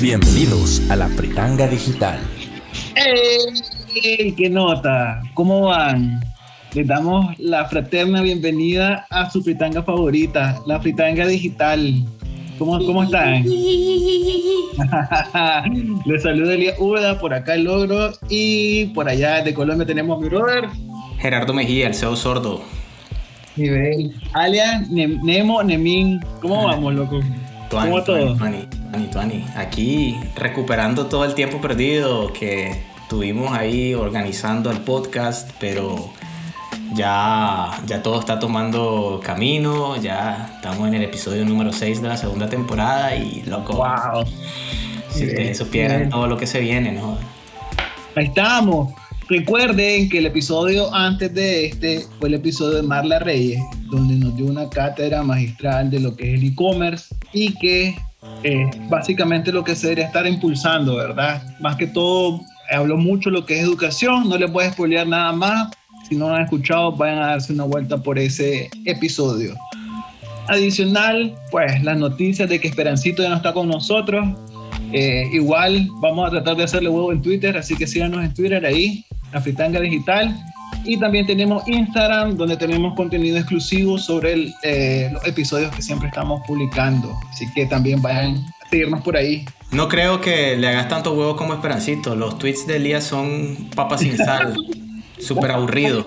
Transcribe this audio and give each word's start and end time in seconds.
Bienvenidos 0.00 0.80
a 0.90 0.96
la 0.96 1.08
Fritanga 1.08 1.68
Digital. 1.68 2.18
¡Ey! 2.94 4.32
¿Qué 4.32 4.48
nota? 4.48 5.20
¿Cómo 5.34 5.66
van? 5.66 6.20
Les 6.74 6.86
damos 6.86 7.34
la 7.38 7.64
fraterna 7.64 8.20
bienvenida 8.20 9.06
a 9.08 9.30
su 9.30 9.42
fritanga 9.42 9.82
favorita, 9.82 10.60
la 10.66 10.78
fritanga 10.78 11.26
digital. 11.26 12.04
¿Cómo, 12.58 12.78
cómo 12.84 13.04
están? 13.04 13.42
Les 16.04 16.22
saluda 16.22 16.52
Elías 16.52 16.78
Urda, 16.78 17.18
por 17.18 17.32
acá 17.32 17.54
el 17.54 17.64
logro 17.64 18.12
y 18.28 18.84
por 18.86 19.08
allá 19.08 19.42
de 19.42 19.54
Colombia 19.54 19.86
tenemos 19.86 20.18
a 20.18 20.20
mi 20.20 20.28
brother. 20.28 20.68
Gerardo 21.18 21.54
Mejía, 21.54 21.86
el 21.86 21.94
CEO 21.94 22.16
sordo. 22.16 22.60
Nivel. 23.56 24.14
Alias 24.34 24.90
Nemo 24.90 25.62
Nemin. 25.62 26.20
¿Cómo 26.42 26.66
vamos, 26.66 26.94
loco? 26.94 27.20
Tuani, 27.70 27.90
¿Cómo 27.90 28.04
todo? 28.04 28.36
Tuani, 28.36 28.68
Tuani, 28.90 29.06
Tuani. 29.10 29.44
Aquí 29.56 30.16
recuperando 30.36 31.06
todo 31.06 31.24
el 31.24 31.32
tiempo 31.34 31.62
perdido 31.62 32.30
que 32.32 32.82
tuvimos 33.08 33.52
ahí 33.52 33.94
organizando 33.94 34.70
el 34.70 34.78
podcast, 34.78 35.50
pero 35.58 36.10
ya, 36.94 37.70
ya 37.86 38.02
todo 38.02 38.20
está 38.20 38.38
tomando 38.38 39.20
camino, 39.22 40.00
ya 40.00 40.52
estamos 40.56 40.88
en 40.88 40.94
el 40.94 41.02
episodio 41.04 41.44
número 41.44 41.72
6 41.72 42.02
de 42.02 42.08
la 42.08 42.16
segunda 42.16 42.48
temporada 42.48 43.14
y 43.16 43.42
loco, 43.46 43.74
¡Wow! 43.74 44.24
si 45.10 45.20
Bien, 45.20 45.30
ustedes 45.30 45.58
supieran 45.58 45.98
bien. 45.98 46.10
todo 46.10 46.26
lo 46.26 46.36
que 46.36 46.46
se 46.46 46.60
viene, 46.60 46.92
¿no? 46.92 47.18
Ahí 48.16 48.26
estamos. 48.26 48.92
Recuerden 49.28 50.08
que 50.08 50.18
el 50.18 50.26
episodio 50.26 50.92
antes 50.94 51.34
de 51.34 51.66
este 51.66 52.06
fue 52.18 52.28
el 52.28 52.34
episodio 52.34 52.76
de 52.76 52.82
Marla 52.82 53.18
Reyes, 53.18 53.60
donde 53.90 54.14
nos 54.14 54.34
dio 54.36 54.46
una 54.46 54.68
cátedra 54.70 55.22
magistral 55.22 55.90
de 55.90 56.00
lo 56.00 56.16
que 56.16 56.32
es 56.34 56.40
el 56.40 56.48
e-commerce 56.48 57.14
y 57.34 57.52
que 57.58 57.94
eh, 58.42 58.70
básicamente 58.88 59.52
lo 59.52 59.62
que 59.62 59.76
se 59.76 59.88
debería 59.88 60.06
estar 60.06 60.26
impulsando, 60.26 60.96
¿verdad? 60.96 61.42
Más 61.60 61.76
que 61.76 61.86
todo, 61.86 62.40
habló 62.70 62.96
mucho 62.96 63.28
lo 63.28 63.44
que 63.44 63.58
es 63.58 63.64
educación, 63.64 64.28
no 64.30 64.38
les 64.38 64.50
voy 64.50 64.64
a 64.64 64.72
spoilear 64.72 65.06
nada 65.06 65.32
más. 65.32 65.68
Si 66.08 66.16
no 66.16 66.28
lo 66.28 66.34
han 66.34 66.42
escuchado, 66.42 66.92
vayan 66.92 67.18
a 67.18 67.26
darse 67.28 67.52
una 67.52 67.64
vuelta 67.64 67.98
por 67.98 68.18
ese 68.18 68.70
episodio. 68.84 69.54
Adicional, 70.48 71.34
pues 71.50 71.82
las 71.82 71.98
noticias 71.98 72.48
de 72.48 72.58
que 72.58 72.68
Esperancito 72.68 73.22
ya 73.22 73.28
no 73.28 73.36
está 73.36 73.52
con 73.52 73.68
nosotros. 73.68 74.26
Eh, 74.92 75.28
igual 75.32 75.88
vamos 76.00 76.26
a 76.26 76.30
tratar 76.30 76.56
de 76.56 76.64
hacerle 76.64 76.88
huevo 76.88 77.12
en 77.12 77.20
Twitter, 77.20 77.56
así 77.58 77.76
que 77.76 77.86
síganos 77.86 78.24
en 78.24 78.32
Twitter 78.32 78.64
ahí, 78.64 79.04
la 79.32 79.42
Fritanga 79.42 79.80
Digital. 79.80 80.34
Y 80.84 80.98
también 80.98 81.26
tenemos 81.26 81.66
Instagram, 81.68 82.36
donde 82.36 82.56
tenemos 82.56 82.94
contenido 82.94 83.36
exclusivo 83.36 83.98
sobre 83.98 84.32
el, 84.32 84.54
eh, 84.62 85.10
los 85.12 85.26
episodios 85.26 85.74
que 85.74 85.82
siempre 85.82 86.08
estamos 86.08 86.40
publicando. 86.46 87.12
Así 87.30 87.44
que 87.52 87.66
también 87.66 88.00
vayan 88.00 88.36
a 88.64 88.70
seguirnos 88.70 89.02
por 89.02 89.16
ahí. 89.16 89.44
No 89.70 89.88
creo 89.88 90.20
que 90.22 90.56
le 90.56 90.68
hagas 90.68 90.88
tanto 90.88 91.12
huevo 91.12 91.36
como 91.36 91.52
Esperancito. 91.52 92.14
Los 92.14 92.38
tweets 92.38 92.66
de 92.66 92.76
Elías 92.76 93.04
son 93.04 93.68
papas 93.74 94.00
sin 94.00 94.16
sal, 94.16 94.54
súper 95.20 95.50
aburrido. 95.50 96.06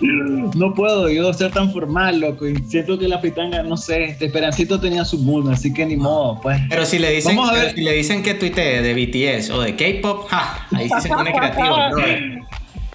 No 0.00 0.74
puedo 0.74 1.08
yo 1.08 1.32
ser 1.32 1.50
tan 1.50 1.72
formal, 1.72 2.20
loco. 2.20 2.46
Y 2.46 2.56
siento 2.68 2.96
que 2.98 3.08
la 3.08 3.18
Fritanga, 3.18 3.62
no 3.64 3.76
sé, 3.76 4.04
este 4.04 4.26
Esperancito 4.26 4.78
tenía 4.78 5.04
su 5.04 5.18
mood, 5.18 5.50
así 5.50 5.72
que 5.72 5.84
ni 5.84 5.96
modo, 5.96 6.40
pues. 6.40 6.60
Pero 6.68 6.86
si 6.86 7.00
le 7.00 7.10
dicen, 7.10 7.34
Vamos 7.34 7.50
a 7.50 7.54
ver. 7.54 7.62
pero 7.64 7.74
si 7.76 7.82
le 7.82 7.92
dicen 7.94 8.22
que 8.22 8.34
tuitee 8.34 8.80
de 8.80 8.94
BTS 8.94 9.50
o 9.50 9.60
de 9.60 9.74
K-pop, 9.74 10.28
¡ja! 10.28 10.66
ahí 10.72 10.88
sí 10.88 11.00
se 11.00 11.08
pone 11.08 11.32
creativo, 11.32 11.76
brother. 11.90 12.38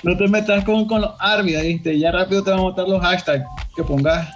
No 0.04 0.18
te 0.18 0.28
metas 0.28 0.64
con, 0.64 0.86
con 0.86 1.02
los 1.02 1.12
ARMY, 1.20 1.56
¿viste? 1.62 1.98
Ya 1.98 2.12
rápido 2.12 2.44
te 2.44 2.52
van 2.52 2.60
a 2.60 2.64
botar 2.64 2.88
los 2.88 3.02
hashtags 3.02 3.46
que 3.76 3.84
pongas. 3.84 4.28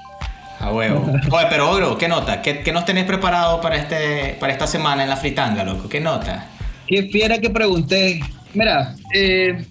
A 0.59 0.71
huevo. 0.73 1.05
Oye, 1.31 1.45
pero 1.49 1.71
Ogro, 1.71 1.97
¿qué 1.97 2.07
nota? 2.09 2.41
¿Qué, 2.41 2.59
qué 2.63 2.71
nos 2.73 2.83
tenés 2.83 3.05
preparado 3.05 3.61
para, 3.61 3.77
este, 3.77 4.35
para 4.39 4.51
esta 4.51 4.67
semana 4.67 5.03
en 5.03 5.09
la 5.09 5.15
fritanga, 5.17 5.63
loco? 5.63 5.87
¿Qué 5.87 6.01
nota? 6.01 6.47
Qué 6.87 7.03
fiera 7.03 7.39
que 7.39 7.49
pregunté. 7.49 8.19
Mira, 8.53 8.95
eh, 9.13 9.65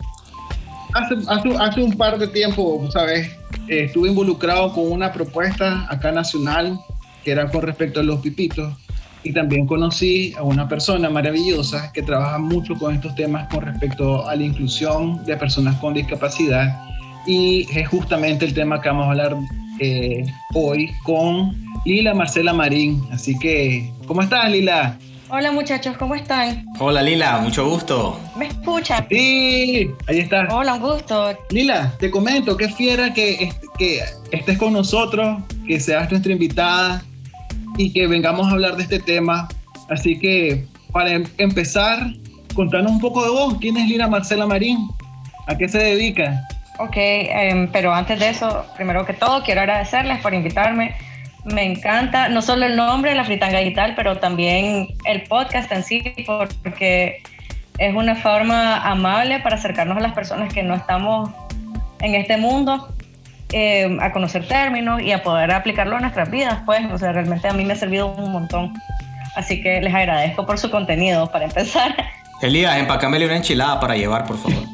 hace, 0.97 1.15
hace, 1.29 1.57
hace 1.59 1.83
un 1.83 1.93
par 1.97 2.19
de 2.19 2.29
tiempo, 2.29 2.89
¿sabes? 2.91 3.29
Eh, 3.69 3.84
estuve 3.84 4.09
involucrado 4.09 4.73
con 4.73 4.91
una 4.91 5.12
propuesta 5.12 5.87
acá 5.91 6.12
nacional 6.12 6.79
que 7.25 7.33
era 7.33 7.49
con 7.51 7.62
respecto 7.62 8.01
a 8.01 8.03
los 8.03 8.21
pipitos 8.21 8.73
y 9.25 9.33
también 9.33 9.67
conocí 9.67 10.33
a 10.39 10.43
una 10.43 10.69
persona 10.69 11.11
maravillosa 11.11 11.91
que 11.93 12.03
trabaja 12.03 12.39
mucho 12.39 12.75
con 12.77 12.95
estos 12.95 13.15
temas 13.17 13.53
con 13.53 13.65
respecto 13.65 14.27
a 14.27 14.37
la 14.37 14.45
inclusión 14.45 15.25
de 15.25 15.37
personas 15.37 15.77
con 15.79 15.95
discapacidad 15.95 16.81
y 17.27 17.67
es 17.77 17.89
justamente 17.89 18.45
el 18.45 18.55
tema 18.55 18.81
que 18.81 18.89
vamos 18.89 19.07
a 19.07 19.11
hablar 19.11 19.37
eh, 19.81 20.25
hoy 20.55 20.93
con 21.03 21.53
Lila 21.84 22.15
Marcela 22.15 22.53
Marín. 22.53 23.03
Así 23.11 23.39
que, 23.39 23.91
¿cómo 24.07 24.23
estás 24.23 24.51
Lila? 24.51 24.97
Hola 25.29 25.51
muchachos, 25.51 25.97
¿cómo 25.99 26.15
están? 26.15 26.65
Hola 26.79 27.03
Lila, 27.03 27.39
mucho 27.39 27.69
gusto. 27.69 28.21
¿Me 28.37 28.47
escuchan? 28.47 29.07
Sí, 29.11 29.91
ahí 30.07 30.19
está. 30.21 30.47
Hola, 30.55 30.75
un 30.75 30.81
gusto. 30.81 31.37
Lila, 31.51 31.93
te 31.99 32.11
comento, 32.11 32.57
qué 32.57 32.69
fiera 32.69 33.13
que, 33.13 33.33
est- 33.45 33.65
que 33.77 34.01
estés 34.31 34.57
con 34.57 34.73
nosotros, 34.73 35.43
que 35.67 35.81
seas 35.81 36.09
nuestra 36.11 36.33
invitada 36.33 37.03
y 37.77 37.93
que 37.93 38.07
vengamos 38.07 38.47
a 38.47 38.53
hablar 38.53 38.77
de 38.77 38.85
este 38.85 39.01
tema. 39.01 39.49
Así 39.91 40.17
que, 40.19 40.65
para 40.93 41.11
em- 41.13 41.27
empezar, 41.39 42.07
contanos 42.55 42.93
un 42.93 43.01
poco 43.01 43.25
de 43.25 43.31
vos. 43.31 43.57
¿Quién 43.61 43.77
es 43.79 43.89
Lila 43.89 44.07
Marcela 44.09 44.47
Marín? 44.47 44.79
¿A 45.49 45.57
qué 45.59 45.69
se 45.69 45.79
dedica? 45.79 46.47
Ok, 46.79 46.95
em, 46.97 47.69
pero 47.73 47.93
antes 47.93 48.19
de 48.21 48.29
eso, 48.31 48.65
primero 48.77 49.05
que 49.05 49.13
todo, 49.13 49.43
quiero 49.43 49.63
agradecerles 49.63 50.21
por 50.21 50.35
invitarme. 50.35 50.95
Me 51.47 51.65
encanta 51.65 52.29
no 52.29 52.43
solo 52.43 52.67
el 52.67 52.75
nombre 52.75 53.11
de 53.11 53.17
la 53.17 53.25
Fritanga 53.25 53.61
Digital, 53.61 53.95
pero 53.95 54.19
también 54.19 54.89
el 55.05 55.23
podcast 55.23 55.71
en 55.71 55.84
sí, 55.84 56.03
porque 56.27 57.23
es 57.79 57.95
una 57.95 58.17
forma 58.17 58.77
amable 58.79 59.39
para 59.41 59.55
acercarnos 59.55 59.97
a 59.97 60.01
las 60.01 60.12
personas 60.12 60.53
que 60.53 60.65
no 60.65 60.75
estamos 60.75 61.31
en 62.01 62.17
este 62.17 62.37
mundo, 62.37 62.89
em, 63.53 64.01
a 64.01 64.11
conocer 64.11 64.47
términos 64.49 65.01
y 65.01 65.12
a 65.12 65.23
poder 65.23 65.53
aplicarlo 65.53 65.97
a 65.97 66.01
nuestras 66.01 66.31
vidas, 66.31 66.59
pues, 66.67 66.81
o 66.93 66.99
sea, 66.99 67.12
realmente 67.12 67.47
a 67.47 67.53
mí 67.53 67.65
me 67.65 67.75
ha 67.75 67.77
servido 67.77 68.09
un 68.09 68.33
montón. 68.33 68.75
Así 69.37 69.63
que 69.63 69.81
les 69.81 69.95
agradezco 69.95 70.47
por 70.47 70.59
su 70.59 70.69
contenido, 70.69 71.31
para 71.31 71.45
empezar. 71.45 71.95
Elías, 72.43 72.77
empacámele 72.77 73.25
una 73.25 73.37
enchilada 73.37 73.78
para 73.78 73.97
llevar, 73.97 74.27
por 74.27 74.37
favor. 74.39 74.65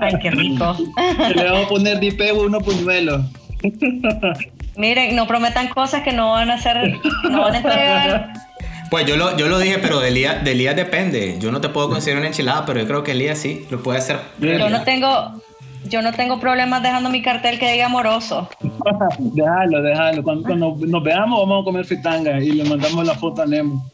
Ay, 0.00 0.14
qué 0.22 0.30
rico. 0.30 0.76
Le 1.34 1.44
vamos 1.44 1.66
a 1.66 1.68
poner 1.68 1.98
dipe 1.98 2.32
uno 2.32 2.60
puñuelo. 2.60 3.24
Miren, 4.76 5.16
no 5.16 5.26
prometan 5.26 5.68
cosas 5.68 6.02
que 6.02 6.12
no 6.12 6.32
van 6.32 6.50
a 6.50 6.54
hacer, 6.54 7.00
no 7.30 7.42
van 7.42 7.54
a 7.54 7.56
entregar. 7.58 8.32
Pues 8.88 9.04
yo 9.04 9.16
lo, 9.16 9.36
yo 9.36 9.48
lo 9.48 9.58
dije, 9.58 9.78
pero 9.78 9.98
de 9.98 10.10
Elías, 10.10 10.44
de 10.44 10.52
Elías 10.52 10.76
depende. 10.76 11.38
Yo 11.40 11.50
no 11.50 11.60
te 11.60 11.68
puedo 11.68 11.88
conseguir 11.88 12.18
una 12.18 12.28
enchilada, 12.28 12.64
pero 12.64 12.78
yo 12.78 12.86
creo 12.86 13.02
que 13.02 13.12
Elías 13.12 13.36
sí 13.36 13.66
lo 13.68 13.82
puede 13.82 13.98
hacer. 13.98 14.20
Yo 14.38 14.70
no 14.70 14.82
tengo, 14.82 15.42
yo 15.88 16.02
no 16.02 16.12
tengo 16.12 16.38
problemas 16.38 16.84
dejando 16.84 17.10
mi 17.10 17.20
cartel 17.20 17.58
que 17.58 17.72
diga 17.72 17.86
amoroso. 17.86 18.48
déjalo, 19.18 19.82
déjalo. 19.82 20.22
Cuando, 20.22 20.44
cuando 20.44 20.76
nos 20.86 21.02
veamos, 21.02 21.40
vamos 21.40 21.62
a 21.62 21.64
comer 21.64 21.84
fritanga 21.84 22.38
y 22.38 22.52
le 22.52 22.62
mandamos 22.62 23.04
la 23.04 23.14
foto 23.14 23.42
a 23.42 23.46
Nemo. 23.46 23.84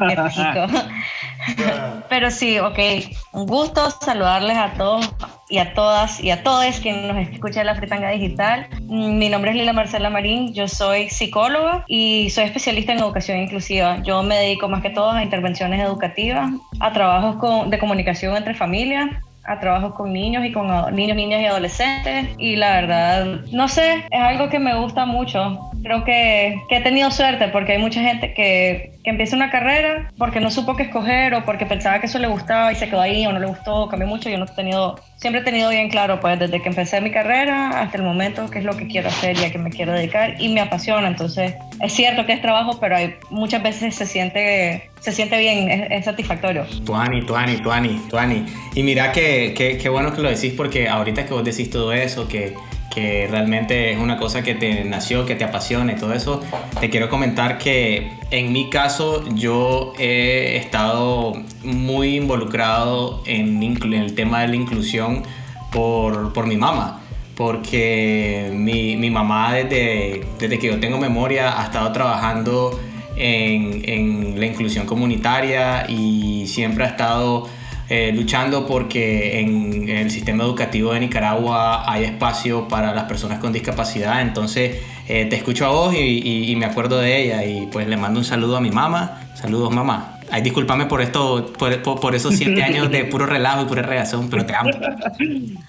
Pero 2.08 2.30
sí, 2.30 2.58
ok. 2.58 2.78
Un 3.32 3.46
gusto 3.46 3.90
saludarles 3.90 4.56
a 4.56 4.72
todos 4.74 5.08
y 5.50 5.58
a 5.58 5.72
todas 5.74 6.22
y 6.22 6.30
a 6.30 6.42
todos 6.42 6.80
quienes 6.80 7.04
nos 7.04 7.16
escuchan 7.28 7.60
en 7.62 7.66
la 7.66 7.74
Fritanga 7.74 8.10
Digital. 8.10 8.66
Mi 8.88 9.28
nombre 9.28 9.50
es 9.52 9.56
Lila 9.56 9.72
Marcela 9.72 10.10
Marín, 10.10 10.52
yo 10.52 10.68
soy 10.68 11.08
psicóloga 11.08 11.84
y 11.88 12.30
soy 12.30 12.44
especialista 12.44 12.92
en 12.92 12.98
educación 12.98 13.38
inclusiva. 13.38 14.02
Yo 14.02 14.22
me 14.22 14.36
dedico 14.36 14.68
más 14.68 14.82
que 14.82 14.90
todo 14.90 15.10
a 15.10 15.22
intervenciones 15.22 15.80
educativas, 15.80 16.50
a 16.80 16.92
trabajos 16.92 17.36
con- 17.36 17.70
de 17.70 17.78
comunicación 17.78 18.36
entre 18.36 18.54
familias, 18.54 19.08
a 19.44 19.58
trabajos 19.60 19.94
con 19.94 20.12
niños 20.12 20.44
y 20.44 20.52
con 20.52 20.66
niños, 20.94 21.16
niñas 21.16 21.40
y 21.40 21.46
adolescentes. 21.46 22.28
Y 22.38 22.56
la 22.56 22.72
verdad, 22.74 23.24
no 23.50 23.66
sé, 23.68 24.04
es 24.10 24.20
algo 24.20 24.50
que 24.50 24.58
me 24.58 24.74
gusta 24.78 25.06
mucho. 25.06 25.58
Creo 25.82 26.04
que 26.04 26.54
he 26.68 26.80
tenido 26.82 27.10
suerte 27.10 27.48
porque 27.48 27.72
hay 27.72 27.78
mucha 27.78 28.02
gente 28.02 28.34
que, 28.34 28.97
que 29.16 29.34
una 29.34 29.50
carrera 29.50 30.10
porque 30.18 30.40
no 30.40 30.50
supo 30.50 30.76
qué 30.76 30.84
escoger 30.84 31.34
o 31.34 31.44
porque 31.44 31.66
pensaba 31.66 32.00
que 32.00 32.06
eso 32.06 32.18
le 32.18 32.28
gustaba 32.28 32.72
y 32.72 32.76
se 32.76 32.88
quedó 32.88 33.00
ahí 33.00 33.26
o 33.26 33.32
no 33.32 33.38
le 33.38 33.46
gustó, 33.46 33.88
cambió 33.88 34.08
mucho. 34.08 34.28
Yo 34.28 34.38
no 34.38 34.44
he 34.44 34.48
tenido, 34.48 35.00
siempre 35.16 35.42
he 35.42 35.44
tenido 35.44 35.70
bien 35.70 35.88
claro, 35.88 36.20
pues 36.20 36.38
desde 36.38 36.60
que 36.60 36.68
empecé 36.68 37.00
mi 37.00 37.10
carrera 37.10 37.80
hasta 37.80 37.96
el 37.96 38.02
momento, 38.02 38.48
qué 38.50 38.58
es 38.58 38.64
lo 38.64 38.76
que 38.76 38.86
quiero 38.86 39.08
hacer 39.08 39.38
y 39.38 39.44
a 39.44 39.52
qué 39.52 39.58
me 39.58 39.70
quiero 39.70 39.92
dedicar 39.92 40.40
y 40.40 40.48
me 40.48 40.60
apasiona. 40.60 41.08
Entonces, 41.08 41.54
es 41.80 41.92
cierto 41.92 42.26
que 42.26 42.32
es 42.32 42.42
trabajo, 42.42 42.78
pero 42.80 42.96
hay, 42.96 43.14
muchas 43.30 43.62
veces 43.62 43.94
se 43.94 44.06
siente, 44.06 44.90
se 45.00 45.12
siente 45.12 45.38
bien, 45.38 45.70
es, 45.70 45.90
es 45.90 46.04
satisfactorio. 46.04 46.66
Tuani, 46.84 47.24
Tuani, 47.24 47.56
Tuani, 47.58 48.00
Tuani. 48.10 48.44
Y 48.74 48.82
mira 48.82 49.12
que, 49.12 49.54
que, 49.56 49.78
que 49.78 49.88
bueno 49.88 50.12
que 50.12 50.22
lo 50.22 50.28
decís 50.28 50.52
porque 50.56 50.88
ahorita 50.88 51.24
que 51.24 51.34
vos 51.34 51.44
decís 51.44 51.70
todo 51.70 51.92
eso, 51.92 52.28
que, 52.28 52.54
que 52.98 53.28
realmente 53.30 53.92
es 53.92 53.98
una 53.98 54.16
cosa 54.16 54.42
que 54.42 54.54
te 54.54 54.82
nació, 54.84 55.24
que 55.24 55.36
te 55.36 55.44
apasiona 55.44 55.92
y 55.92 55.96
todo 55.96 56.12
eso, 56.12 56.40
te 56.80 56.90
quiero 56.90 57.08
comentar 57.08 57.56
que 57.56 58.10
en 58.32 58.52
mi 58.52 58.70
caso 58.70 59.24
yo 59.34 59.92
he 59.98 60.56
estado 60.56 61.34
muy 61.62 62.16
involucrado 62.16 63.22
en, 63.24 63.62
el 63.62 64.14
tema 64.16 64.40
de 64.40 64.48
la 64.48 64.56
inclusión 64.56 65.22
por, 65.70 66.32
por 66.32 66.46
mi 66.46 66.56
mamá 66.56 67.02
porque 67.36 68.50
mi, 68.52 68.96
mi 68.96 69.10
mamá 69.10 69.54
desde, 69.54 70.24
desde, 70.40 70.58
que 70.58 70.66
yo 70.66 70.80
tengo 70.80 70.98
memoria 70.98 71.60
ha 71.60 71.66
estado 71.66 71.92
trabajando 71.92 72.80
en, 73.14 73.82
en 73.88 74.40
la 74.40 74.46
inclusión 74.46 74.86
comunitaria 74.86 75.88
y 75.88 76.48
siempre 76.48 76.82
ha 76.82 76.88
estado 76.88 77.46
eh, 77.88 78.12
luchando 78.14 78.66
porque 78.66 79.40
en, 79.40 79.88
el 79.88 80.10
sistema 80.10 80.44
educativo 80.44 80.92
de 80.92 81.00
Nicaragua 81.00 81.90
hay 81.90 82.04
espacio 82.04 82.68
para 82.68 82.94
las 82.94 83.04
personas 83.04 83.38
con 83.38 83.52
discapacidad. 83.52 84.20
Entonces 84.20 84.76
eh, 85.08 85.26
te 85.26 85.36
escucho 85.36 85.66
a 85.66 85.70
vos 85.70 85.94
y, 85.94 86.50
y, 86.50 86.56
me 86.56 86.66
acuerdo 86.66 86.98
de 86.98 87.22
ella 87.22 87.44
y 87.44 87.66
pues 87.66 87.86
le 87.86 87.96
mando 87.96 88.20
un 88.20 88.24
saludo 88.24 88.56
a 88.56 88.60
mi 88.60 88.70
mamá. 88.70 89.20
Saludos 89.34 89.72
mamá. 89.72 90.17
Ay, 90.30 90.42
discúlpame 90.42 90.86
por 90.86 91.00
esto, 91.00 91.52
por, 91.58 91.82
por, 91.82 92.14
esos 92.14 92.36
siete 92.36 92.62
años 92.62 92.90
de 92.90 93.04
puro 93.04 93.26
relajo 93.26 93.62
y 93.62 93.64
pura 93.66 93.82
reacción, 93.82 94.28
pero 94.28 94.44
te 94.44 94.54
amo. 94.54 94.70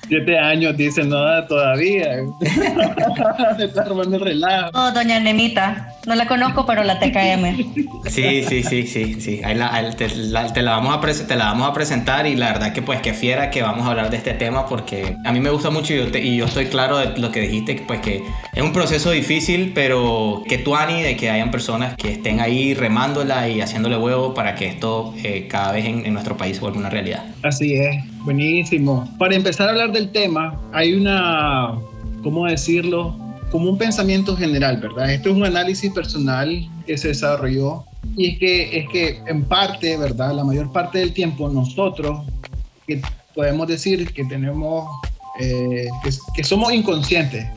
Siete 0.08 0.38
años, 0.38 0.76
dicen, 0.76 1.10
no, 1.10 1.18
todavía. 1.48 2.08
te 3.58 3.66
está 3.66 3.84
robando 3.86 4.18
el 4.18 4.24
relajo. 4.24 4.72
Oh, 4.74 4.92
doña 4.92 5.20
Nemita, 5.20 5.94
no 6.06 6.16
la 6.16 6.28
conozco, 6.28 6.66
pero 6.66 6.84
la 6.84 7.00
TKM. 7.00 8.10
Sí, 8.10 8.44
sí, 8.44 8.64
sí, 8.64 8.88
sí, 8.88 9.22
sí. 9.22 9.42
Ahí 9.44 9.56
la, 9.56 9.92
te, 9.96 10.10
la, 10.16 10.52
te, 10.52 10.62
la 10.62 10.72
vamos 10.72 10.96
a 10.96 11.00
te 11.26 11.36
la 11.36 11.46
vamos 11.46 11.70
a 11.70 11.74
presentar 11.74 12.28
y 12.28 12.36
la 12.36 12.54
verdad 12.54 12.74
que 12.74 12.82
pues 12.82 13.02
que 13.02 13.14
fiera 13.14 13.50
que 13.50 13.62
vamos 13.62 13.88
a 13.88 13.92
hablar 13.92 14.10
de 14.10 14.18
este 14.18 14.34
tema 14.34 14.66
porque 14.66 15.16
a 15.26 15.32
mí 15.32 15.40
me 15.40 15.50
gusta 15.50 15.70
mucho 15.70 15.94
y 15.94 15.98
yo, 15.98 16.18
y 16.18 16.38
yo 16.38 16.46
estoy 16.46 16.66
claro 16.66 16.98
de 16.98 17.18
lo 17.18 17.32
que 17.32 17.42
dijiste, 17.42 17.84
pues 17.88 18.00
que 18.02 18.24
es 18.54 18.64
un 18.64 18.74
proceso 18.74 19.12
difícil, 19.12 19.72
pero 19.74 20.44
que 20.48 20.58
tú, 20.58 20.76
Ani, 20.76 21.02
de 21.02 21.16
que 21.16 21.30
hayan 21.30 21.52
personas 21.52 21.96
que 21.96 22.12
estén 22.14 22.40
ahí 22.40 22.74
remándola 22.74 23.48
y 23.48 23.62
haciéndole 23.62 23.98
huevo 23.98 24.34
para 24.34 24.49
que 24.56 24.68
esto 24.68 25.14
eh, 25.24 25.48
cada 25.48 25.74
vez 25.74 25.86
en, 25.86 26.14
nuestro 26.14 26.38
país 26.38 26.56
se 26.56 26.62
vuelva 26.62 26.80
una 26.80 26.90
realidad. 26.90 27.26
Así 27.44 27.76
es, 27.76 28.04
buenísimo. 28.24 29.10
Para 29.18 29.36
empezar 29.36 29.68
a 29.68 29.72
hablar 29.72 29.92
del 29.92 30.12
tema, 30.12 30.60
hay 30.74 30.94
una, 30.94 31.76
¿cómo 32.24 32.46
decirlo? 32.46 33.16
Como 33.52 33.70
un 33.70 33.78
pensamiento 33.78 34.36
general, 34.36 34.78
¿verdad? 34.78 35.12
Esto 35.12 35.30
es 35.30 35.36
un 35.36 35.46
análisis 35.46 35.92
personal 35.92 36.68
que 36.86 36.98
se 36.98 37.10
desarrolló 37.10 37.84
y 38.16 38.32
es 38.32 38.40
que, 38.40 38.80
es 38.80 38.90
que 38.90 39.20
en 39.28 39.44
parte, 39.44 39.98
¿verdad? 39.98 40.34
La 40.34 40.44
mayor 40.44 40.72
parte 40.72 41.00
del 41.00 41.14
tiempo 41.14 41.50
nosotros, 41.50 42.26
que 42.88 43.02
podemos 43.36 43.68
decir 43.68 44.12
que 44.14 44.26
tenemos, 44.26 44.88
eh, 45.40 45.88
que 46.36 46.44
somos 46.44 46.74
inconscientes 46.74 47.48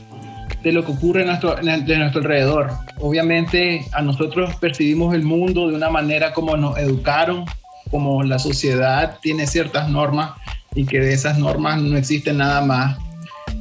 de 0.63 0.71
lo 0.71 0.85
que 0.85 0.93
ocurre 0.93 1.21
de 1.21 1.25
nuestro 1.27 2.21
alrededor. 2.21 2.71
Obviamente 2.99 3.85
a 3.91 4.01
nosotros 4.01 4.55
percibimos 4.55 5.13
el 5.13 5.23
mundo 5.23 5.67
de 5.67 5.75
una 5.75 5.89
manera 5.89 6.33
como 6.33 6.55
nos 6.55 6.77
educaron, 6.77 7.45
como 7.91 8.23
la 8.23 8.39
sociedad 8.39 9.17
tiene 9.21 9.45
ciertas 9.45 9.89
normas 9.89 10.31
y 10.73 10.85
que 10.85 10.99
de 10.99 11.13
esas 11.13 11.37
normas 11.37 11.81
no 11.81 11.97
existe 11.97 12.33
nada 12.33 12.61
más. 12.61 12.97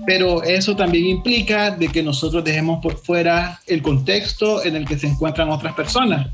Pero 0.06 0.42
eso 0.42 0.74
también 0.74 1.06
implica 1.06 1.70
de 1.70 1.88
que 1.88 2.02
nosotros 2.02 2.42
dejemos 2.44 2.80
por 2.80 2.96
fuera 2.96 3.60
el 3.66 3.82
contexto 3.82 4.64
en 4.64 4.76
el 4.76 4.86
que 4.86 4.98
se 4.98 5.08
encuentran 5.08 5.50
otras 5.50 5.74
personas. 5.74 6.28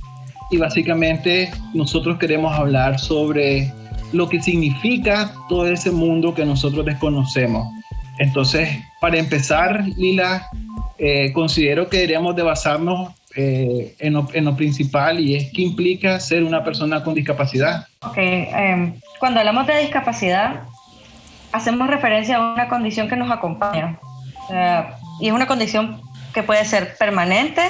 Y 0.51 0.59
básicamente 0.59 1.51
nosotros 1.75 2.19
queremos 2.19 2.55
hablar 2.55 2.99
sobre 2.99 3.73
lo 4.13 4.29
que 4.29 4.41
significa 4.41 5.35
todo 5.49 5.67
ese 5.67 5.91
mundo 5.91 6.35
que 6.35 6.45
nosotros 6.45 6.85
desconocemos. 6.85 7.69
Entonces, 8.19 8.69
para 9.01 9.19
empezar, 9.19 9.85
Lila, 9.97 10.49
eh, 10.99 11.33
considero 11.33 11.89
que 11.89 11.99
deberíamos 11.99 12.35
de 12.37 12.43
basarnos 12.43 13.15
eh, 13.37 13.95
en, 14.01 14.15
lo, 14.15 14.57
principal 14.57 15.21
y 15.21 15.37
es 15.37 15.53
qué 15.53 15.63
implica 15.63 16.19
ser 16.19 16.43
una 16.43 16.65
persona 16.65 17.05
con 17.05 17.15
discapacidad. 17.15 17.87
Ok, 18.03 18.17
em, 18.17 18.95
cuando 19.21 19.39
hablamos 19.39 19.67
de 19.67 19.81
discapacidad, 19.81 20.63
hacemos 21.53 21.89
referencia 21.89 22.37
a 22.37 22.55
una 22.55 22.69
condición 22.69 23.09
que 23.09 23.17
nos 23.17 23.31
acompaña. 23.31 23.99
y 25.21 25.27
es 25.27 25.33
una 25.33 25.47
condición 25.47 26.01
que 26.33 26.43
puede 26.43 26.65
ser 26.65 26.97
permanente 26.97 27.63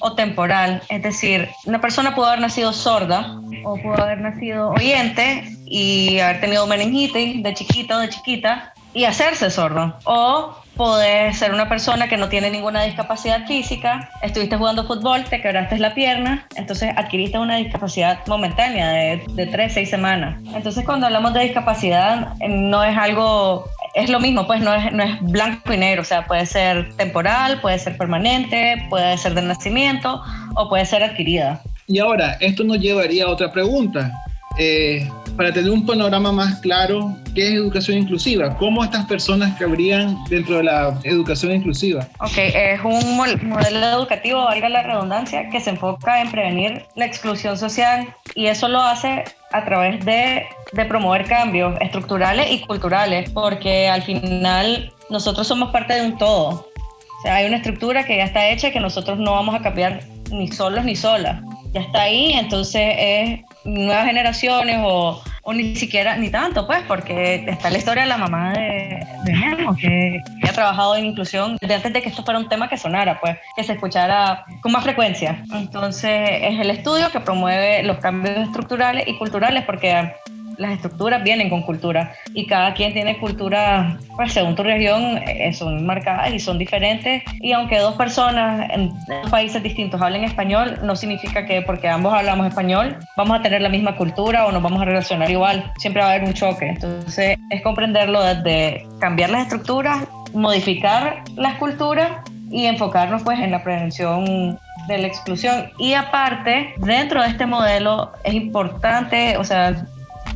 o 0.00 0.14
temporal. 0.14 0.82
Es 0.88 1.02
decir, 1.02 1.48
una 1.64 1.80
persona 1.80 2.14
puede 2.14 2.28
haber 2.28 2.40
nacido 2.40 2.72
sorda 2.72 3.40
o 3.64 3.76
puede 3.76 4.02
haber 4.02 4.20
nacido 4.20 4.70
oyente 4.70 5.44
y 5.66 6.18
haber 6.18 6.40
tenido 6.40 6.66
meningitis 6.66 7.42
de 7.42 7.54
chiquito 7.54 7.96
o 7.96 7.98
de 8.00 8.08
chiquita 8.08 8.71
y 8.94 9.04
hacerse 9.04 9.50
sordo. 9.50 9.96
O 10.04 10.62
Puedes 10.76 11.38
ser 11.38 11.52
una 11.52 11.68
persona 11.68 12.08
que 12.08 12.16
no 12.16 12.30
tiene 12.30 12.50
ninguna 12.50 12.82
discapacidad 12.82 13.46
física, 13.46 14.08
estuviste 14.22 14.56
jugando 14.56 14.86
fútbol, 14.86 15.22
te 15.24 15.40
quebraste 15.42 15.78
la 15.78 15.92
pierna, 15.92 16.46
entonces 16.56 16.90
adquiriste 16.96 17.38
una 17.38 17.56
discapacidad 17.56 18.26
momentánea 18.26 18.90
de, 18.90 19.22
de 19.34 19.46
3, 19.46 19.70
6 19.74 19.90
semanas. 19.90 20.42
Entonces 20.54 20.84
cuando 20.86 21.06
hablamos 21.06 21.34
de 21.34 21.40
discapacidad 21.40 22.34
no 22.48 22.82
es 22.82 22.96
algo, 22.96 23.66
es 23.94 24.08
lo 24.08 24.18
mismo, 24.18 24.46
pues 24.46 24.62
no 24.62 24.72
es, 24.72 24.90
no 24.92 25.02
es 25.02 25.20
blanco 25.20 25.74
y 25.74 25.76
negro, 25.76 26.02
o 26.02 26.06
sea, 26.06 26.26
puede 26.26 26.46
ser 26.46 26.90
temporal, 26.96 27.60
puede 27.60 27.78
ser 27.78 27.98
permanente, 27.98 28.82
puede 28.88 29.18
ser 29.18 29.34
de 29.34 29.42
nacimiento 29.42 30.22
o 30.56 30.70
puede 30.70 30.86
ser 30.86 31.04
adquirida. 31.04 31.60
Y 31.86 31.98
ahora, 31.98 32.38
esto 32.40 32.64
nos 32.64 32.78
llevaría 32.78 33.26
a 33.26 33.28
otra 33.28 33.52
pregunta. 33.52 34.10
Eh, 34.58 35.08
para 35.36 35.52
tener 35.52 35.70
un 35.70 35.86
panorama 35.86 36.30
más 36.30 36.60
claro, 36.60 37.16
¿qué 37.34 37.48
es 37.48 37.54
educación 37.54 37.98
inclusiva? 37.98 38.56
¿Cómo 38.58 38.84
estas 38.84 39.06
personas 39.06 39.58
cabrían 39.58 40.16
dentro 40.28 40.58
de 40.58 40.64
la 40.64 40.98
educación 41.04 41.52
inclusiva? 41.52 42.06
Ok, 42.20 42.36
es 42.36 42.80
un 42.84 43.16
modelo 43.16 43.86
educativo, 43.86 44.44
valga 44.44 44.68
la 44.68 44.82
redundancia, 44.82 45.48
que 45.48 45.60
se 45.60 45.70
enfoca 45.70 46.20
en 46.20 46.30
prevenir 46.30 46.84
la 46.96 47.06
exclusión 47.06 47.56
social 47.56 48.14
y 48.34 48.46
eso 48.46 48.68
lo 48.68 48.82
hace 48.82 49.24
a 49.52 49.64
través 49.64 50.04
de, 50.04 50.44
de 50.72 50.84
promover 50.84 51.24
cambios 51.24 51.78
estructurales 51.80 52.50
y 52.50 52.60
culturales, 52.60 53.30
porque 53.30 53.88
al 53.88 54.02
final 54.02 54.92
nosotros 55.08 55.46
somos 55.46 55.70
parte 55.70 55.94
de 55.94 56.02
un 56.02 56.18
todo. 56.18 56.48
O 56.48 57.22
sea, 57.22 57.36
hay 57.36 57.46
una 57.46 57.56
estructura 57.56 58.04
que 58.04 58.16
ya 58.16 58.24
está 58.24 58.48
hecha 58.48 58.70
que 58.70 58.80
nosotros 58.80 59.18
no 59.18 59.32
vamos 59.32 59.54
a 59.54 59.60
cambiar 59.60 60.00
ni 60.30 60.48
solos 60.48 60.84
ni 60.84 60.96
solas. 60.96 61.40
Ya 61.72 61.80
está 61.80 62.02
ahí, 62.02 62.32
entonces 62.32 62.94
es 62.98 63.40
nuevas 63.64 64.06
generaciones 64.06 64.78
o, 64.82 65.22
ni 65.52 65.76
siquiera, 65.76 66.16
ni 66.16 66.30
tanto, 66.30 66.66
pues, 66.66 66.80
porque 66.86 67.44
está 67.46 67.70
la 67.70 67.78
historia 67.78 68.04
de 68.04 68.08
la 68.08 68.16
mamá 68.16 68.52
de, 68.52 69.04
de 69.24 69.66
que, 69.80 70.22
que, 70.40 70.48
ha 70.48 70.52
trabajado 70.52 70.96
en 70.96 71.06
inclusión 71.06 71.56
desde 71.60 71.74
antes 71.74 71.92
de 71.92 72.02
que 72.02 72.08
esto 72.08 72.24
fuera 72.24 72.38
un 72.38 72.48
tema 72.48 72.68
que 72.68 72.76
sonara, 72.76 73.20
pues, 73.20 73.36
que 73.56 73.64
se 73.64 73.72
escuchara 73.72 74.44
con 74.60 74.72
más 74.72 74.82
frecuencia. 74.82 75.42
Entonces, 75.52 76.28
es 76.42 76.60
el 76.60 76.70
estudio 76.70 77.10
que 77.10 77.20
promueve 77.20 77.82
los 77.82 77.98
cambios 77.98 78.38
estructurales 78.38 79.06
y 79.08 79.16
culturales, 79.18 79.64
porque 79.64 80.12
las 80.58 80.72
estructuras 80.72 81.22
vienen 81.22 81.50
con 81.50 81.62
cultura 81.62 82.14
y 82.34 82.46
cada 82.46 82.74
quien 82.74 82.92
tiene 82.92 83.18
cultura, 83.18 83.98
pues 84.16 84.32
según 84.32 84.54
tu 84.54 84.62
región, 84.62 85.18
eh, 85.26 85.52
son 85.54 85.84
marcadas 85.84 86.32
y 86.32 86.38
son 86.38 86.58
diferentes. 86.58 87.22
Y 87.40 87.52
aunque 87.52 87.78
dos 87.78 87.94
personas 87.94 88.68
en 88.70 88.88
dos 88.88 89.30
países 89.30 89.62
distintos 89.62 90.00
hablen 90.00 90.24
español, 90.24 90.78
no 90.82 90.96
significa 90.96 91.46
que 91.46 91.62
porque 91.62 91.88
ambos 91.88 92.12
hablamos 92.12 92.46
español 92.46 92.96
vamos 93.16 93.38
a 93.38 93.42
tener 93.42 93.62
la 93.62 93.68
misma 93.68 93.96
cultura 93.96 94.46
o 94.46 94.52
nos 94.52 94.62
vamos 94.62 94.80
a 94.82 94.84
relacionar 94.84 95.30
igual. 95.30 95.72
Siempre 95.78 96.02
va 96.02 96.08
a 96.08 96.10
haber 96.12 96.24
un 96.24 96.34
choque. 96.34 96.66
Entonces 96.66 97.38
es 97.50 97.62
comprenderlo 97.62 98.22
desde 98.22 98.86
cambiar 99.00 99.30
las 99.30 99.42
estructuras, 99.42 100.06
modificar 100.32 101.22
las 101.36 101.54
culturas 101.56 102.10
y 102.50 102.66
enfocarnos 102.66 103.22
pues 103.22 103.40
en 103.40 103.50
la 103.50 103.62
prevención 103.62 104.58
de 104.88 104.98
la 104.98 105.06
exclusión. 105.06 105.70
Y 105.78 105.94
aparte, 105.94 106.74
dentro 106.78 107.22
de 107.22 107.28
este 107.28 107.46
modelo 107.46 108.12
es 108.24 108.34
importante, 108.34 109.36
o 109.36 109.44
sea, 109.44 109.86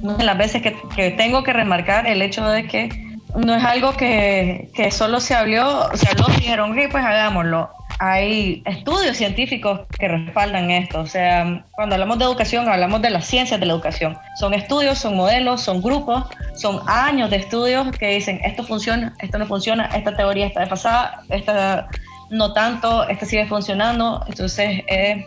las 0.02 0.38
veces 0.38 0.62
que, 0.62 1.10
tengo 1.12 1.42
que 1.42 1.52
remarcar 1.52 2.06
el 2.06 2.22
hecho 2.22 2.46
de 2.48 2.66
que 2.66 2.88
no 3.34 3.54
es 3.54 3.64
algo 3.64 3.92
que, 3.92 4.70
que 4.74 4.90
solo 4.90 5.20
se 5.20 5.34
habló, 5.34 5.90
se 5.94 6.08
habló 6.08 6.26
y 6.28 6.36
dijeron, 6.36 6.74
que 6.74 6.88
pues 6.88 7.04
hagámoslo. 7.04 7.70
Hay 7.98 8.62
estudios 8.66 9.16
científicos 9.16 9.80
que 9.98 10.08
respaldan 10.08 10.70
esto. 10.70 11.00
O 11.00 11.06
sea, 11.06 11.64
cuando 11.72 11.94
hablamos 11.94 12.18
de 12.18 12.24
educación, 12.26 12.68
hablamos 12.68 13.00
de 13.00 13.08
las 13.08 13.26
ciencias 13.26 13.58
de 13.58 13.64
la 13.64 13.72
educación. 13.72 14.18
Son 14.38 14.52
estudios, 14.52 14.98
son 14.98 15.16
modelos, 15.16 15.62
son 15.62 15.80
grupos, 15.80 16.24
son 16.56 16.80
años 16.86 17.30
de 17.30 17.36
estudios 17.36 17.90
que 17.96 18.08
dicen 18.08 18.40
esto 18.44 18.64
funciona, 18.64 19.14
esto 19.20 19.38
no 19.38 19.46
funciona, 19.46 19.86
esta 19.86 20.14
teoría 20.14 20.46
está 20.46 20.66
pasada 20.66 21.22
esta 21.30 21.88
no 22.30 22.52
tanto, 22.52 23.08
esta 23.08 23.26
sigue 23.26 23.46
funcionando. 23.46 24.22
Entonces, 24.28 24.82
eh, 24.88 25.26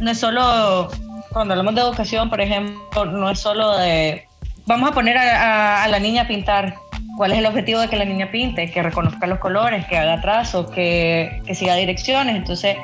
no 0.00 0.10
es 0.10 0.18
solo 0.20 0.88
cuando 1.32 1.54
hablamos 1.54 1.74
de 1.74 1.80
educación, 1.80 2.30
por 2.30 2.40
ejemplo, 2.40 3.04
no 3.04 3.30
es 3.30 3.38
solo 3.38 3.76
de, 3.76 4.26
vamos 4.66 4.90
a 4.90 4.92
poner 4.92 5.16
a, 5.16 5.88
la 5.88 5.98
niña 5.98 6.22
a 6.22 6.28
pintar. 6.28 6.74
¿Cuál 7.16 7.32
es 7.32 7.38
el 7.38 7.46
objetivo 7.46 7.80
de 7.80 7.88
que 7.88 7.96
la 7.96 8.04
niña 8.04 8.30
pinte? 8.30 8.70
Que 8.70 8.80
reconozca 8.80 9.26
los 9.26 9.38
colores, 9.40 9.84
que 9.86 9.96
haga 9.96 10.20
trazos, 10.20 10.70
que, 10.70 11.42
siga 11.52 11.74
direcciones. 11.74 12.36
Entonces, 12.36 12.76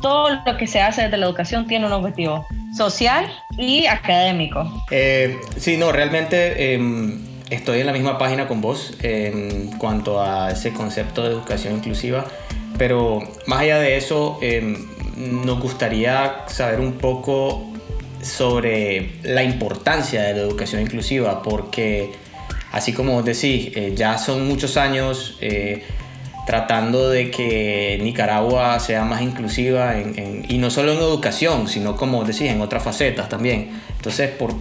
todo 0.00 0.30
lo 0.46 0.56
que 0.56 0.66
se 0.66 0.80
hace 0.80 1.02
desde 1.02 1.18
la 1.18 1.26
educación 1.26 1.66
tiene 1.66 1.86
un 1.86 1.92
objetivo 1.92 2.46
social 2.74 3.30
y 3.58 3.86
académico. 3.86 4.84
Eh, 4.90 5.38
sí, 5.58 5.76
no, 5.76 5.92
realmente 5.92 6.74
em, 6.74 7.22
estoy 7.50 7.80
en 7.80 7.86
la 7.86 7.92
misma 7.92 8.16
página 8.18 8.46
con 8.46 8.60
vos 8.60 8.94
en 9.02 9.72
cuanto 9.78 10.22
a 10.22 10.52
ese 10.52 10.72
concepto 10.72 11.22
de 11.22 11.28
educación 11.28 11.74
inclusiva, 11.74 12.24
pero 12.78 13.20
más 13.46 13.60
allá 13.60 13.78
de 13.78 13.96
eso, 13.96 14.38
em, 14.42 14.86
nos 15.16 15.60
gustaría 15.60 16.44
saber 16.46 16.80
un 16.80 16.94
poco 16.94 17.75
sobre 18.22 19.12
la 19.22 19.42
importancia 19.42 20.22
de 20.22 20.34
la 20.34 20.40
educación 20.40 20.82
inclusiva, 20.82 21.42
porque 21.42 22.12
así 22.72 22.92
como 22.92 23.22
decís, 23.22 23.70
eh, 23.74 23.92
ya 23.96 24.18
son 24.18 24.46
muchos 24.46 24.76
años 24.76 25.36
eh, 25.40 25.84
tratando 26.46 27.10
de 27.10 27.30
que 27.30 27.98
Nicaragua 28.02 28.78
sea 28.78 29.04
más 29.04 29.20
inclusiva 29.20 29.94
y 30.48 30.58
no 30.58 30.70
solo 30.70 30.92
en 30.92 30.98
educación, 30.98 31.68
sino 31.68 31.96
como 31.96 32.24
decís, 32.24 32.42
en 32.50 32.60
otras 32.60 32.82
facetas 32.84 33.28
también. 33.28 33.70
Entonces, 33.96 34.30
¿por, 34.30 34.54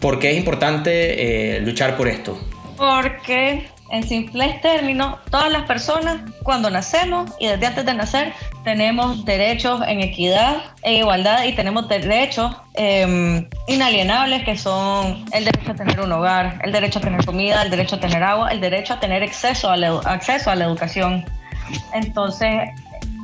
por, 0.00 0.18
qué 0.18 0.32
es 0.32 0.36
importante 0.36 1.56
eh, 1.56 1.60
luchar 1.60 1.96
por 1.96 2.08
esto? 2.08 2.38
Porque 2.76 3.68
en 3.90 4.06
simples 4.06 4.60
términos, 4.60 5.18
todas 5.30 5.50
las 5.50 5.62
personas 5.62 6.20
cuando 6.42 6.70
nacemos 6.70 7.30
y 7.38 7.46
desde 7.46 7.66
antes 7.66 7.86
de 7.86 7.94
nacer 7.94 8.32
tenemos 8.64 9.24
derechos 9.24 9.80
en 9.86 10.00
equidad 10.00 10.62
e 10.82 10.96
igualdad 10.98 11.44
y 11.44 11.54
tenemos 11.54 11.88
derechos 11.88 12.54
em, 12.74 13.48
inalienables 13.66 14.44
que 14.44 14.56
son 14.56 15.24
el 15.32 15.44
derecho 15.44 15.72
a 15.72 15.74
tener 15.74 16.00
un 16.00 16.12
hogar, 16.12 16.60
el 16.64 16.72
derecho 16.72 16.98
a 16.98 17.02
tener 17.02 17.24
comida, 17.24 17.62
el 17.62 17.70
derecho 17.70 17.96
a 17.96 18.00
tener 18.00 18.22
agua, 18.22 18.50
el 18.50 18.60
derecho 18.60 18.94
a 18.94 19.00
tener 19.00 19.22
acceso 19.22 19.70
a 19.70 19.76
la, 19.76 19.98
acceso 20.04 20.50
a 20.50 20.54
la 20.54 20.64
educación. 20.66 21.24
Entonces, 21.94 22.70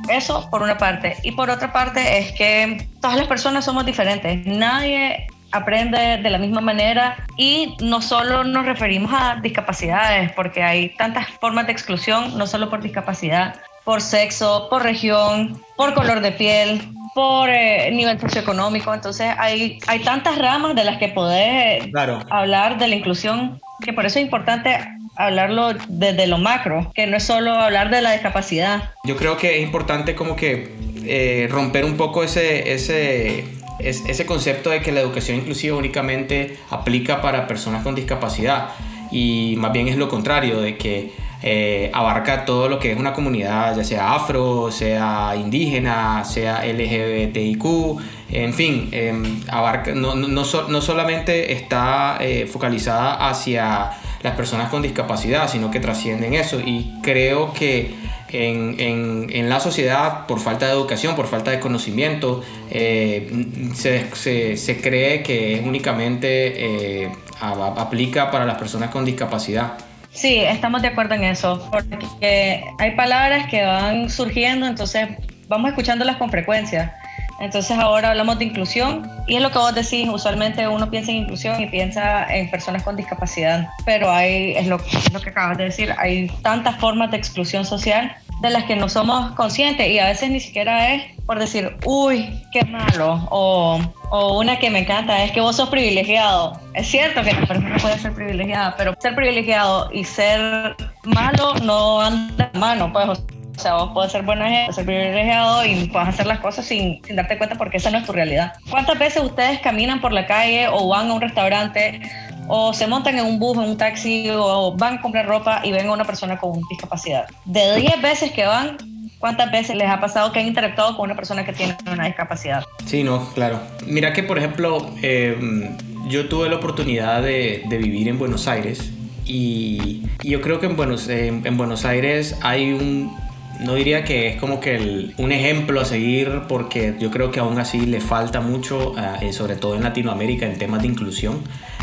eso 0.09 0.47
por 0.49 0.61
una 0.61 0.77
parte. 0.77 1.15
Y 1.23 1.31
por 1.31 1.49
otra 1.49 1.71
parte 1.71 2.19
es 2.19 2.31
que 2.33 2.87
todas 3.01 3.17
las 3.17 3.27
personas 3.27 3.65
somos 3.65 3.85
diferentes. 3.85 4.45
Nadie 4.45 5.27
aprende 5.55 6.17
de 6.17 6.29
la 6.29 6.37
misma 6.37 6.61
manera 6.61 7.17
y 7.37 7.75
no 7.81 8.01
solo 8.01 8.43
nos 8.43 8.65
referimos 8.65 9.11
a 9.13 9.37
discapacidades, 9.41 10.31
porque 10.33 10.63
hay 10.63 10.89
tantas 10.95 11.27
formas 11.39 11.65
de 11.65 11.71
exclusión, 11.71 12.37
no 12.37 12.47
solo 12.47 12.69
por 12.69 12.81
discapacidad, 12.81 13.55
por 13.83 14.01
sexo, 14.01 14.67
por 14.69 14.83
región, 14.83 15.61
por 15.77 15.93
color 15.93 16.21
de 16.21 16.31
piel, 16.31 16.81
por 17.13 17.49
eh, 17.49 17.89
nivel 17.91 18.19
socioeconómico. 18.19 18.93
Entonces 18.93 19.33
hay, 19.37 19.79
hay 19.87 19.99
tantas 19.99 20.37
ramas 20.37 20.75
de 20.75 20.83
las 20.83 20.97
que 20.97 21.09
poder 21.09 21.91
hablar 22.29 22.77
de 22.77 22.87
la 22.87 22.95
inclusión 22.95 23.61
que 23.81 23.93
por 23.93 24.05
eso 24.05 24.19
es 24.19 24.25
importante 24.25 24.77
hablarlo 25.15 25.73
desde 25.87 26.27
lo 26.27 26.37
macro, 26.37 26.91
que 26.93 27.07
no 27.07 27.17
es 27.17 27.23
solo 27.23 27.53
hablar 27.53 27.89
de 27.89 28.01
la 28.01 28.11
discapacidad. 28.11 28.91
Yo 29.05 29.15
creo 29.15 29.37
que 29.37 29.57
es 29.57 29.63
importante 29.63 30.15
como 30.15 30.35
que 30.35 30.73
eh, 31.05 31.47
romper 31.49 31.85
un 31.85 31.97
poco 31.97 32.23
ese, 32.23 32.73
ese, 32.73 33.45
ese 33.79 34.25
concepto 34.25 34.69
de 34.69 34.81
que 34.81 34.91
la 34.91 35.01
educación 35.01 35.37
inclusiva 35.37 35.77
únicamente 35.77 36.57
aplica 36.69 37.21
para 37.21 37.47
personas 37.47 37.83
con 37.83 37.95
discapacidad. 37.95 38.69
Y 39.11 39.55
más 39.57 39.71
bien 39.71 39.87
es 39.87 39.97
lo 39.97 40.09
contrario, 40.09 40.61
de 40.61 40.77
que 40.77 41.11
eh, 41.41 41.91
abarca 41.93 42.43
todo 42.45 42.67
lo 42.67 42.79
que 42.79 42.91
es 42.91 42.97
una 42.97 43.13
comunidad, 43.13 43.77
ya 43.77 43.83
sea 43.83 44.15
afro, 44.15 44.71
sea 44.71 45.35
indígena, 45.35 46.23
sea 46.23 46.65
LGBTIQ, 46.65 47.99
en 48.31 48.53
fin, 48.53 48.89
em, 48.91 49.41
abarca, 49.49 49.93
no, 49.93 50.15
no, 50.15 50.27
no, 50.27 50.81
solamente 50.81 51.53
está 51.53 52.17
eh, 52.19 52.47
focalizada 52.51 53.29
hacia 53.29 53.91
las 54.23 54.35
personas 54.35 54.69
con 54.69 54.81
discapacidad, 54.81 55.47
sino 55.47 55.69
que 55.69 55.79
trascienden 55.79 56.33
eso. 56.33 56.59
Y 56.59 56.99
creo 57.03 57.53
que 57.53 57.93
en, 58.35 59.29
en, 59.29 59.49
la 59.49 59.59
sociedad 59.59 60.25
por 60.27 60.39
falta 60.39 60.65
de 60.65 60.73
educación, 60.73 61.15
por 61.15 61.27
falta 61.27 61.51
de 61.51 61.59
conocimiento, 61.59 62.43
eh, 62.69 63.31
se, 63.73 64.57
se, 64.57 64.81
cree 64.81 65.23
que 65.23 65.61
únicamente 65.65 67.03
eh, 67.03 67.11
aplica 67.39 68.31
para 68.31 68.45
las 68.45 68.57
personas 68.57 68.89
con 68.89 69.05
discapacidad. 69.05 69.73
Sí, 70.11 70.37
estamos 70.37 70.81
de 70.81 70.89
acuerdo 70.89 71.15
en 71.15 71.25
eso, 71.25 71.69
porque 71.71 72.63
hay 72.79 72.91
palabras 72.95 73.49
que 73.49 73.63
van 73.63 74.09
surgiendo, 74.09 74.65
entonces 74.65 75.09
vamos 75.47 75.69
escuchándolas 75.69 76.17
con 76.17 76.29
frecuencia. 76.29 76.95
Entonces 77.39 77.77
ahora 77.77 78.11
hablamos 78.11 78.39
de 78.39 78.45
inclusión 78.45 79.09
y 79.27 79.35
es 79.35 79.41
lo 79.41 79.51
que 79.51 79.57
vos 79.57 79.75
decís, 79.75 80.07
usualmente 80.07 80.67
uno 80.67 80.89
piensa 80.89 81.11
en 81.11 81.17
inclusión 81.17 81.61
y 81.61 81.67
piensa 81.67 82.33
en 82.33 82.49
personas 82.49 82.83
con 82.83 82.95
discapacidad, 82.95 83.67
pero 83.85 84.09
hay, 84.09 84.55
es 84.55 84.67
lo, 84.67 84.77
es 84.77 85.11
lo 85.11 85.19
que 85.19 85.31
acabas 85.31 85.57
de 85.57 85.65
decir, 85.65 85.93
hay 85.97 86.29
tantas 86.41 86.77
formas 86.77 87.11
de 87.11 87.17
exclusión 87.17 87.65
social 87.65 88.15
de 88.41 88.49
las 88.49 88.65
que 88.65 88.75
no 88.75 88.89
somos 88.89 89.31
conscientes 89.35 89.87
y 89.87 89.99
a 89.99 90.07
veces 90.07 90.29
ni 90.29 90.39
siquiera 90.39 90.93
es 90.93 91.15
por 91.25 91.39
decir, 91.39 91.75
uy, 91.85 92.29
qué 92.51 92.63
malo, 92.65 93.27
o, 93.31 93.79
o, 94.11 94.39
una 94.39 94.59
que 94.59 94.69
me 94.69 94.79
encanta 94.79 95.23
es 95.23 95.31
que 95.31 95.41
vos 95.41 95.55
sos 95.55 95.69
privilegiado. 95.69 96.59
Es 96.73 96.87
cierto 96.87 97.23
que 97.23 97.33
la 97.33 97.45
persona 97.47 97.77
puede 97.81 97.97
ser 97.97 98.13
privilegiada, 98.13 98.75
pero 98.77 98.93
ser 98.99 99.15
privilegiado 99.15 99.89
y 99.91 100.03
ser 100.03 100.75
malo 101.03 101.55
no 101.63 102.01
anda 102.01 102.49
de 102.53 102.59
mano, 102.59 102.91
pues. 102.93 103.07
O 103.07 103.59
sea, 103.59 103.75
vos 103.75 103.91
puedes 103.93 104.11
ser 104.11 104.23
buena 104.23 104.49
gente, 104.49 104.73
ser 104.73 104.85
privilegiado 104.85 105.65
y 105.65 105.87
puedes 105.87 106.09
hacer 106.09 106.27
las 106.27 106.39
cosas 106.39 106.65
sin, 106.65 107.01
sin 107.05 107.15
darte 107.15 107.37
cuenta 107.37 107.55
porque 107.55 107.77
esa 107.77 107.89
no 107.89 107.99
es 107.99 108.05
tu 108.05 108.11
realidad. 108.11 108.51
¿Cuántas 108.69 108.99
veces 108.99 109.23
ustedes 109.23 109.59
caminan 109.59 110.01
por 110.01 110.11
la 110.11 110.27
calle 110.27 110.67
o 110.67 110.89
van 110.89 111.09
a 111.09 111.13
un 111.13 111.21
restaurante 111.21 112.01
o 112.47 112.73
se 112.73 112.87
montan 112.87 113.17
en 113.17 113.25
un 113.25 113.39
bus, 113.39 113.57
en 113.57 113.63
un 113.63 113.77
taxi, 113.77 114.29
o 114.31 114.75
van 114.75 114.95
a 114.95 115.01
comprar 115.01 115.27
ropa 115.27 115.61
y 115.63 115.71
ven 115.71 115.87
a 115.87 115.91
una 115.91 116.05
persona 116.05 116.37
con 116.37 116.61
discapacidad. 116.69 117.25
De 117.45 117.75
10 117.75 118.01
veces 118.01 118.31
que 118.31 118.45
van, 118.45 118.77
¿cuántas 119.19 119.51
veces 119.51 119.75
les 119.75 119.89
ha 119.89 119.99
pasado 119.99 120.31
que 120.31 120.39
han 120.39 120.47
interactuado 120.47 120.95
con 120.95 121.05
una 121.05 121.15
persona 121.15 121.45
que 121.45 121.53
tiene 121.53 121.75
una 121.91 122.05
discapacidad? 122.05 122.63
Sí, 122.85 123.03
no, 123.03 123.27
claro. 123.33 123.59
Mira 123.85 124.13
que, 124.13 124.23
por 124.23 124.37
ejemplo, 124.37 124.89
em, 125.01 125.77
yo 126.07 126.27
tuve 126.27 126.49
la 126.49 126.57
oportunidad 126.57 127.21
de, 127.21 127.63
vivir 127.69 128.07
en 128.07 128.19
Buenos 128.19 128.47
Aires 128.47 128.91
y, 129.25 130.03
yo 130.23 130.41
creo 130.41 130.59
que 130.59 130.65
en 130.65 130.75
Buenos, 130.75 131.07
en 131.07 131.57
Buenos 131.57 131.85
Aires 131.85 132.37
hay 132.41 132.73
un 132.73 133.15
no 133.59 133.75
diría 133.75 134.03
que 134.03 134.27
es 134.27 134.37
como 134.37 134.59
que 134.59 135.13
un 135.17 135.31
ejemplo 135.31 135.81
a 135.81 135.85
seguir 135.85 136.41
porque 136.47 136.95
yo 136.99 137.11
creo 137.11 137.31
que 137.31 137.39
aún 137.39 137.59
así 137.59 137.85
le 137.85 138.01
falta 138.01 138.41
mucho, 138.41 138.93
eh, 139.21 139.33
sobre 139.33 139.55
todo 139.55 139.75
en 139.75 139.83
Latinoamérica, 139.83 140.45
en 140.45 140.57
temas 140.57 140.81
de 140.81 140.87
inclusión. 140.87 141.41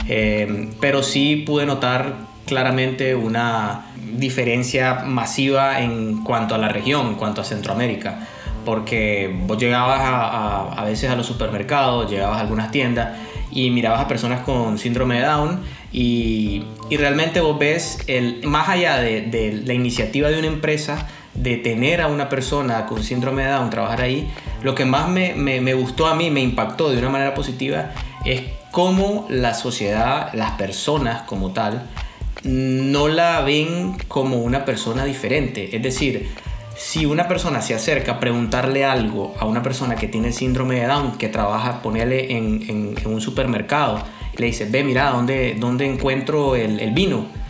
Eh, 0.08 0.70
pero 0.80 1.02
sí 1.02 1.36
pude 1.36 1.66
notar 1.66 2.14
claramente 2.46 3.14
una 3.14 3.86
diferencia 4.18 5.02
masiva 5.06 5.80
en 5.80 6.22
cuanto 6.24 6.54
a 6.54 6.58
la 6.58 6.68
región, 6.68 7.08
en 7.08 7.14
cuanto 7.14 7.40
a 7.40 7.44
Centroamérica. 7.44 8.26
Porque 8.64 9.34
vos 9.46 9.58
llegabas 9.58 10.00
a, 10.00 10.72
a, 10.80 10.84
veces 10.84 11.10
a 11.10 11.16
los 11.16 11.26
supermercados, 11.26 12.10
llegabas 12.10 12.38
a 12.38 12.40
algunas 12.40 12.70
tiendas 12.70 13.18
y 13.50 13.70
mirabas 13.70 14.00
a 14.00 14.08
personas 14.08 14.40
con 14.42 14.78
síndrome 14.78 15.16
de 15.16 15.22
Down 15.22 15.60
y, 15.92 16.64
y 16.88 16.96
realmente 16.96 17.40
vos 17.40 17.58
ves, 17.58 17.98
el, 18.06 18.40
más 18.44 18.68
allá 18.68 18.98
de, 18.98 19.22
de 19.22 19.62
la 19.64 19.74
iniciativa 19.74 20.28
de 20.28 20.38
una 20.38 20.46
empresa, 20.46 21.08
de 21.34 21.56
tener 21.56 22.00
a 22.00 22.08
una 22.08 22.28
persona 22.28 22.86
con 22.86 23.02
síndrome 23.02 23.44
de 23.44 23.50
Down 23.50 23.70
trabajar 23.70 24.02
ahí, 24.02 24.30
lo 24.62 24.74
que 24.74 24.84
más 24.84 25.08
me, 25.08 25.34
me, 25.34 25.74
gustó 25.74 26.06
a 26.06 26.14
mí, 26.14 26.30
me 26.30 26.40
impactó 26.40 26.90
de 26.90 26.98
una 26.98 27.08
manera 27.08 27.34
positiva, 27.34 27.90
es 28.24 28.42
cómo 28.72 29.26
la 29.28 29.54
sociedad, 29.54 30.32
las 30.34 30.52
personas 30.52 31.22
como 31.22 31.52
tal, 31.52 31.88
no 32.42 33.06
la 33.06 33.40
ven 33.42 33.96
como 34.08 34.38
una 34.38 34.64
persona 34.64 35.04
diferente. 35.04 35.76
Es 35.76 35.82
decir, 35.82 36.30
si 36.74 37.06
una 37.06 37.28
persona 37.28 37.60
se 37.60 37.74
acerca 37.74 38.12
a 38.12 38.20
preguntarle 38.20 38.84
algo 38.84 39.34
a 39.38 39.44
una 39.44 39.62
persona 39.62 39.94
que 39.94 40.08
tiene 40.08 40.32
síndrome 40.32 40.80
de 40.80 40.86
Down, 40.86 41.18
que 41.18 41.28
trabaja, 41.28 41.82
ponerle 41.82 42.36
en, 42.36 42.96
un 43.04 43.20
supermercado, 43.20 44.02
le 44.36 44.46
dice, 44.46 44.64
ve, 44.64 44.82
mira, 44.82 45.10
¿dónde, 45.10 45.54
dónde 45.60 45.86
encuentro 45.86 46.56
el 46.56 46.90
vino? 46.90 47.41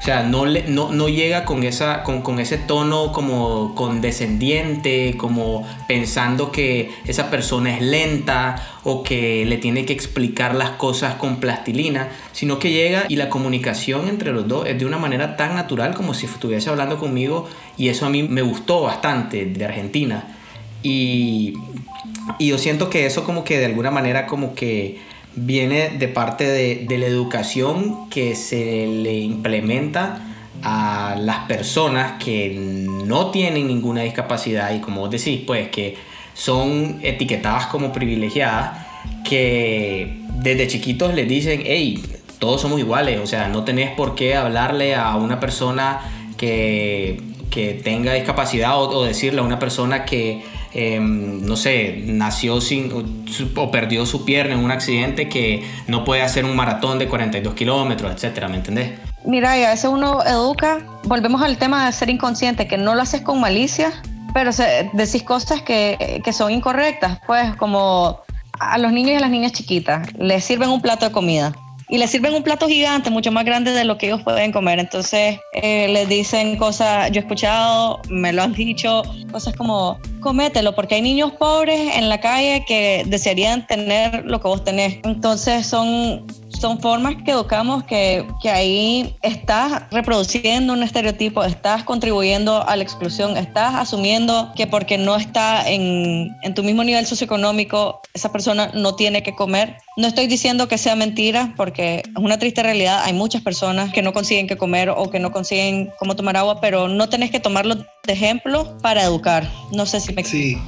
O 0.00 0.02
sea, 0.02 0.22
no, 0.22 0.46
le, 0.46 0.62
no, 0.62 0.90
no 0.90 1.10
llega 1.10 1.44
con, 1.44 1.62
esa, 1.62 2.02
con, 2.04 2.22
con, 2.22 2.40
ese 2.40 2.56
tono 2.56 3.12
como 3.12 3.74
condescendiente, 3.74 5.14
como 5.18 5.68
pensando 5.88 6.50
que 6.50 6.90
esa 7.04 7.28
persona 7.28 7.76
es 7.76 7.82
lenta 7.82 8.56
o 8.82 9.02
que 9.02 9.44
le 9.44 9.58
tiene 9.58 9.84
que 9.84 9.92
explicar 9.92 10.54
las 10.54 10.70
cosas 10.70 11.16
con 11.16 11.36
plastilina, 11.36 12.08
sino 12.32 12.58
que 12.58 12.72
llega 12.72 13.04
y 13.10 13.16
la 13.16 13.28
comunicación 13.28 14.08
entre 14.08 14.32
los 14.32 14.48
dos 14.48 14.66
es 14.66 14.78
de 14.78 14.86
una 14.86 14.96
manera 14.96 15.36
tan 15.36 15.54
natural 15.54 15.92
como 15.92 16.14
si 16.14 16.24
estuviese 16.24 16.70
hablando 16.70 16.98
conmigo 16.98 17.46
y 17.76 17.88
eso 17.88 18.06
a 18.06 18.08
mí 18.08 18.22
me 18.22 18.40
gustó 18.40 18.80
bastante 18.80 19.44
de 19.44 19.64
Argentina. 19.66 20.34
Y, 20.82 21.52
y 22.38 22.48
yo 22.48 22.56
siento 22.56 22.88
que 22.88 23.04
eso 23.04 23.24
como 23.24 23.44
que 23.44 23.58
de 23.58 23.66
alguna 23.66 23.90
manera 23.90 24.26
como 24.26 24.54
que 24.54 25.09
viene 25.34 25.90
de 25.90 26.08
parte 26.08 26.44
de, 26.46 26.98
la 26.98 27.06
educación 27.06 28.08
que 28.10 28.34
se 28.34 28.86
le 28.86 29.18
implementa 29.18 30.26
a 30.62 31.16
las 31.18 31.46
personas 31.46 32.22
que 32.22 32.54
no 32.56 33.30
tienen 33.30 33.66
ninguna 33.66 34.02
discapacidad 34.02 34.74
y 34.74 34.80
como 34.80 35.02
vos 35.02 35.10
decís, 35.10 35.40
pues 35.46 35.68
que 35.68 35.96
son 36.34 37.00
etiquetadas 37.02 37.66
como 37.66 37.92
privilegiadas, 37.92 38.86
que 39.24 40.20
desde 40.34 40.68
chiquitos 40.68 41.14
les 41.14 41.28
dicen, 41.28 41.62
hey, 41.64 42.02
todos 42.38 42.60
somos 42.60 42.78
iguales, 42.80 43.20
o 43.20 43.26
sea, 43.26 43.48
no 43.48 43.64
tenés 43.64 43.90
por 43.90 44.14
qué 44.14 44.34
hablarle 44.34 44.94
a 44.94 45.16
una 45.16 45.40
persona 45.40 46.00
que 46.36 47.30
que 47.50 47.74
tenga 47.74 48.14
discapacidad 48.14 48.80
o, 48.80 49.04
decirle 49.04 49.40
a 49.40 49.42
una 49.42 49.58
persona 49.58 50.04
que, 50.04 50.42
em, 50.72 51.44
no 51.44 51.56
sé, 51.56 52.02
nació 52.06 52.60
sin 52.60 52.90
o, 53.56 53.70
perdió 53.70 54.06
su 54.06 54.24
pierna 54.24 54.54
en 54.54 54.60
un 54.60 54.70
accidente 54.70 55.28
que 55.28 55.64
no 55.86 56.04
puede 56.04 56.22
hacer 56.22 56.44
un 56.44 56.56
maratón 56.56 56.98
de 56.98 57.08
42 57.08 57.54
kilómetros, 57.54 58.12
etcétera, 58.12 58.48
¿me 58.48 58.56
entendés? 58.56 58.98
Mira, 59.24 59.58
y 59.58 59.64
a 59.64 59.70
veces 59.70 59.90
uno 59.90 60.22
educa, 60.24 60.78
volvemos 61.04 61.42
al 61.42 61.58
tema 61.58 61.86
de 61.86 61.92
ser 61.92 62.08
inconsciente, 62.08 62.66
que 62.66 62.78
no 62.78 62.94
lo 62.94 63.02
haces 63.02 63.20
con 63.20 63.40
malicia, 63.40 63.92
pero 64.32 64.50
decís 64.92 65.22
cosas 65.22 65.62
que, 65.62 66.20
que 66.24 66.32
son 66.32 66.52
incorrectas, 66.52 67.18
pues 67.26 67.54
como 67.56 68.20
a 68.58 68.78
los 68.78 68.92
niños 68.92 69.12
y 69.12 69.14
a 69.16 69.20
las 69.20 69.30
niñas 69.30 69.52
chiquitas 69.52 70.12
les 70.14 70.44
sirven 70.44 70.70
un 70.70 70.80
plato 70.80 71.06
de 71.06 71.12
comida 71.12 71.52
y 71.90 71.98
les 71.98 72.10
sirven 72.10 72.34
un 72.34 72.42
plato 72.42 72.68
gigante, 72.68 73.10
mucho 73.10 73.32
más 73.32 73.44
grande 73.44 73.72
de 73.72 73.84
lo 73.84 73.98
que 73.98 74.06
ellos 74.06 74.22
pueden 74.22 74.52
comer. 74.52 74.78
Entonces 74.78 75.40
eh, 75.52 75.88
les 75.88 76.08
dicen 76.08 76.56
cosas, 76.56 77.10
yo 77.10 77.20
he 77.20 77.22
escuchado, 77.22 78.00
me 78.08 78.32
lo 78.32 78.42
han 78.42 78.52
dicho, 78.52 79.02
cosas 79.32 79.56
como, 79.56 79.98
comételo, 80.20 80.74
porque 80.74 80.94
hay 80.94 81.02
niños 81.02 81.32
pobres 81.32 81.96
en 81.96 82.08
la 82.08 82.20
calle 82.20 82.64
que 82.66 83.04
desearían 83.06 83.66
tener 83.66 84.24
lo 84.24 84.40
que 84.40 84.48
vos 84.48 84.62
tenés. 84.62 84.98
Entonces 85.02 85.66
son 85.66 86.26
son 86.50 86.80
formas 86.80 87.16
que 87.24 87.30
educamos 87.30 87.84
que, 87.84 88.26
que, 88.42 88.50
ahí 88.50 89.16
estás 89.22 89.84
reproduciendo 89.90 90.72
un 90.72 90.82
estereotipo, 90.82 91.44
estás 91.44 91.84
contribuyendo 91.84 92.66
a 92.68 92.76
la 92.76 92.82
exclusión, 92.82 93.36
estás 93.36 93.74
asumiendo 93.74 94.52
que 94.56 94.66
porque 94.66 94.98
no 94.98 95.16
está 95.16 95.68
en, 95.68 96.28
en 96.42 96.54
tu 96.54 96.62
mismo 96.62 96.84
nivel 96.84 97.06
socioeconómico, 97.06 98.00
esa 98.14 98.32
persona 98.32 98.70
no 98.74 98.96
tiene 98.96 99.22
que 99.22 99.34
comer. 99.34 99.76
No 99.96 100.06
estoy 100.06 100.26
diciendo 100.26 100.68
que 100.68 100.78
sea 100.78 100.96
mentira, 100.96 101.54
porque 101.56 102.02
es 102.04 102.16
una 102.16 102.38
triste 102.38 102.62
realidad. 102.62 103.02
Hay 103.04 103.12
muchas 103.12 103.42
personas 103.42 103.92
que 103.92 104.02
no 104.02 104.12
consiguen 104.12 104.46
que 104.46 104.56
comer 104.56 104.90
o 104.90 105.10
que 105.10 105.18
no 105.18 105.30
consiguen 105.30 105.90
cómo 105.98 106.16
tomar 106.16 106.36
agua, 106.36 106.60
pero 106.60 106.88
no 106.88 107.08
tenés 107.08 107.30
que 107.30 107.40
tomarlo 107.40 107.76
de 107.76 108.12
ejemplo 108.12 108.76
para 108.78 109.02
educar. 109.04 109.48
No 109.72 109.86
sé 109.86 110.00
si 110.00 110.12
me... 110.12 110.24
Sí. 110.24 110.58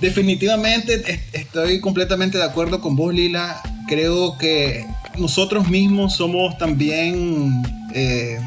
Definitivamente 0.00 1.20
estoy 1.32 1.80
completamente 1.80 2.38
de 2.38 2.44
acuerdo 2.44 2.80
con 2.80 2.96
vos, 2.96 3.12
Lila. 3.12 3.60
Creo 3.86 4.38
que 4.38 4.86
nosotros 5.20 5.68
mismos 5.68 6.14
somos 6.14 6.56
también 6.58 7.62
eh, 7.94 8.38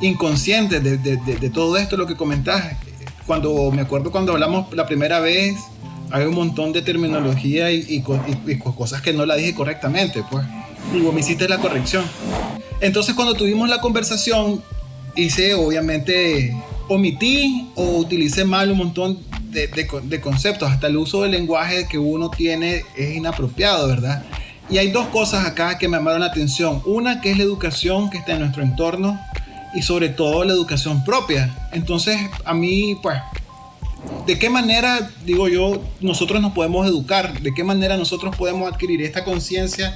inconscientes 0.00 0.82
de, 0.82 1.50
todo 1.50 1.76
esto, 1.76 1.96
lo 1.96 2.06
que 2.06 2.16
comentás. 2.16 2.76
Cuando 3.26 3.70
me 3.70 3.82
acuerdo 3.82 4.10
cuando 4.10 4.32
hablamos 4.32 4.72
la 4.74 4.86
primera 4.86 5.20
vez, 5.20 5.56
hay 6.10 6.24
un 6.24 6.34
montón 6.34 6.72
de 6.72 6.82
terminología 6.82 7.70
y, 7.72 8.02
cosas 8.76 9.00
que 9.00 9.12
no 9.12 9.26
la 9.26 9.36
dije 9.36 9.54
correctamente, 9.54 10.22
pues. 10.30 10.44
Digo, 10.92 11.12
me 11.12 11.20
hiciste 11.20 11.48
la 11.48 11.58
corrección. 11.58 12.04
Entonces, 12.80 13.14
cuando 13.14 13.34
tuvimos 13.34 13.68
la 13.68 13.80
conversación, 13.80 14.62
hice, 15.16 15.54
obviamente, 15.54 16.56
omití 16.88 17.68
o 17.74 17.98
utilicé 17.98 18.44
mal 18.44 18.70
un 18.70 18.78
montón 18.78 19.18
de, 19.50 19.66
de 19.66 20.20
conceptos. 20.20 20.70
Hasta 20.70 20.86
el 20.86 20.96
uso 20.96 21.22
del 21.22 21.32
lenguaje 21.32 21.86
que 21.88 21.98
uno 21.98 22.30
tiene 22.30 22.84
es 22.96 23.16
inapropiado, 23.16 23.88
¿verdad? 23.88 24.24
Y 24.70 24.78
hay 24.78 24.90
dos 24.90 25.06
cosas 25.08 25.46
acá 25.46 25.78
que 25.78 25.88
me 25.88 25.96
llamaron 25.96 26.20
la 26.20 26.26
atención. 26.26 26.82
Una 26.84 27.20
que 27.20 27.30
es 27.30 27.38
la 27.38 27.44
educación 27.44 28.10
que 28.10 28.18
está 28.18 28.32
en 28.32 28.40
nuestro 28.40 28.62
entorno 28.62 29.18
y 29.74 29.82
sobre 29.82 30.10
todo 30.10 30.44
la 30.44 30.52
educación 30.52 31.04
propia. 31.04 31.54
Entonces, 31.72 32.18
a 32.44 32.52
mí, 32.52 32.96
pues, 33.02 33.18
¿de 34.26 34.38
qué 34.38 34.50
manera, 34.50 35.10
digo 35.24 35.48
yo, 35.48 35.80
nosotros 36.00 36.42
nos 36.42 36.52
podemos 36.52 36.86
educar? 36.86 37.40
¿De 37.40 37.54
qué 37.54 37.64
manera 37.64 37.96
nosotros 37.96 38.36
podemos 38.36 38.70
adquirir 38.70 39.02
esta 39.02 39.24
conciencia 39.24 39.94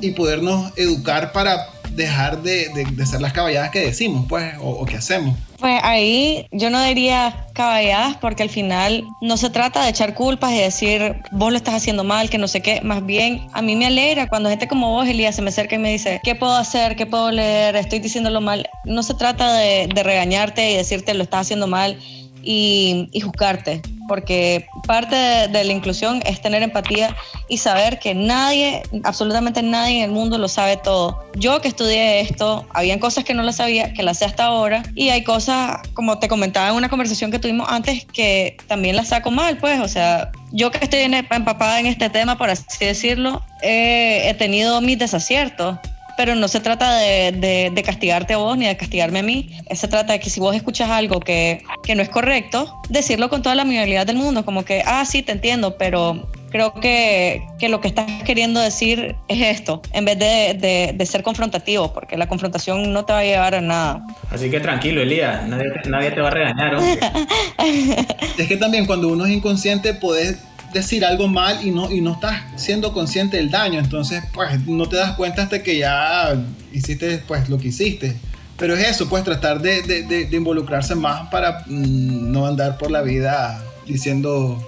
y 0.00 0.10
podernos 0.10 0.72
educar 0.76 1.32
para 1.32 1.68
dejar 1.90 2.42
de, 2.42 2.68
de, 2.92 3.06
ser 3.06 3.20
las 3.20 3.32
caballadas 3.32 3.70
que 3.70 3.80
decimos, 3.80 4.26
pues, 4.28 4.54
o 4.60 4.84
que 4.84 4.96
hacemos? 4.96 5.36
Pues 5.60 5.78
ahí 5.82 6.46
yo 6.52 6.70
no 6.70 6.82
diría 6.82 7.46
caballadas 7.52 8.16
porque 8.16 8.42
al 8.42 8.48
final 8.48 9.06
no 9.20 9.36
se 9.36 9.50
trata 9.50 9.84
de 9.84 9.90
echar 9.90 10.14
culpas 10.14 10.52
y 10.52 10.58
decir 10.58 11.20
vos 11.32 11.50
lo 11.50 11.56
estás 11.58 11.74
haciendo 11.74 12.02
mal, 12.02 12.30
que 12.30 12.38
no 12.38 12.48
sé 12.48 12.62
qué. 12.62 12.80
Más 12.80 13.04
bien 13.04 13.46
a 13.52 13.60
mí 13.60 13.76
me 13.76 13.86
alegra 13.86 14.26
cuando 14.26 14.48
gente 14.48 14.66
como 14.66 14.90
vos, 14.92 15.06
Elías, 15.06 15.36
se 15.36 15.42
me 15.42 15.50
acerca 15.50 15.76
y 15.76 15.78
me 15.78 15.92
dice 15.92 16.18
¿qué 16.24 16.34
puedo 16.34 16.54
hacer? 16.54 16.96
¿Qué 16.96 17.04
puedo 17.04 17.30
leer? 17.30 17.76
Estoy 17.76 17.98
diciéndolo 17.98 18.40
mal. 18.40 18.66
No 18.86 19.02
se 19.02 19.12
trata 19.12 19.52
de, 19.52 19.86
de 19.94 20.02
regañarte 20.02 20.70
y 20.72 20.76
decirte 20.76 21.12
lo 21.12 21.24
estás 21.24 21.42
haciendo 21.42 21.66
mal 21.66 21.98
y, 22.42 23.08
y 23.12 23.20
juzgarte 23.20 23.82
porque 24.10 24.66
parte 24.88 25.14
de, 25.14 25.62
la 25.62 25.72
inclusión 25.72 26.20
es 26.26 26.42
tener 26.42 26.64
empatía 26.64 27.16
y 27.48 27.58
saber 27.58 28.00
que 28.00 28.12
nadie, 28.12 28.82
absolutamente 29.04 29.62
nadie 29.62 29.98
en 29.98 30.04
el 30.06 30.10
mundo 30.10 30.36
lo 30.36 30.48
sabe 30.48 30.76
todo. 30.76 31.22
Yo 31.36 31.60
que 31.60 31.68
estudié 31.68 32.18
esto, 32.18 32.66
habían 32.74 32.98
cosas 32.98 33.22
que 33.22 33.34
no 33.34 33.44
las 33.44 33.58
sabía, 33.58 33.92
que 33.92 34.02
las 34.02 34.18
sé 34.18 34.24
hasta 34.24 34.46
ahora, 34.46 34.82
y 34.96 35.10
hay 35.10 35.22
cosas, 35.22 35.78
como 35.94 36.18
te 36.18 36.26
comentaba 36.26 36.70
en 36.70 36.74
una 36.74 36.88
conversación 36.88 37.30
que 37.30 37.38
tuvimos 37.38 37.68
antes, 37.70 38.04
que 38.06 38.56
también 38.66 38.96
las 38.96 39.10
saco 39.10 39.30
mal, 39.30 39.58
pues, 39.58 39.78
o 39.78 39.86
sea, 39.86 40.32
yo 40.50 40.72
que 40.72 40.78
estoy 40.82 41.02
empapada 41.02 41.78
en 41.78 41.86
este 41.86 42.10
tema, 42.10 42.36
por 42.36 42.50
así 42.50 42.84
decirlo, 42.84 43.40
he 43.62 44.34
tenido 44.38 44.80
mis 44.80 44.98
desaciertos 44.98 45.78
pero 46.16 46.34
no 46.34 46.48
se 46.48 46.60
trata 46.60 46.96
de, 46.96 47.70
de, 47.72 47.82
castigarte 47.82 48.34
a 48.34 48.36
vos 48.38 48.56
ni 48.56 48.66
de 48.66 48.76
castigarme 48.76 49.20
a 49.20 49.22
mí. 49.22 49.50
Se 49.74 49.88
trata 49.88 50.14
de 50.14 50.20
que 50.20 50.30
si 50.30 50.40
vos 50.40 50.54
escuchas 50.54 50.90
algo 50.90 51.20
que, 51.20 51.62
que 51.82 51.94
no 51.94 52.02
es 52.02 52.08
correcto, 52.08 52.80
decirlo 52.88 53.28
con 53.28 53.42
toda 53.42 53.54
la 53.54 53.62
amabilidad 53.62 54.06
del 54.06 54.16
mundo, 54.16 54.44
como 54.44 54.64
que, 54.64 54.82
ah, 54.86 55.04
sí, 55.04 55.22
te 55.22 55.32
entiendo, 55.32 55.76
pero 55.76 56.28
creo 56.50 56.74
que, 56.74 57.42
que, 57.58 57.68
lo 57.68 57.80
que 57.80 57.88
estás 57.88 58.06
queriendo 58.24 58.60
decir 58.60 59.16
es 59.28 59.58
esto, 59.58 59.80
en 59.92 60.04
vez 60.04 60.18
de, 60.18 60.56
de, 60.58 60.92
de, 60.94 61.06
ser 61.06 61.22
confrontativo, 61.22 61.92
porque 61.92 62.16
la 62.16 62.28
confrontación 62.28 62.92
no 62.92 63.04
te 63.04 63.12
va 63.12 63.20
a 63.20 63.24
llevar 63.24 63.54
a 63.54 63.60
nada. 63.60 64.02
Así 64.30 64.50
que 64.50 64.60
tranquilo, 64.60 65.00
Elías, 65.00 65.46
nadie, 65.48 65.72
nadie 65.88 66.10
te 66.10 66.20
va 66.20 66.28
a 66.28 66.32
regañar. 66.32 66.76
es 68.38 68.48
que 68.48 68.56
también 68.56 68.86
cuando 68.86 69.08
uno 69.08 69.26
es 69.26 69.32
inconsciente, 69.32 69.94
puedes 69.94 70.38
decir 70.72 71.04
algo 71.04 71.28
mal 71.28 71.64
y 71.66 71.70
no, 71.70 71.90
y 71.90 72.00
no 72.00 72.12
estás 72.12 72.42
siendo 72.56 72.92
consciente 72.92 73.36
del 73.36 73.50
daño. 73.50 73.78
Entonces, 73.78 74.22
pues 74.32 74.66
no 74.66 74.88
te 74.88 74.96
das 74.96 75.12
cuenta 75.16 75.42
hasta 75.42 75.62
que 75.62 75.78
ya 75.78 76.34
hiciste 76.72 77.22
pues 77.26 77.48
lo 77.48 77.58
que 77.58 77.68
hiciste. 77.68 78.16
Pero 78.56 78.76
es 78.76 78.86
eso, 78.88 79.08
pues 79.08 79.24
tratar 79.24 79.62
de, 79.62 79.82
de, 79.82 80.36
involucrarse 80.36 80.94
más 80.94 81.30
para 81.30 81.64
mm, 81.66 82.30
no 82.30 82.46
andar 82.46 82.76
por 82.76 82.90
la 82.90 83.00
vida 83.00 83.64
diciendo 83.86 84.62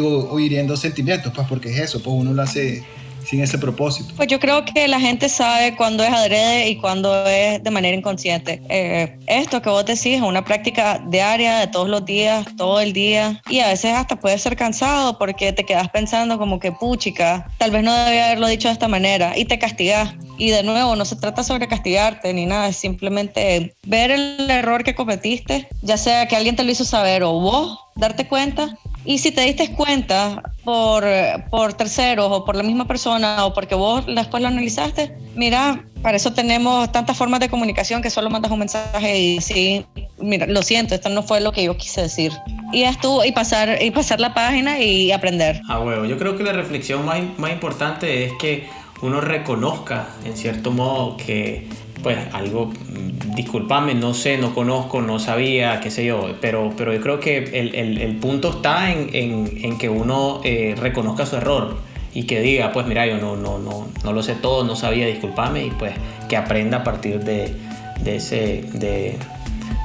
o, 0.00 0.40
hiriendo 0.40 0.76
sentimientos, 0.76 1.32
pues 1.34 1.46
porque 1.46 1.70
es 1.70 1.78
eso, 1.78 2.02
pues 2.02 2.16
uno 2.16 2.32
lo 2.32 2.42
hace 2.42 2.84
sin 3.24 3.42
ese 3.42 3.58
propósito? 3.58 4.12
Pues 4.16 4.28
yo 4.28 4.38
creo 4.40 4.64
que 4.64 4.88
la 4.88 5.00
gente 5.00 5.28
sabe 5.28 5.76
cuándo 5.76 6.02
es 6.02 6.12
adrede 6.12 6.68
y 6.68 6.76
cuándo 6.76 7.26
es 7.26 7.62
de 7.62 7.70
manera 7.70 7.96
inconsciente. 7.96 8.62
Eh, 8.68 9.18
esto 9.26 9.62
que 9.62 9.70
vos 9.70 9.84
decís 9.84 10.16
es 10.16 10.22
una 10.22 10.44
práctica 10.44 11.02
diaria, 11.08 11.58
de 11.58 11.66
todos 11.66 11.88
los 11.88 12.04
días, 12.04 12.46
todo 12.56 12.80
el 12.80 12.92
día, 12.92 13.40
y 13.48 13.60
a 13.60 13.68
veces 13.68 13.92
hasta 13.92 14.16
puede 14.16 14.38
ser 14.38 14.56
cansado 14.56 15.18
porque 15.18 15.52
te 15.52 15.64
quedas 15.64 15.88
pensando 15.90 16.38
como 16.38 16.58
que, 16.58 16.72
puchica, 16.72 17.46
tal 17.58 17.70
vez 17.70 17.82
no 17.82 17.92
debía 17.92 18.26
haberlo 18.26 18.46
dicho 18.46 18.68
de 18.68 18.74
esta 18.74 18.88
manera, 18.88 19.36
y 19.36 19.44
te 19.44 19.58
castigas. 19.58 20.14
Y 20.38 20.50
de 20.50 20.62
nuevo, 20.62 20.96
no 20.96 21.04
se 21.04 21.16
trata 21.16 21.44
sobre 21.44 21.68
castigarte 21.68 22.32
ni 22.32 22.46
nada, 22.46 22.68
es 22.68 22.76
simplemente 22.76 23.74
ver 23.86 24.10
el 24.10 24.50
error 24.50 24.82
que 24.82 24.94
cometiste, 24.94 25.68
ya 25.82 25.96
sea 25.96 26.26
que 26.26 26.36
alguien 26.36 26.56
te 26.56 26.64
lo 26.64 26.70
hizo 26.70 26.84
saber 26.84 27.22
o 27.22 27.32
vos 27.32 27.78
darte 27.94 28.26
cuenta 28.26 28.76
y 29.04 29.18
si 29.18 29.32
te 29.32 29.42
diste 29.42 29.72
cuenta 29.74 30.42
por, 30.64 31.04
por 31.50 31.74
terceros 31.74 32.28
o 32.30 32.44
por 32.44 32.56
la 32.56 32.62
misma 32.62 32.86
persona 32.86 33.44
o 33.44 33.52
porque 33.52 33.74
vos 33.74 34.04
después 34.06 34.42
lo 34.42 34.48
analizaste, 34.48 35.16
mira, 35.34 35.84
para 36.02 36.16
eso 36.16 36.32
tenemos 36.32 36.90
tantas 36.92 37.16
formas 37.16 37.40
de 37.40 37.48
comunicación 37.48 38.02
que 38.02 38.10
solo 38.10 38.30
mandas 38.30 38.50
un 38.50 38.60
mensaje 38.60 39.18
y 39.18 39.40
sí, 39.40 39.84
mira, 40.18 40.46
lo 40.46 40.62
siento, 40.62 40.94
esto 40.94 41.08
no 41.08 41.22
fue 41.22 41.40
lo 41.40 41.52
que 41.52 41.64
yo 41.64 41.76
quise 41.76 42.02
decir. 42.02 42.32
Y 42.72 42.82
es 42.82 42.98
tú, 43.00 43.22
y 43.24 43.32
pasar, 43.32 43.82
y 43.82 43.90
pasar 43.90 44.20
la 44.20 44.34
página 44.34 44.80
y 44.80 45.12
aprender. 45.12 45.60
Ah, 45.68 45.80
huevo, 45.80 46.04
yo 46.04 46.18
creo 46.18 46.36
que 46.36 46.42
la 46.42 46.52
reflexión 46.52 47.04
más, 47.04 47.20
más 47.38 47.52
importante 47.52 48.24
es 48.24 48.32
que 48.40 48.68
uno 49.02 49.20
reconozca, 49.20 50.08
en 50.24 50.36
cierto 50.36 50.70
modo, 50.70 51.16
que 51.16 51.68
pues 52.02 52.18
algo, 52.32 52.66
mm, 52.66 53.34
discúlpame, 53.34 53.94
no 53.94 54.14
sé, 54.14 54.38
no 54.38 54.54
conozco, 54.54 55.00
no 55.00 55.18
sabía, 55.18 55.80
qué 55.80 55.90
sé 55.90 56.04
yo, 56.04 56.34
pero, 56.40 56.72
pero 56.76 56.92
yo 56.92 57.00
creo 57.00 57.20
que 57.20 57.38
el, 57.38 57.74
el, 57.74 57.98
el 57.98 58.16
punto 58.16 58.50
está 58.50 58.92
en, 58.92 59.08
en, 59.12 59.58
en 59.62 59.78
que 59.78 59.88
uno 59.88 60.40
eh, 60.44 60.74
reconozca 60.78 61.26
su 61.26 61.36
error 61.36 61.76
y 62.14 62.24
que 62.24 62.40
diga, 62.40 62.72
pues 62.72 62.86
mira, 62.86 63.06
yo 63.06 63.18
no, 63.18 63.36
no, 63.36 63.58
no, 63.58 63.88
no 64.04 64.12
lo 64.12 64.22
sé 64.22 64.34
todo, 64.34 64.64
no 64.64 64.76
sabía, 64.76 65.06
discúlpame, 65.06 65.66
y 65.66 65.70
pues 65.70 65.92
que 66.28 66.36
aprenda 66.36 66.78
a 66.78 66.84
partir 66.84 67.20
de, 67.20 67.54
de, 68.02 68.16
ese, 68.16 68.64
de, 68.74 69.16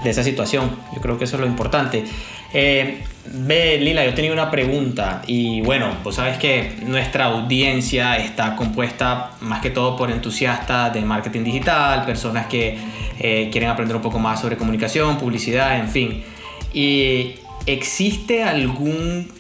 de 0.04 0.10
esa 0.10 0.24
situación. 0.24 0.72
Yo 0.94 1.02
creo 1.02 1.18
que 1.18 1.24
eso 1.26 1.38
es 1.38 1.42
lo 1.42 1.48
importante. 1.48 2.04
Eh, 2.54 3.04
ve, 3.34 3.78
Lila, 3.80 4.06
yo 4.06 4.14
tenía 4.14 4.32
una 4.32 4.50
pregunta 4.50 5.22
y 5.28 5.62
bueno, 5.62 5.90
pues 6.04 6.16
sabes 6.16 6.38
que 6.38 6.76
nuestra 6.86 7.26
audiencia 7.26 8.18
está 8.18 8.56
compuesta 8.56 9.32
más 9.42 9.62
que 9.62 9.70
todo 9.70 9.96
por 9.96 10.12
entusiastas 10.12 10.94
de 10.94 11.02
marketing 11.02 11.44
digital, 11.44 12.06
personas 12.06 12.48
que 12.48 12.78
eh, 13.20 13.50
quieren 13.52 13.70
aprender 13.70 13.96
un 13.96 14.02
poco 14.02 14.20
más 14.20 14.42
sobre 14.42 14.58
comunicación, 14.58 15.18
publicidad, 15.18 15.80
en 15.80 15.90
fin. 15.90 16.24
¿Y 16.74 17.36
existe 17.66 18.44
algún 18.44 19.32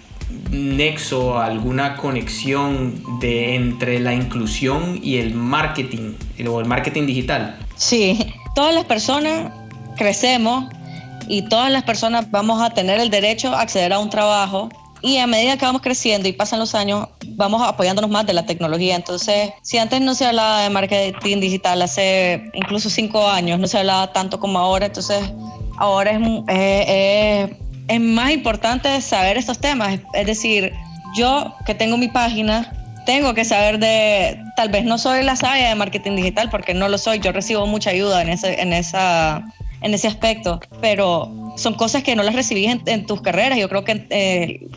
nexo, 0.51 1.39
alguna 1.39 1.95
conexión 1.97 3.01
de, 3.19 3.55
entre 3.55 3.99
la 3.99 4.13
inclusión 4.13 4.99
y 5.01 5.17
el 5.17 5.33
marketing 5.33 6.13
o 6.47 6.59
el 6.59 6.65
marketing 6.65 7.05
digital? 7.05 7.57
Sí, 7.75 8.33
todas 8.55 8.73
las 8.73 8.85
personas 8.85 9.51
crecemos 9.97 10.65
y 11.27 11.43
todas 11.43 11.71
las 11.71 11.83
personas 11.83 12.29
vamos 12.31 12.61
a 12.61 12.69
tener 12.69 12.99
el 12.99 13.09
derecho 13.09 13.53
a 13.53 13.61
acceder 13.61 13.93
a 13.93 13.99
un 13.99 14.09
trabajo 14.09 14.69
y 15.01 15.17
a 15.17 15.27
medida 15.27 15.57
que 15.57 15.65
vamos 15.65 15.81
creciendo 15.81 16.27
y 16.27 16.33
pasan 16.33 16.59
los 16.59 16.73
años, 16.73 17.07
vamos 17.35 17.61
apoyándonos 17.61 18.09
más 18.09 18.25
de 18.25 18.33
la 18.33 18.45
tecnología. 18.45 18.95
Entonces, 18.95 19.51
si 19.61 19.77
antes 19.77 20.01
no 20.01 20.15
se 20.15 20.25
hablaba 20.25 20.63
de 20.63 20.69
marketing 20.69 21.39
digital, 21.39 21.81
hace 21.81 22.49
incluso 22.53 22.89
cinco 22.89 23.27
años 23.29 23.59
no 23.59 23.67
se 23.67 23.77
hablaba 23.77 24.11
tanto 24.11 24.39
como 24.39 24.57
ahora, 24.57 24.87
entonces 24.87 25.31
ahora 25.77 26.11
es, 26.11 26.19
es, 26.47 27.57
es 27.87 28.01
más 28.01 28.31
importante 28.31 28.99
saber 29.01 29.37
estos 29.37 29.59
temas. 29.59 29.99
Es 30.13 30.25
decir, 30.25 30.73
yo 31.15 31.53
que 31.65 31.75
tengo 31.75 31.97
mi 31.97 32.07
página, 32.07 32.73
tengo 33.05 33.33
que 33.33 33.45
saber 33.45 33.79
de, 33.79 34.39
tal 34.55 34.69
vez 34.69 34.83
no 34.83 34.97
soy 34.97 35.23
la 35.23 35.35
sabia 35.35 35.69
de 35.69 35.75
marketing 35.75 36.17
digital 36.17 36.49
porque 36.49 36.73
no 36.73 36.89
lo 36.89 36.97
soy, 36.97 37.19
yo 37.19 37.31
recibo 37.31 37.65
mucha 37.65 37.91
ayuda 37.91 38.21
en 38.21 38.29
ese, 38.29 38.59
en 38.61 38.73
esa, 38.73 39.45
en 39.81 39.93
ese 39.93 40.07
aspecto, 40.07 40.59
pero 40.81 41.31
son 41.55 41.73
cosas 41.73 42.03
que 42.03 42.15
no 42.15 42.23
las 42.23 42.35
recibí 42.35 42.65
en, 42.65 43.05
tus 43.05 43.21
carreras. 43.21 43.57
Yo 43.57 43.69
creo 43.69 43.83
que 43.83 44.07
eh, 44.09 44.67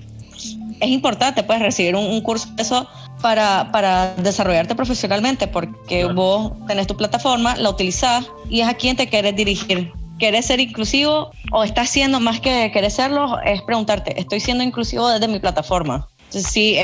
es 0.80 0.88
importante 0.88 1.42
pues 1.42 1.60
recibir 1.60 1.94
un, 1.94 2.20
curso 2.22 2.48
de 2.54 2.62
eso 2.62 2.88
para, 3.20 3.70
para, 3.70 4.14
desarrollarte 4.16 4.74
profesionalmente 4.74 5.46
porque 5.46 6.06
vos 6.06 6.52
tenés 6.66 6.86
tu 6.86 6.96
plataforma, 6.96 7.56
la 7.56 7.70
utilizás 7.70 8.26
y 8.48 8.60
es 8.60 8.68
a 8.68 8.74
quien 8.74 8.96
te 8.96 9.08
quieres 9.08 9.36
dirigir. 9.36 9.92
¿Querés 10.18 10.46
ser 10.46 10.60
inclusivo 10.60 11.30
o 11.50 11.64
estás 11.64 11.88
siendo 11.88 12.20
más 12.20 12.40
que 12.40 12.70
querés 12.72 12.94
serlo? 12.94 13.40
Es 13.40 13.62
preguntarte, 13.62 14.18
¿estoy 14.20 14.40
siendo 14.40 14.62
inclusivo 14.62 15.08
desde 15.08 15.28
mi 15.28 15.38
plataforma? 15.38 16.08
Entonces, 16.26 16.52
sí, 16.52 16.76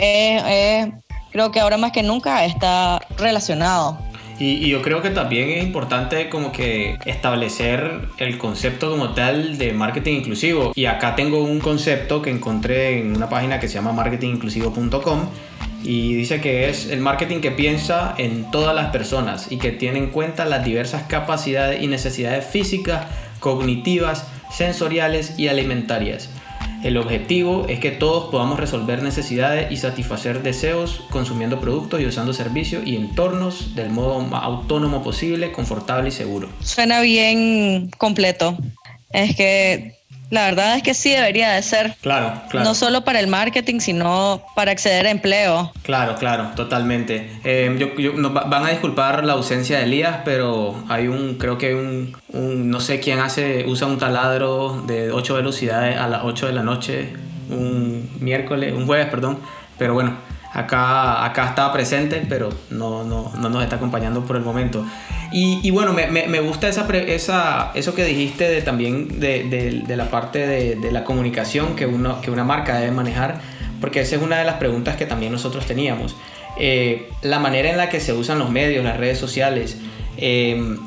creo 1.31 1.51
que 1.51 1.61
ahora 1.61 1.77
más 1.77 1.93
que 1.93 2.03
nunca 2.03 2.45
está 2.45 3.01
relacionado. 3.19 3.99
Y, 4.39 4.69
yo 4.69 4.83
creo 4.83 5.03
que 5.03 5.11
también 5.11 5.51
es 5.51 5.65
importante 5.65 6.29
como 6.29 6.53
que 6.53 6.99
establecer 7.05 8.09
el 8.19 8.39
concepto 8.39 8.91
como 8.91 9.15
tal 9.15 9.59
de 9.59 9.73
marketing 9.73 10.19
inclusivo. 10.19 10.73
Y 10.75 10.87
acá 10.87 11.15
tengo 11.15 11.43
un 11.43 11.61
concepto 11.61 12.23
que 12.23 12.31
encontré 12.31 13.01
en 13.01 13.17
una 13.17 13.29
página 13.29 13.61
que 13.61 13.69
se 13.69 13.75
llama 13.75 13.93
marketinginclusivo.com 13.93 15.21
y 15.83 16.15
dice 16.15 16.41
que 16.41 16.69
es 16.69 16.91
el 16.91 17.01
marketing 17.01 17.41
que 17.41 17.53
piensa 17.53 18.15
en 18.19 18.51
todas 18.51 18.75
las 18.75 18.91
personas 18.91 19.51
y 19.51 19.59
que 19.59 19.71
tiene 19.71 19.99
en 19.99 20.09
cuenta 20.09 20.45
las 20.45 20.65
diversas 20.65 21.05
capacidades 21.05 21.83
y 21.83 21.87
necesidades 21.87 22.45
físicas, 22.45 23.07
cognitivas, 23.41 24.27
sensoriales 24.51 25.39
y 25.39 25.49
alimentarias 25.49 26.31
el 26.83 26.97
objetivo 26.97 27.67
es 27.69 27.81
que 27.81 27.91
todos 27.91 28.31
podamos 28.31 28.59
resolver 28.59 29.03
necesidades 29.03 29.71
y 29.71 29.77
satisfacer 29.77 30.43
deseos 30.43 31.03
consumiendo 31.11 31.61
productos 31.61 32.01
y 32.01 32.07
usando 32.07 32.33
servicios 32.33 32.87
y 32.87 32.97
entornos 32.97 33.75
del 33.75 33.91
modo 33.91 34.21
más 34.21 34.43
autónomo 34.43 35.03
posible, 35.03 35.53
confortable 35.53 36.09
y 36.09 36.13
seguro. 36.13 36.49
Suena 36.63 37.01
bien 37.01 37.91
completo. 37.99 38.57
Es 39.11 39.37
que 39.37 39.97
la 40.31 40.45
verdad 40.47 40.77
es 40.77 40.83
que 40.83 40.95
sí 40.95 41.11
debería 41.11 41.53
de 41.53 41.63
ser. 41.63 41.95
Claro, 42.01 42.33
claro. 42.51 42.67
No 42.67 42.75
solo 42.75 43.05
para 43.05 43.21
el 43.21 43.29
marketing, 43.29 43.79
sino 43.79 44.43
para 44.55 44.73
acceder 44.73 45.07
a 45.07 45.11
empleo. 45.11 45.73
Claro, 45.83 46.17
claro, 46.17 46.51
totalmente. 46.57 47.31
Eh, 47.45 47.77
yo, 47.97 48.15
van 48.31 48.65
a 48.65 48.71
disculpar 48.71 49.25
la 49.25 49.35
ausencia 49.35 49.79
de 49.79 49.85
Elías, 49.85 50.19
pero 50.25 50.75
hay 50.89 51.07
un, 51.09 51.35
creo 51.39 51.59
que 51.59 51.67
hay 51.67 51.75
un, 51.75 52.71
no 52.71 52.81
sé 52.81 52.99
quién 53.01 53.21
hace, 53.21 53.65
usa 53.67 53.87
un 53.87 53.99
taladro 53.99 54.83
de 54.87 55.13
8 55.13 55.35
velocidades 55.35 55.97
a 55.97 56.09
las 56.09 56.23
8 56.25 56.47
de 56.47 56.53
la 56.53 56.63
noche, 56.63 57.13
un 57.49 58.11
miércoles, 58.21 58.73
un 58.75 58.87
jueves, 58.87 59.07
perdón. 59.07 59.39
Pero 59.79 59.95
bueno, 59.95 60.17
acá, 60.57 61.25
acá 61.25 61.51
estaba 61.51 61.71
presente, 61.73 62.25
pero 62.27 62.49
no, 62.71 63.05
no, 63.05 63.31
no 63.39 63.49
nos 63.51 63.63
está 63.63 63.77
acompañando 63.77 64.25
por 64.25 64.37
el 64.37 64.43
momento. 64.43 64.85
Y, 65.33 65.71
bueno, 65.71 65.93
me, 65.93 66.07
me, 66.07 66.41
gusta 66.41 66.69
esa, 66.69 66.87
esa, 66.89 67.73
eso 67.75 67.95
que 67.95 68.05
dijiste 68.05 68.49
de, 68.49 68.63
también 68.63 69.21
de, 69.21 69.85
de, 69.87 69.97
la 69.97 70.09
parte 70.09 70.47
de, 70.47 70.93
la 70.93 71.05
comunicación 71.05 71.77
que, 71.77 71.85
uno, 71.85 72.23
que 72.23 72.31
una 72.31 72.45
marca 72.45 72.79
debe 72.79 72.93
manejar, 72.93 73.41
porque 73.81 74.01
esa 74.01 74.17
es 74.17 74.23
una 74.23 74.39
de 74.39 74.45
las 74.45 74.55
preguntas 74.55 74.97
que 74.97 75.05
también 75.05 75.33
nosotros 75.33 75.67
teníamos. 75.67 76.17
Eh, 76.59 77.11
la 77.21 77.39
manera 77.39 77.69
en 77.69 77.77
la 77.77 77.91
que 77.91 78.01
se 78.01 78.15
usan 78.15 78.39
los 78.39 78.49
medios, 78.49 78.83
las 78.83 78.97
redes 78.97 79.19
sociales, 79.19 79.77
em, 80.17 80.79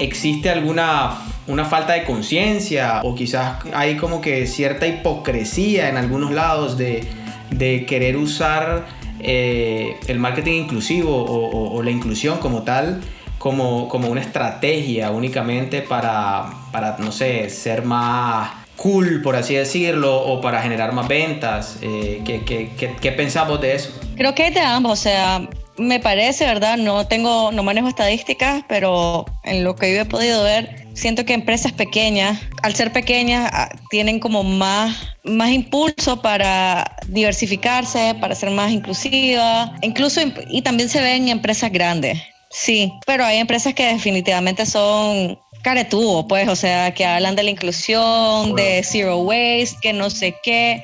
¿existe 0.00 0.50
alguna 0.50 1.18
una 1.46 1.64
falta 1.64 1.94
de 1.94 2.04
conciencia 2.04 3.00
o 3.04 3.14
quizás 3.14 3.64
hay 3.72 3.96
como 3.96 4.20
que 4.20 4.46
cierta 4.46 4.86
hipocresía 4.86 5.88
en 5.88 5.96
algunos 5.96 6.30
lados 6.30 6.76
de, 6.76 7.08
de 7.50 7.86
querer 7.86 8.16
usar 8.16 8.86
eh, 9.20 9.96
el 10.06 10.18
marketing 10.18 10.62
inclusivo 10.62 11.24
o, 11.24 11.82
la 11.82 11.90
inclusión 11.90 12.38
como 12.38 12.62
tal 12.62 13.00
como, 13.38 13.88
como 13.88 14.08
una 14.08 14.20
estrategia 14.20 15.10
únicamente 15.10 15.80
para, 15.80 16.50
para, 16.72 16.96
no 16.98 17.12
sé, 17.12 17.48
ser 17.50 17.84
más 17.84 18.50
cool, 18.76 19.22
por 19.22 19.36
así 19.36 19.54
decirlo, 19.54 20.16
o 20.16 20.40
para 20.40 20.62
generar 20.62 20.92
más 20.92 21.06
ventas. 21.06 21.78
Eh, 21.82 22.22
¿qué, 22.24 22.44
qué, 22.44 22.96
qué, 23.00 23.12
pensamos 23.12 23.60
de 23.60 23.74
eso? 23.74 23.90
Creo 24.16 24.34
que 24.34 24.50
de 24.50 24.60
ambos, 24.60 24.92
o 24.92 25.02
sea, 25.02 25.48
me 25.76 26.00
parece, 26.00 26.46
¿verdad? 26.46 26.76
No 26.76 27.06
tengo, 27.06 27.52
no 27.52 27.62
manejo 27.62 27.88
estadísticas, 27.88 28.64
pero 28.68 29.24
en 29.44 29.64
lo 29.64 29.76
que 29.76 29.94
yo 29.94 30.00
he 30.00 30.04
podido 30.04 30.42
ver, 30.42 30.87
siento 30.98 31.24
que 31.24 31.32
empresas 31.32 31.72
pequeñas, 31.72 32.40
al 32.62 32.74
ser 32.74 32.92
pequeñas, 32.92 33.50
ah, 33.52 33.68
tienen 33.90 34.18
como 34.18 34.42
más, 34.42 34.96
más 35.24 35.50
impulso 35.50 36.20
para 36.20 36.96
diversificarse, 37.06 38.14
para 38.20 38.34
ser 38.34 38.50
más 38.50 38.70
inclusivas, 38.72 39.70
incluso, 39.82 40.20
y 40.50 40.62
también 40.62 40.88
se 40.88 41.00
ven 41.00 41.24
en 41.24 41.28
empresas 41.28 41.70
grandes. 41.70 42.18
Sí, 42.50 42.92
pero 43.06 43.24
hay 43.24 43.38
empresas 43.38 43.74
que 43.74 43.86
definitivamente 43.86 44.64
son 44.66 45.38
caretubo, 45.62 46.26
pues, 46.26 46.48
o 46.48 46.56
sea, 46.56 46.92
que 46.92 47.04
hablan 47.04 47.36
de 47.36 47.42
la 47.42 47.50
inclusión, 47.50 48.54
de 48.56 48.82
zero 48.82 49.18
waste, 49.18 49.76
que 49.82 49.92
no 49.92 50.10
sé 50.10 50.34
qué. 50.42 50.82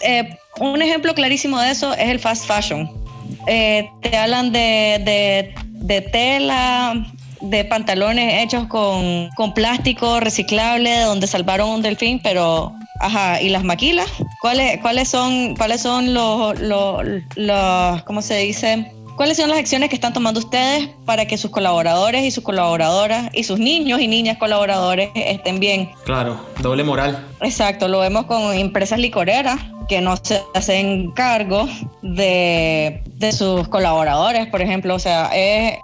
Eh, 0.00 0.36
un 0.60 0.80
ejemplo 0.80 1.14
clarísimo 1.14 1.60
de 1.60 1.70
eso 1.70 1.92
es 1.94 2.08
el 2.08 2.20
fast 2.20 2.46
fashion. 2.46 2.90
Eh, 3.46 3.88
te 4.00 4.16
hablan 4.16 4.52
de, 4.52 5.52
de, 5.70 6.00
tela, 6.00 7.04
de 7.42 7.64
pantalones 7.64 8.42
hechos 8.42 8.66
con, 8.68 9.28
con, 9.34 9.52
plástico 9.52 10.20
reciclable, 10.20 11.00
donde 11.00 11.26
salvaron 11.26 11.68
un 11.68 11.82
delfín, 11.82 12.20
pero, 12.22 12.72
ajá, 13.00 13.40
¿y 13.42 13.48
las 13.48 13.64
maquilas? 13.64 14.08
¿Cuáles, 14.40 14.80
cuáles 14.80 15.08
son, 15.08 15.56
cuáles 15.56 15.82
son 15.82 16.14
los, 16.14 16.58
los, 16.60 17.04
los, 17.36 18.02
¿cómo 18.04 18.22
se 18.22 18.38
dice? 18.38 18.92
¿Cuáles 19.16 19.36
son 19.36 19.50
las 19.50 19.58
acciones 19.58 19.90
que 19.90 19.94
están 19.94 20.12
tomando 20.12 20.40
ustedes 20.40 20.88
para 21.04 21.26
que 21.26 21.36
sus 21.36 21.50
colaboradores 21.50 22.24
y 22.24 22.30
sus 22.30 22.42
colaboradoras 22.42 23.28
y 23.34 23.44
sus 23.44 23.58
niños 23.58 24.00
y 24.00 24.08
niñas 24.08 24.38
colaboradores 24.38 25.10
estén 25.14 25.60
bien? 25.60 25.90
Claro, 26.04 26.40
doble 26.60 26.82
moral. 26.82 27.22
Exacto, 27.42 27.88
lo 27.88 28.00
vemos 28.00 28.24
con 28.24 28.54
empresas 28.54 28.98
licoreras 28.98 29.60
que 29.88 30.00
no 30.00 30.16
se 30.16 30.42
hacen 30.54 31.10
cargo 31.12 31.68
de, 32.02 33.02
de 33.16 33.32
sus 33.32 33.68
colaboradores, 33.68 34.46
por 34.48 34.62
ejemplo, 34.62 34.94
o 34.94 34.98
sea, 34.98 35.30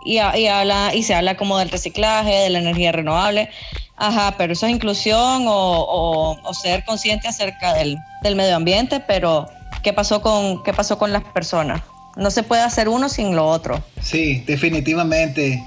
y, 0.05 0.15
y, 0.15 0.47
habla, 0.47 0.95
y 0.95 1.03
se 1.03 1.15
habla 1.15 1.37
como 1.37 1.59
del 1.59 1.71
reciclaje, 1.71 2.35
de 2.35 2.51
la 2.51 2.59
energía 2.59 2.93
renovable. 2.93 3.51
Ajá, 3.97 4.35
pero 4.39 4.53
eso 4.53 4.67
es 4.67 4.73
inclusión 4.73 5.47
o, 5.49 6.37
o, 6.43 6.55
ser 6.55 6.85
consciente 6.85 7.27
acerca 7.27 7.75
del, 7.75 7.97
del 8.23 8.37
medio 8.37 8.55
ambiente, 8.55 9.03
pero 9.07 9.49
¿qué 9.83 9.93
pasó 9.93 10.23
con, 10.23 10.63
qué 10.63 10.73
pasó 10.73 10.99
con 10.99 11.13
las 11.13 11.25
personas? 11.25 11.83
No 12.17 12.31
se 12.31 12.43
puede 12.43 12.63
hacer 12.63 12.89
uno 12.89 13.09
sin 13.09 13.35
lo 13.35 13.47
otro. 13.47 13.83
Sí, 14.01 14.43
definitivamente. 14.47 15.63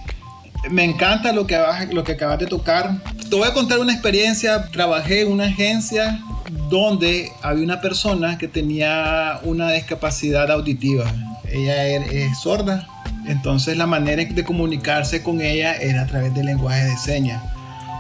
Me 0.70 0.84
encanta 0.84 1.34
lo 1.34 1.48
que, 1.48 1.56
acabas 1.56 2.40
de 2.40 2.46
tocar. 2.46 3.02
Te 3.30 3.36
voy 3.36 3.48
a 3.48 3.54
contar 3.54 3.80
una 3.80 3.94
experiencia. 3.94 4.68
Trabajé 4.68 5.22
en 5.22 5.32
una 5.32 5.46
agencia 5.46 6.24
donde 6.70 7.32
había 7.42 7.64
una 7.64 7.82
persona 7.82 8.38
que 8.38 8.48
tenía 8.48 9.40
una 9.44 9.72
discapacidad 9.72 10.52
auditiva. 10.52 11.06
Ella 11.50 11.88
es 11.88 12.40
sorda, 12.40 12.88
entonces 13.26 13.76
la 13.78 13.88
manera 13.88 14.24
de 14.24 14.44
comunicarse 14.44 15.22
con 15.24 15.42
ella 15.42 15.76
era 15.76 16.04
a 16.04 16.08
través 16.08 16.34
del 16.34 16.46
lenguaje 16.46 16.86
de 16.86 16.98
señas. 16.98 17.44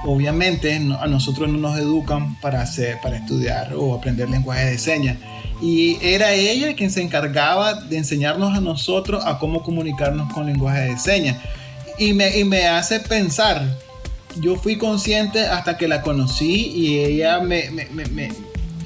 Obviamente 0.05 0.75
a 0.75 1.07
nosotros 1.07 1.49
no 1.49 1.57
nos 1.57 1.77
educan 1.77 2.39
para, 2.39 2.61
hacer, 2.61 2.99
para 3.01 3.17
estudiar 3.17 3.73
o 3.75 3.95
aprender 3.95 4.29
lenguaje 4.29 4.65
de 4.65 4.77
señas. 4.77 5.17
Y 5.61 5.97
era 6.01 6.33
ella 6.33 6.75
quien 6.75 6.89
se 6.89 7.01
encargaba 7.01 7.75
de 7.75 7.97
enseñarnos 7.97 8.57
a 8.57 8.61
nosotros 8.61 9.23
a 9.25 9.37
cómo 9.37 9.61
comunicarnos 9.61 10.33
con 10.33 10.47
lenguaje 10.47 10.85
de 10.85 10.97
señas. 10.97 11.37
Y 12.01 12.13
me, 12.13 12.35
y 12.35 12.43
me 12.43 12.65
hace 12.65 12.99
pensar, 12.99 13.77
yo 14.37 14.55
fui 14.55 14.75
consciente 14.75 15.41
hasta 15.45 15.77
que 15.77 15.87
la 15.87 16.01
conocí 16.01 16.71
y 16.75 16.97
ella 16.97 17.41
me, 17.41 17.69
me, 17.69 17.85
me, 17.85 18.05
me 18.07 18.31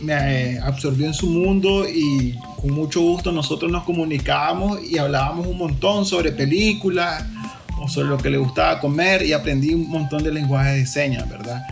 eh, 0.10 0.60
absorbió 0.62 1.08
en 1.08 1.14
su 1.14 1.28
mundo 1.28 1.88
y 1.88 2.38
con 2.60 2.72
mucho 2.72 3.00
gusto 3.00 3.32
nosotros 3.32 3.72
nos 3.72 3.86
comunicábamos 3.86 4.84
y 4.84 4.98
hablábamos 4.98 5.48
un 5.48 5.58
montón 5.58 6.06
sobre 6.06 6.34
películas 6.34 7.24
o 7.80 7.88
sobre 7.88 8.10
lo 8.10 8.18
que 8.18 8.30
le 8.30 8.38
gustaba 8.38 8.82
comer 8.82 9.26
y 9.26 9.32
aprendí 9.32 9.74
un 9.74 9.90
montón 9.90 10.22
de 10.22 10.34
lenguaje 10.34 10.72
de 10.72 10.86
señas, 10.86 11.30
¿verdad? 11.30 11.66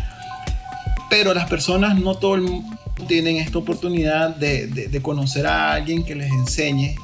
Pero 1.10 1.34
las 1.34 1.50
personas 1.50 2.00
no 2.00 2.16
todo 2.16 2.36
el 2.36 2.62
tienen 3.10 3.36
esta 3.36 3.58
oportunidad 3.58 4.34
de, 4.34 4.98
conocer 5.02 5.46
a 5.46 5.74
alguien 5.74 6.06
que 6.06 6.16
les 6.16 6.32
enseñe 6.32 6.96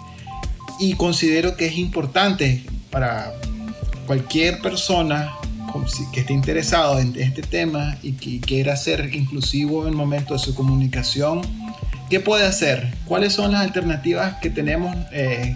y 0.80 0.94
considero 0.94 1.58
que 1.58 1.66
es 1.66 1.78
importante 1.78 2.64
para 2.90 3.34
cualquier 4.10 4.60
persona 4.60 5.32
que 6.12 6.22
esté 6.22 6.34
interesado 6.34 6.98
en 6.98 7.14
este 7.22 7.44
tema 7.44 7.96
y 8.02 8.14
que 8.14 8.40
quiera 8.40 8.76
ser 8.76 9.14
inclusivo 9.14 9.84
en 9.84 9.90
el 9.90 9.96
momento 9.96 10.34
de 10.34 10.40
su 10.40 10.56
comunicación, 10.56 11.42
¿qué 12.10 12.20
puede 12.20 12.44
hacer? 12.44 12.92
¿Cuáles 13.06 13.34
son 13.34 13.52
las 13.52 13.62
alternativas 13.62 14.40
que 14.42 14.50
tenemos, 14.50 14.96
eh, 15.12 15.56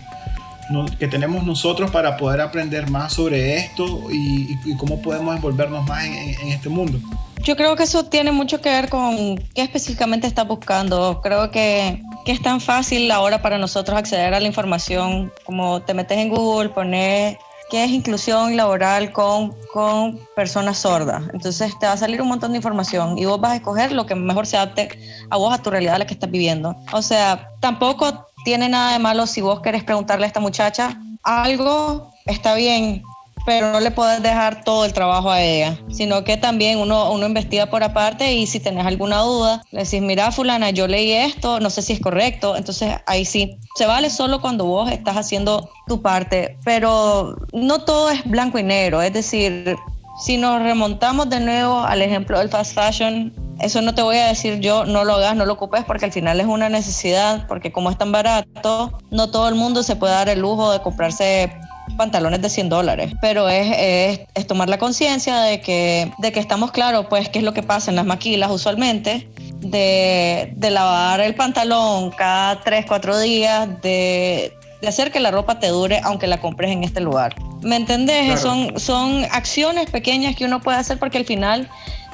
que 0.99 1.07
tenemos 1.07 1.43
nosotros 1.43 1.89
para 1.89 2.15
poder 2.15 2.41
aprender 2.41 2.91
más 2.91 3.13
sobre 3.13 3.57
esto 3.57 4.03
y, 4.11 4.55
cómo 4.77 5.01
podemos 5.01 5.35
envolvernos 5.35 5.83
más 5.87 6.05
en, 6.05 6.49
este 6.49 6.69
mundo? 6.69 6.99
Yo 7.41 7.55
creo 7.55 7.75
que 7.75 7.81
eso 7.81 8.05
tiene 8.05 8.31
mucho 8.31 8.61
que 8.61 8.69
ver 8.69 8.87
con 8.87 9.35
qué 9.55 9.63
específicamente 9.63 10.27
estás 10.27 10.47
buscando. 10.47 11.21
Creo 11.23 11.49
que, 11.49 12.03
que, 12.23 12.31
es 12.31 12.41
tan 12.43 12.61
fácil 12.61 13.09
ahora 13.09 13.41
para 13.41 13.57
nosotros 13.57 13.97
acceder 13.97 14.31
a 14.35 14.39
la 14.39 14.45
información 14.45 15.33
como 15.43 15.81
te 15.81 15.95
metes 15.95 16.19
en 16.19 16.29
Google, 16.29 16.69
pones 16.69 17.35
qué 17.73 17.83
es 17.83 17.89
inclusión 17.89 18.55
laboral 18.55 19.11
con, 19.11 19.51
con 19.73 20.19
personas 20.35 20.77
sordas. 20.77 21.23
Entonces 21.33 21.73
te 21.79 21.87
va 21.87 21.93
a 21.93 21.97
salir 21.97 22.21
un 22.21 22.27
montón 22.27 22.51
de 22.51 22.57
información 22.57 23.17
y 23.17 23.25
vos 23.25 23.41
vas 23.41 23.53
a 23.53 23.55
escoger 23.55 23.91
lo 23.93 24.05
que 24.05 24.13
mejor 24.13 24.45
se 24.45 24.57
adapte 24.57 24.89
a 25.31 25.37
vos, 25.37 25.51
a 25.51 25.57
tu 25.57 25.71
realidad, 25.71 25.95
a 25.95 25.97
la 25.97 26.05
que 26.05 26.13
estás 26.13 26.29
viviendo. 26.29 26.75
O 26.91 27.01
sea, 27.01 27.49
tampoco 27.61 28.27
tiene 28.45 28.69
nada 28.69 28.93
de 28.93 28.99
malo 28.99 29.25
si 29.25 29.41
vos 29.41 29.59
querés 29.61 29.83
preguntarle 29.83 30.25
a 30.25 30.27
esta 30.27 30.39
muchacha 30.39 30.95
algo, 31.23 32.11
está 32.27 32.53
bien, 32.53 33.01
pero 33.45 33.71
no 33.71 33.79
le 33.79 33.91
puedes 33.91 34.21
dejar 34.21 34.63
todo 34.63 34.85
el 34.85 34.93
trabajo 34.93 35.29
a 35.29 35.41
ella, 35.41 35.77
sino 35.89 36.23
que 36.23 36.37
también 36.37 36.79
uno, 36.79 37.11
uno 37.11 37.25
investiga 37.25 37.67
por 37.67 37.83
aparte 37.83 38.33
y 38.33 38.47
si 38.47 38.59
tenés 38.59 38.85
alguna 38.85 39.19
duda, 39.19 39.63
le 39.71 39.83
decís, 39.83 40.01
mira 40.01 40.31
fulana, 40.31 40.69
yo 40.69 40.87
leí 40.87 41.11
esto, 41.11 41.59
no 41.59 41.69
sé 41.69 41.81
si 41.81 41.93
es 41.93 41.99
correcto, 41.99 42.55
entonces 42.55 42.95
ahí 43.05 43.25
sí, 43.25 43.57
se 43.75 43.85
vale 43.85 44.09
solo 44.09 44.41
cuando 44.41 44.65
vos 44.65 44.91
estás 44.91 45.17
haciendo 45.17 45.69
tu 45.87 46.01
parte, 46.01 46.57
pero 46.63 47.35
no 47.51 47.79
todo 47.79 48.09
es 48.09 48.23
blanco 48.25 48.59
y 48.59 48.63
negro, 48.63 49.01
es 49.01 49.13
decir, 49.13 49.75
si 50.23 50.37
nos 50.37 50.61
remontamos 50.61 51.29
de 51.29 51.39
nuevo 51.39 51.79
al 51.79 52.01
ejemplo 52.01 52.39
del 52.39 52.49
fast 52.49 52.73
fashion, 52.73 53.33
eso 53.59 53.81
no 53.81 53.95
te 53.95 54.01
voy 54.01 54.17
a 54.17 54.27
decir 54.27 54.59
yo, 54.59 54.85
no 54.85 55.03
lo 55.03 55.15
hagas, 55.15 55.35
no 55.35 55.45
lo 55.45 55.53
ocupes, 55.53 55.83
porque 55.85 56.05
al 56.05 56.11
final 56.11 56.39
es 56.39 56.47
una 56.47 56.69
necesidad, 56.69 57.47
porque 57.47 57.71
como 57.71 57.89
es 57.89 57.97
tan 57.97 58.11
barato, 58.11 58.97
no 59.11 59.29
todo 59.31 59.47
el 59.47 59.55
mundo 59.55 59.83
se 59.83 59.95
puede 59.95 60.13
dar 60.13 60.29
el 60.29 60.39
lujo 60.39 60.71
de 60.71 60.81
comprarse 60.81 61.51
pantalones 61.97 62.41
de 62.41 62.49
100 62.49 62.69
dólares, 62.69 63.13
pero 63.21 63.49
es, 63.49 64.25
es, 64.33 64.47
tomar 64.47 64.69
la 64.69 64.77
conciencia 64.77 65.41
de 65.41 65.61
que, 65.61 66.11
de 66.17 66.31
que 66.31 66.39
estamos 66.39 66.71
claros, 66.71 67.07
pues, 67.09 67.29
qué 67.29 67.39
es 67.39 67.45
lo 67.45 67.53
que 67.53 67.63
pasa 67.63 67.91
en 67.91 67.95
las 67.95 68.05
maquilas 68.05 68.51
usualmente, 68.51 69.27
de, 69.59 70.53
de 70.55 70.69
lavar 70.71 71.21
el 71.21 71.35
pantalón 71.35 72.11
cada 72.11 72.61
3, 72.61 72.85
4 72.87 73.19
días, 73.19 73.81
de, 73.81 74.53
de, 74.81 74.87
hacer 74.87 75.11
que 75.11 75.19
la 75.19 75.31
ropa 75.31 75.59
te 75.59 75.67
dure 75.67 76.01
aunque 76.03 76.27
la 76.27 76.39
compres 76.39 76.71
en 76.71 76.83
este 76.83 76.99
lugar. 76.99 77.35
¿Me 77.61 77.77
entendés? 77.77 78.39
Son, 78.41 78.77
son 78.79 79.23
acciones 79.31 79.89
pequeñas 79.89 80.35
que 80.35 80.45
uno 80.45 80.61
puede 80.61 80.77
hacer 80.77 80.97
porque 80.99 81.17
al 81.17 81.25
final 81.25 81.69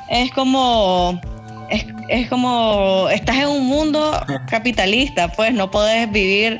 es 0.09 0.31
como... 0.31 1.19
Es, 1.71 1.85
es 2.07 2.27
como 2.29 3.07
estás 3.11 3.35
en 3.35 3.47
un 3.47 3.67
mundo 3.67 4.19
capitalista, 4.47 5.31
pues 5.31 5.53
no 5.53 5.69
puedes 5.69 6.11
vivir 6.11 6.59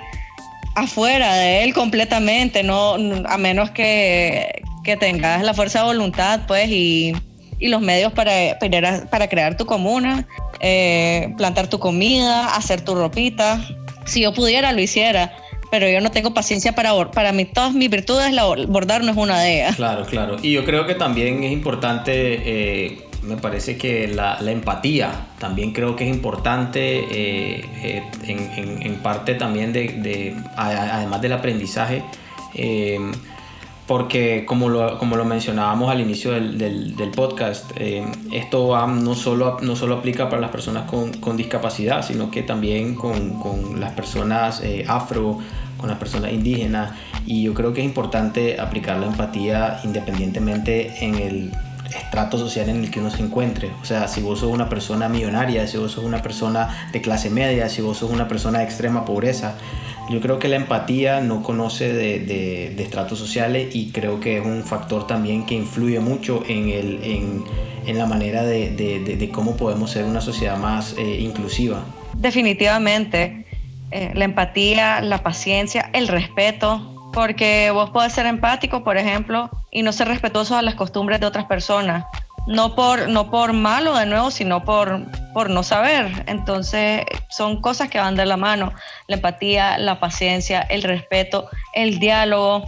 afuera 0.76 1.36
de 1.36 1.64
él 1.64 1.74
completamente, 1.74 2.64
no, 2.64 2.96
a 3.26 3.38
menos 3.38 3.72
que, 3.72 4.62
que 4.84 4.98
tengas 4.98 5.44
la 5.44 5.54
fuerza 5.54 5.80
de 5.80 5.86
voluntad, 5.86 6.42
pues, 6.48 6.70
y, 6.70 7.14
y 7.60 7.68
los 7.68 7.82
medios 7.82 8.14
para, 8.14 8.58
para, 9.10 9.28
crear 9.28 9.58
tu 9.58 9.66
comuna, 9.66 10.28
eh, 10.60 11.34
plantar 11.38 11.68
tu 11.68 11.80
comida, 11.80 12.56
hacer 12.56 12.82
tu 12.82 12.96
ropita. 12.96 13.62
Si 14.06 14.22
yo 14.22 14.34
pudiera, 14.34 14.72
lo 14.72 14.82
hiciera, 14.82 15.34
pero 15.70 15.88
yo 15.88 16.02
no 16.02 16.12
tengo 16.12 16.34
paciencia 16.34 16.74
para 16.74 17.12
para 17.12 17.32
mí 17.32 17.46
todas 17.46 17.74
mis 17.74 17.90
virtudes 17.90 18.32
la, 18.34 18.46
bordar 18.46 19.04
no 19.04 19.12
es 19.12 19.18
una 19.18 19.40
de 19.40 19.56
ellas 19.58 19.76
claro 19.76 20.04
claro 20.06 20.38
y 20.42 20.52
yo 20.54 20.66
creo 20.66 20.88
que 20.88 20.96
también 20.96 21.44
es 21.44 21.52
importante 21.52 22.12
eh, 22.14 23.09
me 23.24 23.38
parece 23.38 23.78
que 23.78 24.08
la, 24.08 24.38
empatía 24.40 25.28
también 25.38 25.74
creo 25.74 25.96
que 25.96 26.08
es 26.10 26.16
importante 26.16 27.00
eh, 27.12 27.66
eh, 27.84 28.04
en, 28.82 28.96
parte 28.98 29.36
también 29.36 29.74
de, 29.74 30.36
además 30.56 31.22
del 31.22 31.34
aprendizaje 31.34 32.04
eh, 32.56 33.00
porque 33.88 34.46
como 34.46 34.70
lo, 34.70 35.00
como 35.00 35.16
lo 35.16 35.26
mencionábamos 35.26 35.90
al 35.90 36.00
inicio 36.00 36.32
del, 36.32 37.12
podcast, 37.16 37.72
esto 38.32 38.88
no, 38.88 39.16
solo, 39.16 39.58
no 39.62 39.76
solo 39.76 39.96
aplica 39.96 40.30
para 40.30 40.40
las 40.40 40.52
personas 40.52 40.84
con, 40.84 41.38
discapacidad, 41.38 42.06
sino 42.06 42.30
que 42.30 42.44
también 42.44 42.94
con, 42.94 43.40
con 43.40 43.80
las 43.80 43.94
personas 43.94 44.62
afro, 44.88 45.40
con 45.78 45.90
las 45.90 45.98
personas 45.98 46.32
indígenas, 46.34 46.94
y 47.26 47.42
yo 47.42 47.56
creo 47.56 47.74
que 47.74 47.80
es 47.80 47.86
importante 47.88 48.60
aplicar 48.60 49.00
la 49.00 49.08
empatía 49.08 49.80
independientemente 49.84 51.04
en 51.04 51.16
el 51.16 51.52
estrato 51.98 52.38
social 52.38 52.70
en 52.70 52.84
el 52.84 52.92
que 52.92 53.00
uno 53.00 53.10
se 53.10 53.22
encuentre. 53.22 53.72
O 53.82 53.86
sea, 53.86 54.08
si 54.08 54.22
vos 54.22 54.40
sos 54.40 54.52
una 54.52 54.70
persona 54.70 55.10
millonaria, 55.10 55.68
si 55.68 55.78
vos 55.78 55.92
sos 55.92 56.04
una 56.04 56.22
persona 56.22 56.90
de 56.92 57.02
clase 57.02 57.30
media, 57.30 57.70
si 57.70 57.82
vos 57.82 57.98
sos 57.98 58.12
una 58.12 58.28
persona 58.28 58.60
de 58.60 58.66
extrema 58.66 59.06
pobreza, 59.06 59.56
yo 60.10 60.22
creo 60.22 60.40
que 60.40 60.48
la 60.48 60.56
empatía 60.56 61.22
no 61.22 61.44
conoce 61.44 61.94
de, 61.94 62.20
de, 62.20 62.82
estratos 62.82 63.20
sociales 63.20 63.76
y 63.76 63.92
creo 63.92 64.20
que 64.20 64.38
es 64.38 64.46
un 64.46 64.64
factor 64.64 65.06
también 65.06 65.46
que 65.46 65.54
influye 65.54 66.00
mucho 66.00 66.44
en, 66.48 66.70
el, 66.70 67.04
en, 67.04 67.44
en 67.86 67.98
la 67.98 68.08
manera 68.08 68.44
de, 68.44 68.72
de, 68.72 69.30
cómo 69.30 69.56
podemos 69.56 69.92
ser 69.92 70.06
una 70.06 70.22
sociedad 70.22 70.58
más 70.58 70.96
eh, 70.98 71.20
inclusiva. 71.22 71.84
Definitivamente. 72.16 73.46
Eh, 73.92 74.12
la 74.14 74.26
empatía, 74.26 75.02
la 75.02 75.24
paciencia, 75.24 75.90
el 75.94 76.08
respeto, 76.08 76.99
porque 77.14 77.72
vos 77.72 77.90
podés 77.90 78.14
ser 78.14 78.26
empático, 78.26 78.84
por 78.84 78.98
ejemplo, 78.98 79.50
y 79.72 79.84
no 79.84 79.92
ser 79.92 80.08
respetuoso 80.08 80.56
a 80.56 80.62
las 80.62 80.76
costumbres 80.76 81.20
de 81.20 81.26
otras 81.26 81.46
personas. 81.46 82.06
No 82.48 82.76
por, 82.76 83.10
no 83.10 83.30
por 83.30 83.54
malo 83.54 83.96
de 83.96 84.06
nuevo, 84.06 84.32
sino 84.32 84.64
por, 84.64 85.02
por 85.34 85.50
no 85.50 85.62
saber. 85.62 86.24
Entonces 86.28 87.04
son 87.30 87.62
cosas 87.62 87.90
que 87.90 88.00
van 88.00 88.16
de 88.16 88.26
la 88.26 88.38
mano. 88.38 88.74
La 89.08 89.18
empatía, 89.18 89.78
la 89.78 90.00
paciencia, 90.00 90.62
el 90.62 90.84
respeto, 90.84 91.48
el 91.74 92.00
diálogo. 92.00 92.64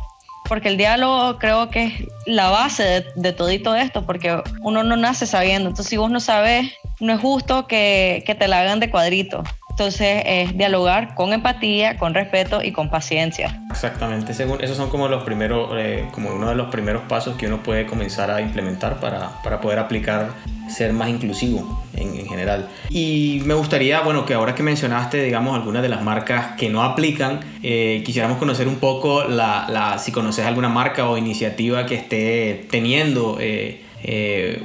Porque 0.47 0.67
el 0.67 0.77
diálogo 0.77 1.39
creo 1.39 1.69
que 1.69 1.85
es 1.85 1.93
la 2.25 2.49
base 2.49 2.83
de, 2.83 3.05
de 3.15 3.31
todito 3.31 3.75
esto, 3.75 4.05
porque 4.05 4.41
uno 4.61 4.83
no 4.83 4.97
nace 4.97 5.25
sabiendo. 5.25 5.69
Entonces 5.69 5.89
si 5.89 5.97
vos 5.97 6.11
no 6.11 6.19
sabes, 6.19 6.73
no 6.99 7.13
es 7.13 7.19
justo 7.19 7.67
que, 7.67 8.23
que 8.25 8.35
te 8.35 8.47
la 8.47 8.59
hagan 8.61 8.79
de 8.79 8.89
cuadrito. 8.89 9.43
Entonces 9.71 10.21
es 10.25 10.57
dialogar 10.57 11.15
con 11.15 11.33
empatía, 11.33 11.97
con 11.97 12.13
respeto 12.13 12.61
y 12.61 12.71
con 12.71 12.89
paciencia. 12.89 13.61
Exactamente, 13.71 14.33
según 14.33 14.61
esos 14.61 14.77
son 14.77 14.89
como 14.89 15.07
los 15.07 15.23
primeros, 15.23 15.71
eh, 15.75 16.05
como 16.11 16.29
uno 16.33 16.49
de 16.49 16.55
los 16.55 16.69
primeros 16.69 17.03
pasos 17.03 17.37
que 17.37 17.47
uno 17.47 17.63
puede 17.63 17.85
comenzar 17.85 18.29
a 18.29 18.41
implementar 18.41 18.99
para, 18.99 19.41
para 19.43 19.59
poder 19.61 19.79
aplicar 19.79 20.31
ser 20.69 20.93
más 20.93 21.09
inclusivo 21.09 21.83
en, 21.95 22.19
en, 22.19 22.27
general. 22.27 22.67
Y 22.89 23.41
me 23.45 23.53
gustaría, 23.53 24.01
bueno, 24.01 24.25
que 24.25 24.33
ahora 24.33 24.55
que 24.55 24.63
mencionaste, 24.63 25.23
digamos, 25.23 25.55
algunas 25.55 25.81
de 25.81 25.89
las 25.89 26.01
marcas 26.01 26.55
que 26.57 26.69
no 26.69 26.83
aplican, 26.83 27.39
eh, 27.63 28.03
quisiéramos 28.05 28.37
conocer 28.37 28.67
un 28.67 28.75
poco 28.75 29.23
la, 29.23 29.67
la, 29.69 29.97
si 29.97 30.11
conoces 30.11 30.45
alguna 30.45 30.69
marca 30.69 31.09
o 31.09 31.17
iniciativa 31.17 31.85
que 31.85 31.95
esté 31.95 32.67
teniendo 32.69 33.37
eh, 33.39 33.81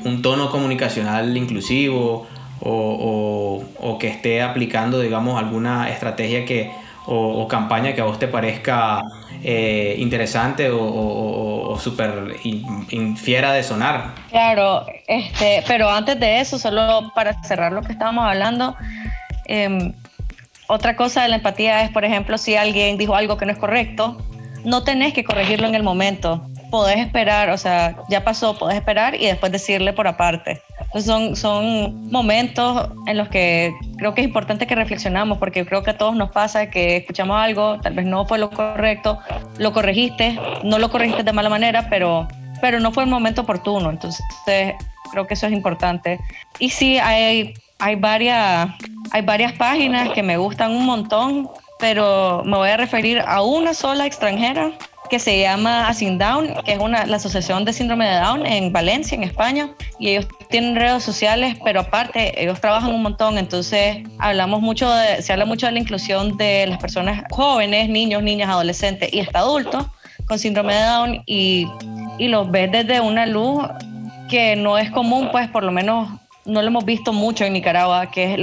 un 0.05 0.23
tono 0.23 0.51
comunicacional 0.51 1.37
inclusivo 1.37 2.27
o, 2.61 3.63
o, 3.79 3.99
que 3.99 4.09
esté 4.09 4.43
aplicando, 4.43 5.01
digamos, 5.01 5.39
alguna 5.39 5.91
estrategia 5.91 6.45
que, 6.45 6.71
o, 7.07 7.47
campaña 7.49 7.95
que 7.95 8.01
a 8.01 8.05
vos 8.05 8.19
te 8.19 8.29
parezca 8.29 9.03
eh, 9.43 9.97
interesante 9.99 10.71
o, 10.71 10.81
o 11.77 11.79
súper 11.79 12.37
infiera 12.91 13.53
de 13.53 13.63
sonar. 13.63 14.15
Claro, 14.31 14.87
este, 15.07 15.63
pero 15.67 15.91
antes 15.91 16.19
de 16.19 16.41
eso, 16.41 16.59
solo 16.59 17.13
para 17.15 17.43
cerrar 17.43 17.73
lo 17.73 17.83
que 17.83 17.93
estábamos 17.93 18.25
hablando, 18.25 18.77
em, 19.47 19.93
otra 20.69 20.97
cosa 20.97 21.23
de 21.23 21.29
la 21.29 21.37
empatía 21.37 21.83
es, 21.83 21.91
por 21.91 22.05
ejemplo, 22.05 22.39
si 22.39 22.57
alguien 22.57 22.99
dijo 22.99 23.15
algo 23.15 23.37
que 23.37 23.47
no 23.47 23.53
es 23.53 23.59
correcto, 23.59 24.17
no 24.65 24.83
tenés 24.83 25.13
que 25.13 25.25
corregirlo 25.25 25.67
en 25.69 25.75
el 25.75 25.83
momento. 25.83 26.49
Podés 26.77 26.99
esperar, 26.99 27.49
o 27.49 27.57
sea, 27.57 27.97
ya 28.11 28.23
pasó, 28.23 28.59
podés 28.59 28.77
esperar 28.77 29.15
y 29.15 29.25
después 29.25 29.51
decirle 29.51 29.95
por 29.95 30.07
aparte. 30.07 30.61
Pues 30.93 31.07
son, 31.07 31.35
son 31.35 32.11
momentos 32.11 32.91
en 33.07 33.17
los 33.17 33.29
que 33.29 33.73
creo 33.97 34.13
que 34.13 34.21
es 34.21 34.27
importante 34.27 34.67
que 34.67 34.75
reflexionamos, 34.75 35.39
porque 35.39 35.65
creo 35.65 35.83
que 35.83 35.93
a 35.93 35.97
todos 35.97 36.15
nos 36.15 36.33
pasa 36.33 36.69
que 36.69 36.99
escuchamos 36.99 37.35
algo, 37.39 37.81
tal 37.81 37.95
vez 37.95 38.05
no 38.05 38.27
fue 38.27 38.37
lo 38.37 38.51
correcto, 38.51 39.19
lo 39.57 39.73
corregiste, 39.73 40.39
no 40.65 40.79
lo 40.79 40.91
corregiste 40.91 41.23
de 41.23 41.33
mala 41.33 41.49
manera, 41.49 41.87
pero, 41.89 42.29
pero 42.61 42.79
no 42.79 42.93
fue 42.93 43.05
el 43.05 43.09
momento 43.09 43.41
oportuno. 43.41 43.89
Entonces, 43.89 44.23
creo 45.11 45.27
que 45.27 45.33
eso 45.33 45.47
es 45.47 45.55
importante. 45.55 46.21
Y 46.59 46.69
sí, 46.69 46.99
hay, 46.99 47.55
hay, 47.79 47.97
varias, 47.97 48.69
hay 49.13 49.23
varias 49.23 49.55
páginas 49.55 50.11
que 50.11 50.23
me 50.23 50.37
gustan 50.37 50.73
un 50.73 50.85
montón, 50.85 51.49
pero 51.79 52.43
me 52.45 52.59
voy 52.59 52.69
a 52.69 52.77
referir 52.77 53.21
a 53.27 53.41
una 53.41 53.73
sola 53.73 54.05
extranjera 54.05 54.73
que 55.09 55.19
se 55.19 55.41
llama 55.41 55.91
Down, 56.19 56.55
que 56.65 56.73
es 56.73 56.79
una, 56.79 57.07
la 57.07 57.17
Asociación 57.17 57.65
de 57.65 57.73
Síndrome 57.73 58.07
de 58.07 58.17
Down 58.17 58.47
en 58.47 58.73
Valencia, 58.73 59.17
en 59.17 59.23
España, 59.23 59.71
y 59.99 60.11
ellos 60.11 60.27
tienen 60.51 60.77
redes 60.77 61.03
sociales, 61.03 61.57
pero 61.65 61.81
aparte 61.81 62.41
ellos 62.43 62.61
trabajan 62.61 62.93
un 62.93 63.03
montón, 63.03 63.39
entonces 63.39 63.99
hablamos 64.19 64.61
mucho 64.61 64.91
de, 64.91 65.23
se 65.23 65.33
habla 65.33 65.45
mucho 65.45 65.67
de 65.67 65.73
la 65.73 65.79
inclusión 65.79 66.37
de 66.37 66.67
las 66.67 66.79
personas 66.79 67.25
jóvenes, 67.31 67.89
niños, 67.89 68.23
niñas, 68.23 68.49
adolescentes 68.49 69.13
y 69.13 69.21
hasta 69.21 69.41
adultos 69.41 69.87
con 70.27 70.39
síndrome 70.39 70.75
de 70.75 70.83
Down. 70.83 71.23
Y, 71.27 71.67
y 72.19 72.29
los 72.29 72.51
ves 72.51 72.71
desde 72.73 73.01
una 73.01 73.27
luz 73.27 73.65
que 74.29 74.57
no 74.57 74.79
es 74.79 74.91
común, 74.91 75.29
pues 75.31 75.49
por 75.49 75.63
lo 75.63 75.73
menos 75.73 76.09
no 76.47 76.63
lo 76.63 76.69
hemos 76.69 76.85
visto 76.85 77.13
mucho 77.13 77.45
en 77.45 77.53
Nicaragua, 77.53 78.11
que 78.11 78.35
es 78.35 78.39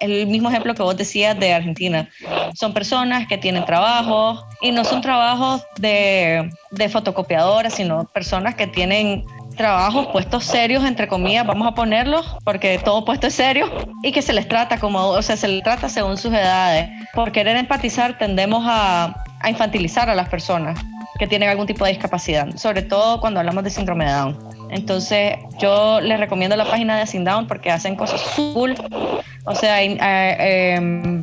el 0.00 0.26
mismo 0.26 0.48
ejemplo 0.48 0.74
que 0.74 0.82
vos 0.82 0.96
decías 0.96 1.38
de 1.38 1.52
Argentina. 1.52 2.08
Son 2.54 2.72
personas 2.72 3.26
que 3.26 3.38
tienen 3.38 3.64
trabajo 3.64 4.44
y 4.60 4.72
no 4.72 4.84
son 4.84 5.02
trabajos 5.02 5.62
de, 5.78 6.50
de 6.70 6.88
fotocopiadoras, 6.88 7.74
sino 7.74 8.04
personas 8.04 8.54
que 8.54 8.66
tienen 8.66 9.24
trabajos 9.56 10.06
puestos 10.08 10.44
serios, 10.44 10.84
entre 10.84 11.08
comillas, 11.08 11.46
vamos 11.46 11.68
a 11.68 11.74
ponerlos, 11.74 12.36
porque 12.44 12.78
todo 12.78 13.04
puesto 13.04 13.26
es 13.26 13.34
serio, 13.34 13.70
y 14.02 14.12
que 14.12 14.22
se 14.22 14.32
les 14.32 14.48
trata 14.48 14.78
como, 14.78 15.08
o 15.08 15.22
sea, 15.22 15.36
se 15.36 15.48
les 15.48 15.62
trata 15.62 15.88
según 15.88 16.16
sus 16.16 16.32
edades. 16.32 16.88
Por 17.12 17.32
querer 17.32 17.56
empatizar 17.56 18.16
tendemos 18.18 18.64
a, 18.66 19.24
a 19.40 19.50
infantilizar 19.50 20.08
a 20.08 20.14
las 20.14 20.28
personas 20.28 20.78
que 21.18 21.26
tienen 21.26 21.48
algún 21.48 21.66
tipo 21.66 21.84
de 21.84 21.90
discapacidad, 21.92 22.56
sobre 22.56 22.82
todo 22.82 23.20
cuando 23.20 23.40
hablamos 23.40 23.64
de 23.64 23.70
síndrome 23.70 24.06
de 24.06 24.12
Down. 24.12 24.61
Entonces, 24.72 25.36
yo 25.58 26.00
les 26.00 26.18
recomiendo 26.18 26.56
la 26.56 26.64
página 26.64 26.98
de 26.98 27.06
Sin 27.06 27.24
Down 27.24 27.46
porque 27.46 27.70
hacen 27.70 27.94
cosas 27.94 28.22
cool. 28.34 28.74
O 29.44 29.54
sea, 29.54 29.82
eh, 29.82 31.22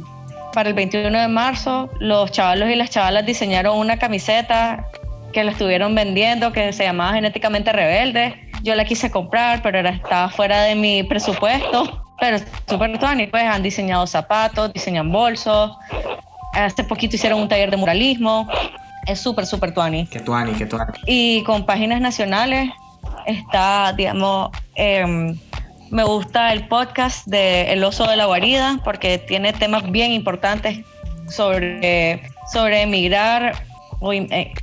para 0.53 0.69
el 0.69 0.75
21 0.75 1.19
de 1.19 1.27
marzo, 1.27 1.89
los 1.99 2.31
chavalos 2.31 2.69
y 2.69 2.75
las 2.75 2.91
chavalas 2.91 3.25
diseñaron 3.25 3.77
una 3.77 3.97
camiseta 3.97 4.85
que 5.33 5.43
la 5.43 5.51
estuvieron 5.51 5.95
vendiendo 5.95 6.51
que 6.51 6.71
se 6.73 6.83
llamaba 6.83 7.13
Genéticamente 7.13 7.71
Rebelde. 7.71 8.39
Yo 8.62 8.75
la 8.75 8.85
quise 8.85 9.09
comprar, 9.09 9.63
pero 9.63 9.79
era, 9.79 9.89
estaba 9.89 10.29
fuera 10.29 10.62
de 10.63 10.75
mi 10.75 11.01
presupuesto. 11.01 12.03
Pero 12.19 12.38
súper 12.67 12.99
tuani, 12.99 13.27
pues 13.27 13.43
han 13.43 13.63
diseñado 13.63 14.05
zapatos, 14.05 14.71
diseñan 14.73 15.12
bolsos. 15.12 15.71
Hace 16.53 16.83
poquito 16.83 17.15
hicieron 17.15 17.41
un 17.41 17.47
taller 17.47 17.71
de 17.71 17.77
muralismo. 17.77 18.47
Es 19.07 19.21
súper, 19.21 19.47
súper 19.47 19.73
tuani. 19.73 20.05
Que 20.05 20.19
tuani, 20.19 20.53
que 20.53 20.67
tuani. 20.67 20.91
Y 21.07 21.43
con 21.45 21.65
páginas 21.65 21.99
nacionales 22.01 22.69
está, 23.25 23.93
digamos, 23.93 24.49
em, 24.75 25.38
me 25.91 26.03
gusta 26.03 26.53
el 26.53 26.67
podcast 26.67 27.25
de 27.27 27.73
El 27.73 27.84
oso 27.84 28.08
de 28.08 28.15
la 28.15 28.25
guarida 28.25 28.79
porque 28.84 29.17
tiene 29.17 29.53
temas 29.53 29.89
bien 29.91 30.12
importantes 30.12 30.79
sobre, 31.27 32.21
sobre 32.51 32.84
emigrar 32.84 33.63
o 33.99 34.13
eh, 34.13 34.53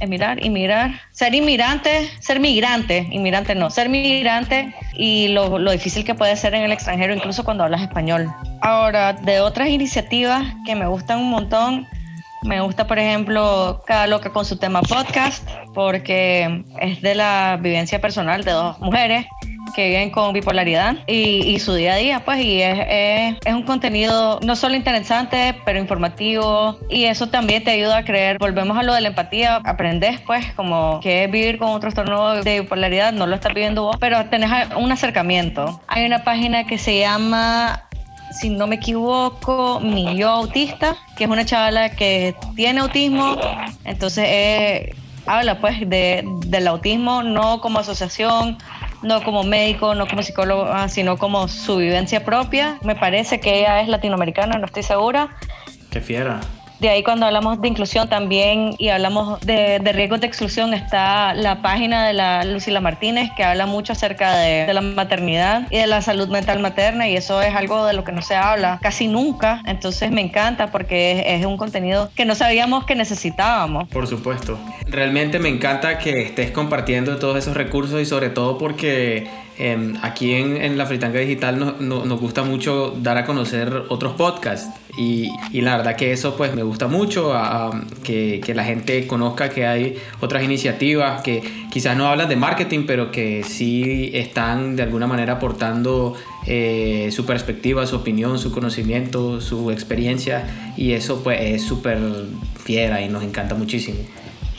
emigrar, 0.00 0.44
inmigrar, 0.44 1.00
ser 1.12 1.34
inmigrante, 1.34 2.08
ser 2.20 2.40
migrante, 2.40 3.06
inmigrante 3.10 3.54
no, 3.54 3.70
ser 3.70 3.88
migrante 3.88 4.74
y 4.94 5.28
lo, 5.28 5.58
lo, 5.58 5.70
difícil 5.72 6.04
que 6.04 6.14
puede 6.14 6.36
ser 6.36 6.54
en 6.54 6.62
el 6.62 6.72
extranjero, 6.72 7.14
incluso 7.14 7.44
cuando 7.44 7.64
hablas 7.64 7.82
español. 7.82 8.28
Ahora, 8.60 9.12
de 9.12 9.40
otras 9.40 9.68
iniciativas 9.68 10.44
que 10.64 10.74
me 10.74 10.86
gustan 10.86 11.20
un 11.20 11.30
montón, 11.30 11.86
me 12.42 12.60
gusta, 12.60 12.86
por 12.86 12.98
ejemplo, 12.98 13.82
Cada 13.86 14.06
Loca 14.06 14.30
con 14.30 14.44
su 14.44 14.56
tema 14.56 14.82
podcast, 14.82 15.48
porque 15.74 16.64
es 16.80 17.02
de 17.02 17.14
la 17.14 17.58
vivencia 17.60 18.00
personal 18.00 18.44
de 18.44 18.52
dos 18.52 18.78
mujeres 18.80 19.26
que 19.74 19.88
viven 19.88 20.10
con 20.10 20.32
bipolaridad 20.32 20.96
y, 21.06 21.58
su 21.58 21.74
día 21.74 21.94
a 21.94 21.96
día, 21.96 22.24
pues, 22.24 22.40
y 22.40 22.62
es, 22.62 23.36
es, 23.44 23.54
un 23.54 23.62
contenido 23.62 24.38
no 24.42 24.56
solo 24.56 24.74
interesante, 24.74 25.54
pero 25.64 25.78
informativo, 25.78 26.78
y 26.88 27.04
eso 27.04 27.28
también 27.28 27.64
te 27.64 27.72
ayuda 27.72 27.98
a 27.98 28.04
creer, 28.04 28.38
volvemos 28.38 28.78
a 28.78 28.82
lo 28.82 28.94
de 28.94 29.00
la 29.00 29.08
empatía, 29.08 29.56
aprendes, 29.64 30.20
pues, 30.20 30.46
como 30.54 31.00
que 31.00 31.24
es 31.24 31.30
vivir 31.30 31.58
con 31.58 31.70
un 31.70 31.80
trastorno 31.80 32.42
de 32.42 32.60
bipolaridad, 32.60 33.12
no 33.12 33.26
lo 33.26 33.34
estás 33.34 33.54
viviendo 33.54 33.84
vos, 33.84 33.96
pero 33.98 34.24
tenés 34.26 34.50
un 34.76 34.90
acercamiento. 34.92 35.80
Hay 35.88 36.06
una 36.06 36.24
página 36.24 36.64
que 36.64 36.78
se 36.78 36.98
llama 37.00 37.87
si 38.32 38.50
no 38.50 38.66
me 38.66 38.76
equivoco, 38.76 39.80
mi 39.80 40.16
yo 40.16 40.28
autista, 40.28 40.96
que 41.16 41.24
es 41.24 41.30
una 41.30 41.44
chavala 41.44 41.90
que 41.90 42.34
tiene 42.54 42.80
autismo, 42.80 43.36
entonces 43.84 44.24
eh, 44.26 44.94
habla 45.26 45.60
pues 45.60 45.88
de, 45.88 46.24
del 46.46 46.68
autismo 46.68 47.22
no 47.22 47.60
como 47.60 47.78
asociación, 47.78 48.58
no 49.02 49.22
como 49.22 49.44
médico, 49.44 49.94
no 49.94 50.06
como 50.06 50.22
psicólogo, 50.22 50.66
sino 50.88 51.16
como 51.16 51.48
su 51.48 51.76
vivencia 51.76 52.24
propia. 52.24 52.78
Me 52.82 52.96
parece 52.96 53.40
que 53.40 53.60
ella 53.60 53.80
es 53.80 53.88
latinoamericana, 53.88 54.58
no 54.58 54.66
estoy 54.66 54.82
segura. 54.82 55.28
Qué 55.90 56.00
fiera. 56.00 56.40
De 56.80 56.88
ahí 56.88 57.02
cuando 57.02 57.26
hablamos 57.26 57.60
de 57.60 57.68
inclusión 57.68 58.08
también 58.08 58.74
y 58.78 58.88
hablamos 58.88 59.40
de, 59.40 59.78
riesgos 59.78 60.20
de 60.20 60.28
exclusión 60.28 60.74
está 60.74 61.34
la 61.34 61.60
página 61.60 62.06
de 62.06 62.12
la 62.12 62.44
Lucila 62.44 62.80
Martínez 62.80 63.30
que 63.36 63.42
habla 63.42 63.66
mucho 63.66 63.94
acerca 63.94 64.36
de, 64.36 64.72
la 64.72 64.80
maternidad 64.80 65.66
y 65.70 65.78
de 65.78 65.86
la 65.88 66.02
salud 66.02 66.28
mental 66.28 66.60
materna 66.60 67.08
y 67.08 67.16
eso 67.16 67.42
es 67.42 67.54
algo 67.54 67.84
de 67.86 67.94
lo 67.94 68.04
que 68.04 68.12
no 68.12 68.22
se 68.22 68.36
habla 68.36 68.78
casi 68.80 69.08
nunca. 69.08 69.62
Entonces 69.66 70.10
me 70.12 70.20
encanta 70.20 70.70
porque 70.70 71.24
es, 71.26 71.44
un 71.44 71.56
contenido 71.56 72.10
que 72.14 72.24
no 72.24 72.34
sabíamos 72.34 72.84
que 72.84 72.94
necesitábamos. 72.94 73.88
Por 73.88 74.06
supuesto. 74.06 74.58
Realmente 74.86 75.38
me 75.38 75.48
encanta 75.48 75.98
que 75.98 76.22
estés 76.22 76.50
compartiendo 76.52 77.18
todos 77.18 77.38
esos 77.38 77.56
recursos 77.56 78.00
y 78.00 78.04
sobre 78.04 78.30
todo 78.30 78.58
porque 78.58 79.26
em, 79.58 79.94
aquí 80.02 80.34
en, 80.34 80.78
la 80.78 80.86
Fritanga 80.86 81.20
Digital 81.20 81.76
nos 81.80 82.20
gusta 82.20 82.42
mucho 82.42 82.94
dar 83.00 83.18
a 83.18 83.24
conocer 83.24 83.84
otros 83.88 84.14
podcasts 84.14 84.70
y, 84.96 85.30
y, 85.52 85.60
la 85.60 85.76
verdad 85.76 85.96
que 85.96 86.12
eso 86.12 86.36
pues 86.36 86.54
me 86.54 86.62
gusta 86.62 86.88
mucho, 86.88 87.32
que, 88.02 88.40
que, 88.44 88.54
la 88.54 88.64
gente 88.64 89.06
conozca 89.06 89.48
que 89.48 89.66
hay 89.66 89.96
otras 90.20 90.42
iniciativas 90.42 91.22
que 91.22 91.42
quizás 91.70 91.96
no 91.96 92.08
hablan 92.08 92.28
de 92.28 92.36
marketing, 92.36 92.84
pero 92.86 93.12
que 93.12 93.44
sí 93.44 94.10
están 94.12 94.74
de 94.74 94.82
alguna 94.82 95.06
manera 95.06 95.34
aportando 95.34 96.16
eh, 96.46 97.10
su 97.12 97.26
perspectiva, 97.26 97.84
su 97.86 97.96
opinión, 97.96 98.38
su 98.38 98.50
conocimiento, 98.52 99.40
su 99.40 99.70
experiencia 99.70 100.72
y 100.76 100.92
eso 100.92 101.22
pues 101.22 101.38
es 101.42 101.62
súper 101.62 101.98
fiera 102.64 103.02
y 103.02 103.08
nos 103.08 103.22
encanta 103.22 103.54
muchísimo. 103.54 103.98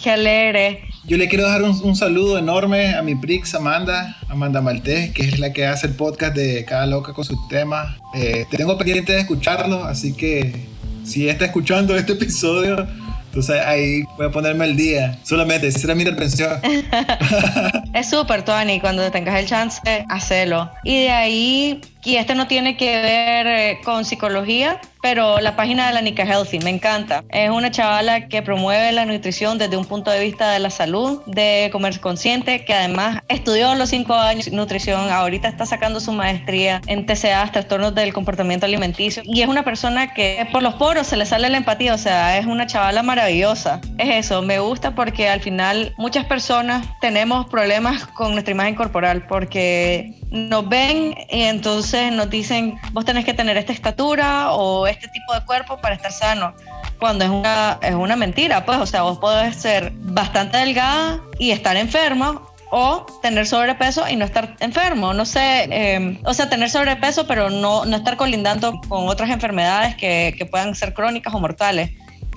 Qué 0.04 0.12
alegre. 0.12 0.89
Yo 1.06 1.18
le 1.18 1.28
quiero 1.28 1.48
dar 1.48 1.64
un, 1.64 1.96
saludo 1.96 2.38
enorme 2.38 2.94
a 2.94 3.02
mi 3.02 3.16
Prix 3.16 3.56
Amanda, 3.56 4.18
Amanda 4.28 4.62
Maltés, 4.62 5.12
que 5.12 5.24
es 5.24 5.40
la 5.40 5.54
que 5.54 5.66
hace 5.66 5.88
el 5.88 5.94
podcast 5.94 6.36
de 6.36 6.66
Cada 6.66 6.86
Loca 6.86 7.14
con 7.14 7.24
sus 7.24 7.48
temas. 7.48 7.98
Eh, 8.14 8.46
tengo 8.52 8.78
pendiente 8.78 9.14
de 9.14 9.22
escucharlo, 9.22 9.84
así 9.86 10.14
que 10.14 10.68
si 11.06 11.30
está 11.30 11.46
escuchando 11.46 11.96
este 11.96 12.14
episodio, 12.14 12.86
entonces 13.26 13.62
ahí 13.66 14.04
voy 14.18 14.28
a 14.28 14.32
ponerme 14.32 14.66
el 14.66 14.76
día. 14.76 15.18
Solamente, 15.24 15.68
esa 15.68 15.80
era 15.86 15.96
mi 15.96 16.02
intervención. 16.02 16.60
es 17.94 18.10
súper, 18.10 18.44
Tony, 18.44 18.80
cuando 18.80 19.10
tengas 19.10 19.40
el 19.40 19.46
chance, 19.46 19.82
hacelo. 20.10 20.70
Y 20.84 21.04
de 21.04 21.12
ahí, 21.12 21.82
y 22.04 22.16
este 22.16 22.36
no 22.36 22.48
tiene 22.48 22.76
que 22.76 22.98
ver 23.02 23.48
eh, 23.48 23.80
con 23.84 24.04
psicología, 24.04 24.82
pero 25.02 25.40
la 25.40 25.56
página 25.56 25.88
de 25.88 25.94
la 25.94 26.02
Nica 26.02 26.24
Healthy 26.24 26.60
me 26.60 26.70
encanta. 26.70 27.24
Es 27.30 27.50
una 27.50 27.72
chavala 27.72 28.28
que 28.28 28.42
promueve 28.42 28.92
la 28.92 29.06
nutrición 29.06 29.58
desde 29.58 29.78
un 29.78 29.86
punto 29.86 30.12
de 30.12 30.20
vista 30.20 30.52
de 30.52 30.60
la 30.60 30.70
salud, 30.70 31.22
de 31.26 31.70
comer 31.72 32.00
consciente, 32.00 32.66
que 32.66 32.74
además 32.74 33.22
estudió 33.28 33.74
los 33.76 33.90
cinco 33.90 34.14
años 34.14 34.52
nutrición, 34.52 35.10
ahorita 35.10 35.48
está 35.48 35.66
sacando 35.66 36.00
su 36.00 36.12
maestría 36.12 36.82
en 36.88 37.06
TCA, 37.06 37.52
trastornos 37.52 37.96
del 37.96 38.14
comportamiento 38.14 38.66
alimenticio, 38.66 39.24
y 39.26 39.42
es 39.42 39.48
una 39.48 39.64
persona 39.64 40.14
que 40.14 40.48
por 40.52 40.62
los 40.64 40.76
poros 40.76 41.08
se 41.08 41.18
le 41.18 41.26
sale 41.26 41.50
la 41.50 41.58
empatía, 41.58 41.94
o 41.94 41.98
sea, 41.98 42.38
es 42.38 42.46
una 42.46 42.68
chavala 42.68 43.04
maravillosa. 43.04 43.82
Es 43.98 44.26
eso, 44.26 44.42
me 44.42 44.60
gusta 44.60 44.96
porque 44.96 45.30
al 45.30 45.42
final 45.42 45.94
muchas 45.98 46.26
personas 46.26 46.86
tenemos 47.02 47.48
problemas 47.48 48.06
con 48.08 48.34
nuestra 48.34 48.54
imagen 48.54 48.76
corporal 48.76 49.26
porque 49.28 50.14
nos 50.32 50.68
ven 50.68 51.16
y 51.30 51.42
entonces 51.44 52.12
nos 52.12 52.30
dicen, 52.30 52.78
vos 52.92 53.06
tenés 53.06 53.26
que 53.26 53.34
tener 53.34 53.58
esta 53.58 53.74
estatura 53.74 54.52
o 54.52 54.89
este 54.90 55.08
tipo 55.08 55.34
de 55.34 55.42
cuerpo 55.46 55.78
para 55.78 55.96
estar 55.96 56.12
sano. 56.12 56.54
Cuando 57.00 57.26
es 57.26 57.32
una, 57.32 57.80
es 57.82 57.96
una 57.96 58.16
mentira, 58.16 58.66
pues, 58.66 58.78
o 58.80 58.86
sea, 58.86 59.04
vos 59.04 59.20
podés 59.20 59.56
ser 59.56 59.92
bastante 59.96 60.58
delgada 60.58 61.20
y 61.38 61.52
estar 61.52 61.78
enfermo 61.78 62.50
o 62.72 63.06
tener 63.22 63.48
sobrepeso 63.48 64.08
y 64.08 64.16
no 64.16 64.26
estar 64.26 64.56
enfermo. 64.60 65.14
No 65.14 65.26
sé, 65.26 65.68
em, 65.70 66.20
o 66.26 66.34
sea, 66.34 66.50
tener 66.50 66.70
sobrepeso, 66.70 67.26
pero 67.26 67.50
no, 67.50 67.86
no 67.86 67.98
estar 67.98 68.18
colindando 68.18 68.80
con 68.88 69.08
otras 69.08 69.30
enfermedades 69.30 69.96
que, 69.96 70.36
que, 70.38 70.46
puedan 70.46 70.76
ser 70.76 70.94
crónicas 70.94 71.34
o 71.34 71.40
mortales. 71.40 71.92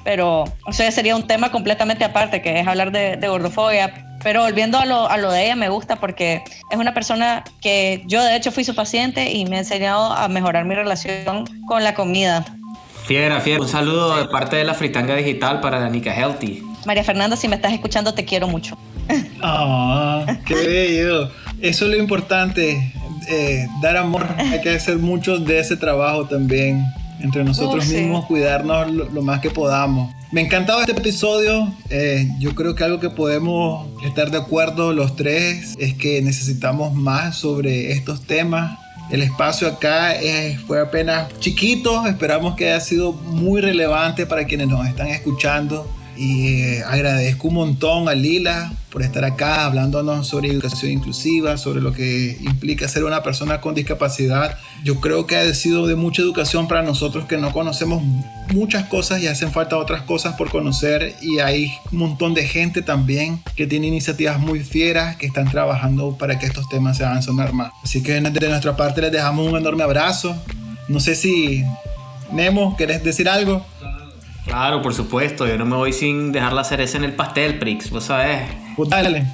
Pero 0.05 0.45
eso 0.67 0.83
ya 0.83 0.91
sería 0.91 1.15
un 1.15 1.27
tema 1.27 1.53
completamente 1.53 2.05
aparte, 2.05 2.43
que 2.43 2.61
es 2.61 2.67
hablar 2.67 2.91
de, 2.93 3.17
de 3.17 3.29
gordofobia. 3.29 4.12
Pero 4.23 4.43
volviendo 4.43 4.79
a 4.79 4.87
lo, 4.87 5.09
a 5.09 5.17
lo, 5.17 5.33
de 5.33 5.45
ella, 5.45 5.57
me 5.57 5.69
gusta 5.69 5.97
porque 5.97 6.43
es 6.71 6.79
una 6.79 6.95
persona 6.95 7.45
que 7.61 8.03
yo 8.07 8.23
de 8.23 8.37
hecho 8.37 8.53
fui 8.53 8.65
su 8.65 8.75
paciente 8.75 9.33
y 9.33 9.45
me 9.45 9.57
ha 9.57 9.61
enseñado 9.61 10.13
a 10.13 10.29
mejorar 10.29 10.65
mi 10.65 10.75
relación 10.75 11.45
con 11.67 11.83
la 11.83 11.95
comida. 11.95 12.45
Fiera, 13.05 13.41
fiera. 13.41 13.61
Un 13.61 13.69
saludo 13.69 14.17
de 14.17 14.29
parte 14.29 14.57
de 14.57 14.65
la 14.65 14.75
Fritanga 14.75 15.17
Digital 15.17 15.61
para 15.61 15.81
la 15.81 15.89
Nica 15.89 16.15
Healthy. 16.15 16.63
María 16.87 17.05
Fernanda, 17.05 17.37
si 17.37 17.49
me 17.49 17.57
estás 17.57 17.73
escuchando, 17.73 18.15
te 18.15 18.25
quiero 18.25 18.49
mucho. 18.49 18.77
Ah, 19.45 20.25
qué 20.47 20.55
bello. 20.55 21.29
Eso 21.61 21.87
es 21.87 21.91
lo 21.91 21.97
importante, 21.97 22.93
eh, 23.29 23.67
dar 23.83 23.97
amor. 23.97 24.25
Hay 24.39 24.61
que 24.61 24.71
hacer 24.71 24.99
mucho 24.99 25.39
de 25.39 25.59
ese 25.59 25.77
trabajo 25.77 26.27
también 26.29 26.85
entre 27.23 27.45
nosotros 27.45 27.87
mismos, 27.89 28.27
cuidarnos 28.27 28.91
lo, 28.91 29.23
más 29.23 29.41
que 29.41 29.51
podamos. 29.51 30.13
Me 30.31 30.41
encantaba 30.41 30.81
este 30.81 30.93
episodio. 30.93 31.73
Eh, 31.91 32.29
yo 32.39 32.55
creo 32.55 32.75
que 32.75 32.85
algo 32.85 33.01
que 33.01 33.11
podemos 33.11 33.87
estar 34.05 34.31
de 34.31 34.39
acuerdo 34.39 34.93
los 34.93 35.17
tres 35.17 35.75
es 35.79 35.95
que 35.95 36.23
necesitamos 36.23 36.95
más 36.95 37.37
sobre 37.37 37.93
estos 37.93 38.23
temas. 38.23 38.79
El 39.11 39.23
espacio 39.23 39.69
acá 39.69 40.15
fue 40.67 40.81
apenas 40.81 41.29
chiquito. 41.39 42.07
Esperamos 42.07 42.57
que 42.57 42.71
haya 42.71 42.81
sido 42.81 43.13
muy 43.13 43.61
relevante 43.61 44.27
para 44.27 44.45
quienes 44.47 44.69
nos 44.69 44.87
están 44.87 45.09
escuchando. 45.09 45.87
Y 46.17 46.63
eh, 46.63 46.85
agradezco 46.85 47.49
un 47.49 47.55
montón 47.55 48.09
a 48.09 48.15
Lila 48.15 48.73
por 48.91 49.03
estar 49.03 49.25
acá 49.25 49.65
hablándonos 49.65 50.29
sobre 50.29 50.51
educación 50.51 50.93
inclusiva, 50.93 51.57
sobre 51.57 51.81
lo 51.81 51.93
que 51.93 52.37
implica 52.41 52.87
ser 52.87 53.05
una 53.05 53.23
persona 53.23 53.61
con 53.61 53.75
discapacidad. 53.75 54.59
Yo 54.85 55.01
creo 55.01 55.27
que 55.27 55.37
ha 55.37 55.55
sido 55.55 55.87
de 55.87 55.97
mucha 55.97 56.21
educación 56.21 56.69
para 56.69 56.83
nosotros 56.83 57.25
que 57.25 57.39
no 57.39 57.53
conocemos 57.53 58.03
muchas 58.53 58.85
cosas 58.89 59.23
y 59.23 59.29
hacen 59.29 59.51
falta 59.51 59.79
otras 59.79 60.03
cosas 60.03 60.35
por 60.35 60.51
conocer 60.51 61.15
y 61.23 61.39
hay 61.39 61.73
un 61.91 62.01
montón 62.01 62.35
de 62.35 62.47
gente 62.47 62.83
también 62.83 63.43
que 63.57 63.67
tiene 63.67 63.87
iniciativas 63.87 64.39
muy 64.39 64.61
fieras 64.61 65.17
que 65.17 65.27
están 65.27 65.51
trabajando 65.51 66.17
para 66.19 66.39
que 66.39 66.47
estos 66.47 66.69
temas 66.69 66.99
se 66.99 67.05
hagan 67.05 67.23
sonar 67.23 67.55
más. 67.55 67.73
Así 67.83 68.03
que 68.03 68.21
de 68.21 68.49
nuestra 68.49 68.77
parte 68.77 69.01
les 69.01 69.13
dejamos 69.13 69.51
un 69.51 69.57
enorme 69.57 69.85
abrazo. 69.85 70.37
No 70.89 71.01
sé 71.01 71.15
si 71.15 71.65
Nemo, 72.33 72.77
¿querés 72.77 73.03
decir 73.03 73.29
algo? 73.29 73.65
Claro, 74.47 74.83
por 74.83 74.95
supuesto. 74.95 75.47
Yo 75.47 75.57
no 75.57 75.65
me 75.65 75.77
voy 75.77 75.93
sin 75.93 76.33
dejar 76.33 76.53
la 76.53 76.65
cereza 76.65 76.99
en 76.99 77.05
el 77.05 77.15
pastel, 77.15 77.59
Prix. 77.59 77.91
Vos 77.91 78.05
sabés. 78.05 78.49
Dale. 78.89 79.25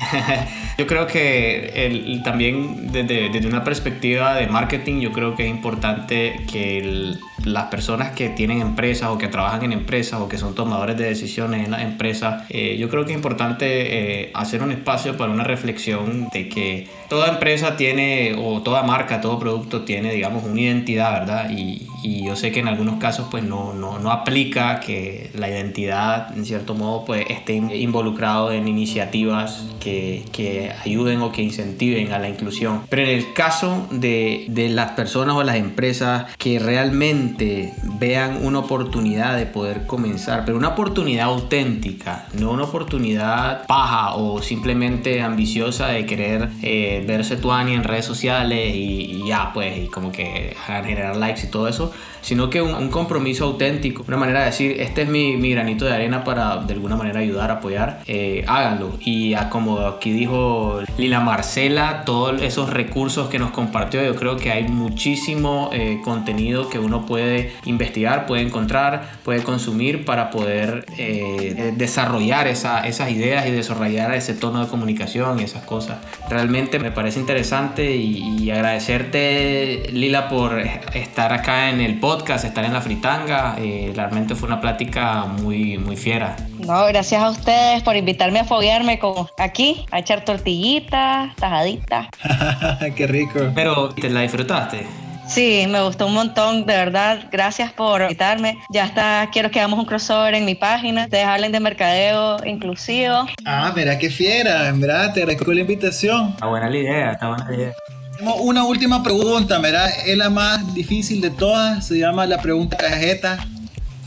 yo 0.78 0.86
creo 0.86 1.06
que 1.06 1.86
el, 1.86 2.22
también 2.22 2.92
desde, 2.92 3.30
desde, 3.30 3.46
una 3.46 3.64
perspectiva 3.64 4.34
de 4.34 4.46
marketing, 4.46 5.00
yo 5.00 5.12
creo 5.12 5.34
que 5.34 5.44
es 5.44 5.50
importante 5.50 6.44
que 6.50 6.78
el, 6.78 7.20
las 7.44 7.66
personas 7.66 8.12
que 8.12 8.28
tienen 8.30 8.60
empresas 8.60 9.10
o 9.10 9.18
que 9.18 9.28
trabajan 9.28 9.62
en 9.64 9.72
empresas 9.72 10.20
o 10.20 10.28
que 10.28 10.38
son 10.38 10.54
tomadores 10.54 10.96
de 10.96 11.04
decisiones 11.04 11.64
en 11.64 11.70
las 11.70 11.82
empresas, 11.82 12.44
eh, 12.48 12.76
yo 12.78 12.88
creo 12.88 13.04
que 13.04 13.12
es 13.12 13.16
importante 13.16 14.22
eh, 14.22 14.30
hacer 14.34 14.62
un 14.62 14.72
espacio 14.72 15.16
para 15.16 15.30
una 15.30 15.44
reflexión 15.44 16.28
de 16.32 16.48
que 16.48 16.88
toda 17.08 17.28
empresa 17.28 17.76
tiene 17.76 18.34
o 18.36 18.62
toda 18.62 18.82
marca, 18.82 19.20
todo 19.20 19.38
producto 19.38 19.82
tiene, 19.82 20.12
digamos, 20.12 20.44
una 20.44 20.60
identidad, 20.60 21.20
¿verdad? 21.20 21.50
Y, 21.50 21.86
y 22.04 22.22
yo 22.26 22.36
sé 22.36 22.52
que 22.52 22.60
en 22.60 22.68
algunos 22.68 22.96
casos 22.98 23.28
pues 23.30 23.42
no, 23.42 23.72
no, 23.72 23.98
no, 23.98 24.10
aplica 24.10 24.78
que 24.80 25.30
la 25.34 25.48
identidad 25.48 26.36
en 26.36 26.44
cierto 26.44 26.74
modo 26.74 27.06
pues 27.06 27.24
esté 27.30 27.54
involucrado 27.54 28.52
en 28.52 28.68
iniciativas 28.68 29.64
que, 29.80 30.24
que 30.30 30.70
ayuden 30.84 31.22
o 31.22 31.32
que 31.32 31.42
incentiven 31.42 32.12
a 32.12 32.18
la 32.18 32.28
inclusión. 32.28 32.82
Pero 32.90 33.02
en 33.02 33.08
el 33.08 33.32
caso 33.32 33.86
de, 33.90 34.44
de 34.48 34.68
las 34.68 34.90
personas 34.92 35.34
o 35.34 35.42
las 35.42 35.56
empresas 35.56 36.26
que 36.36 36.58
realmente 36.58 37.72
vean 37.98 38.44
una 38.44 38.58
oportunidad 38.58 39.36
de 39.38 39.46
poder 39.46 39.86
comenzar, 39.86 40.44
pero 40.44 40.58
una 40.58 40.68
oportunidad 40.68 41.26
auténtica, 41.26 42.26
no 42.38 42.50
una 42.50 42.64
oportunidad 42.64 43.66
paja 43.66 44.14
o 44.16 44.42
simplemente 44.42 45.22
ambiciosa 45.22 45.88
de 45.88 46.04
querer 46.04 46.50
eh, 46.62 47.02
verse 47.06 47.36
tuani 47.36 47.72
en 47.72 47.84
redes 47.84 48.04
sociales 48.04 48.74
y, 48.74 49.22
y, 49.22 49.28
ya, 49.28 49.52
pues, 49.54 49.78
y 49.78 49.86
como 49.86 50.12
que 50.12 50.54
generar 50.66 51.16
likes 51.16 51.46
y 51.46 51.50
todo 51.50 51.66
eso, 51.66 51.93
sino 52.24 52.48
que 52.48 52.62
un, 52.62 52.88
compromiso 52.88 53.44
auténtico, 53.44 54.04
una 54.08 54.16
manera 54.16 54.40
de 54.40 54.46
decir, 54.46 54.80
este 54.80 55.02
es 55.02 55.08
mi, 55.08 55.36
mi, 55.36 55.50
granito 55.50 55.84
de 55.84 55.92
arena 55.92 56.24
para 56.24 56.56
de 56.56 56.72
alguna 56.72 56.96
manera 56.96 57.20
ayudar, 57.20 57.50
apoyar, 57.50 58.00
eh, 58.06 58.44
háganlo. 58.48 58.94
Y 59.00 59.34
como 59.50 59.80
aquí 59.80 60.10
dijo 60.10 60.80
Lila 60.96 61.20
Marcela, 61.20 62.02
todos 62.06 62.40
esos 62.40 62.70
recursos 62.70 63.28
que 63.28 63.38
nos 63.38 63.50
compartió, 63.50 64.02
yo 64.02 64.14
creo 64.16 64.36
que 64.36 64.50
hay 64.50 64.66
muchísimo 64.68 65.70
eh, 65.72 66.00
contenido 66.02 66.70
que 66.70 66.78
uno 66.78 67.04
puede 67.04 67.52
investigar, 67.66 68.26
puede 68.26 68.42
encontrar, 68.42 69.18
puede 69.22 69.42
consumir 69.42 70.04
para 70.06 70.30
poder 70.30 70.86
eh, 70.96 71.72
desarrollar 71.76 72.46
esa, 72.48 72.86
esas 72.86 73.10
ideas 73.10 73.46
y 73.46 73.50
desarrollar 73.50 74.14
ese 74.14 74.32
tono 74.32 74.64
de 74.64 74.70
comunicación 74.70 75.40
y 75.40 75.42
esas 75.42 75.64
cosas. 75.64 75.98
Realmente 76.30 76.78
me 76.78 76.90
parece 76.90 77.20
interesante 77.20 77.96
y, 77.96 78.38
y 78.38 78.50
agradecerte, 78.50 79.90
Lila, 79.92 80.28
por 80.28 80.58
estar 80.94 81.32
acá 81.34 81.68
en 81.68 81.80
el 81.84 82.00
podcast 82.00 82.44
estar 82.44 82.64
en 82.64 82.72
la 82.72 82.80
fritanga. 82.80 83.56
Eh, 83.58 83.92
realmente 83.94 84.34
fue 84.34 84.48
una 84.48 84.60
plática 84.60 85.24
muy, 85.24 85.78
muy 85.78 85.96
fiera. 85.96 86.36
No, 86.58 86.84
gracias 86.86 87.22
a 87.22 87.30
ustedes 87.30 87.82
por 87.82 87.96
invitarme 87.96 88.40
a 88.40 88.44
foguearme 88.44 88.98
con, 88.98 89.26
aquí, 89.38 89.86
a 89.90 89.98
echar 89.98 90.24
tortillitas, 90.24 91.34
tajaditas. 91.36 92.08
Qué 92.96 93.06
rico. 93.06 93.40
Pero, 93.54 93.90
¿te 93.90 94.08
la 94.10 94.22
disfrutaste? 94.22 94.86
Sí, 95.26 95.64
me 95.68 95.82
gustó 95.82 96.06
un 96.06 96.14
montón, 96.14 96.66
de 96.66 96.74
verdad. 96.74 97.28
Gracias 97.32 97.72
por 97.72 98.02
invitarme. 98.02 98.58
Ya 98.70 98.84
está, 98.84 99.28
quiero 99.32 99.50
que 99.50 99.58
hagamos 99.58 99.78
un 99.78 99.86
crossover 99.86 100.34
en 100.34 100.44
mi 100.44 100.54
página. 100.54 101.04
Ustedes 101.04 101.26
hablen 101.26 101.50
de 101.50 101.60
mercadeo 101.60 102.44
inclusivo. 102.44 103.26
Ah, 103.46 103.72
mira 103.74 103.98
qué 103.98 104.10
fiera, 104.10 104.68
en 104.68 104.80
verdad, 104.80 105.12
te 105.12 105.20
agradezco 105.20 105.52
la 105.52 105.60
invitación. 105.62 106.30
Está 106.30 106.46
buena 106.46 106.68
la 106.68 106.76
idea, 106.76 107.12
está 107.12 107.28
buena 107.28 107.48
la 107.48 107.56
idea. 107.56 107.72
Tenemos 108.16 108.40
una 108.40 108.64
última 108.64 109.02
pregunta, 109.02 109.58
¿verdad? 109.58 109.90
Es 110.06 110.16
la 110.16 110.30
más 110.30 110.74
difícil 110.74 111.20
de 111.20 111.30
todas, 111.30 111.86
se 111.86 111.98
llama 111.98 112.26
la 112.26 112.38
pregunta 112.38 112.76
cajeta. 112.76 113.44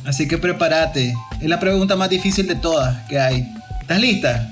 Así 0.05 0.27
que 0.27 0.37
prepárate. 0.37 1.13
Es 1.41 1.49
la 1.49 1.59
pregunta 1.59 1.95
más 1.95 2.09
difícil 2.09 2.47
de 2.47 2.55
todas 2.55 2.97
que 3.09 3.19
hay. 3.19 3.45
¿Estás 3.81 3.99
lista? 3.99 4.49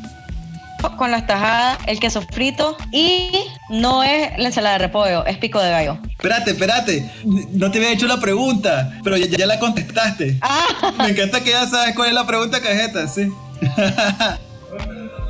Con 0.98 1.10
las 1.10 1.26
tajadas, 1.26 1.80
el 1.88 2.00
queso 2.00 2.22
frito 2.22 2.78
y 2.92 3.32
no 3.70 4.04
es 4.04 4.38
la 4.38 4.48
ensalada 4.48 4.78
de 4.78 4.86
repollo, 4.86 5.26
es 5.26 5.38
pico 5.38 5.60
de 5.60 5.72
gallo. 5.72 5.98
Espérate, 6.12 6.52
espérate. 6.52 7.10
No 7.54 7.72
te 7.72 7.80
había 7.80 7.92
hecho 7.92 8.06
la 8.06 8.20
pregunta, 8.20 9.00
pero 9.04 9.18
ya, 9.18 9.26
ya 9.26 9.48
la 9.48 9.58
contestaste. 9.58 10.38
Ah. 10.48 10.94
Me 11.00 11.10
encanta 11.10 11.42
que 11.42 11.52
ya 11.52 11.66
sabes 11.66 11.96
cuál 11.96 12.10
es 12.10 12.14
la 12.14 12.28
pregunta 12.28 12.62
cajeta, 12.62 13.08
sí. 13.08 13.32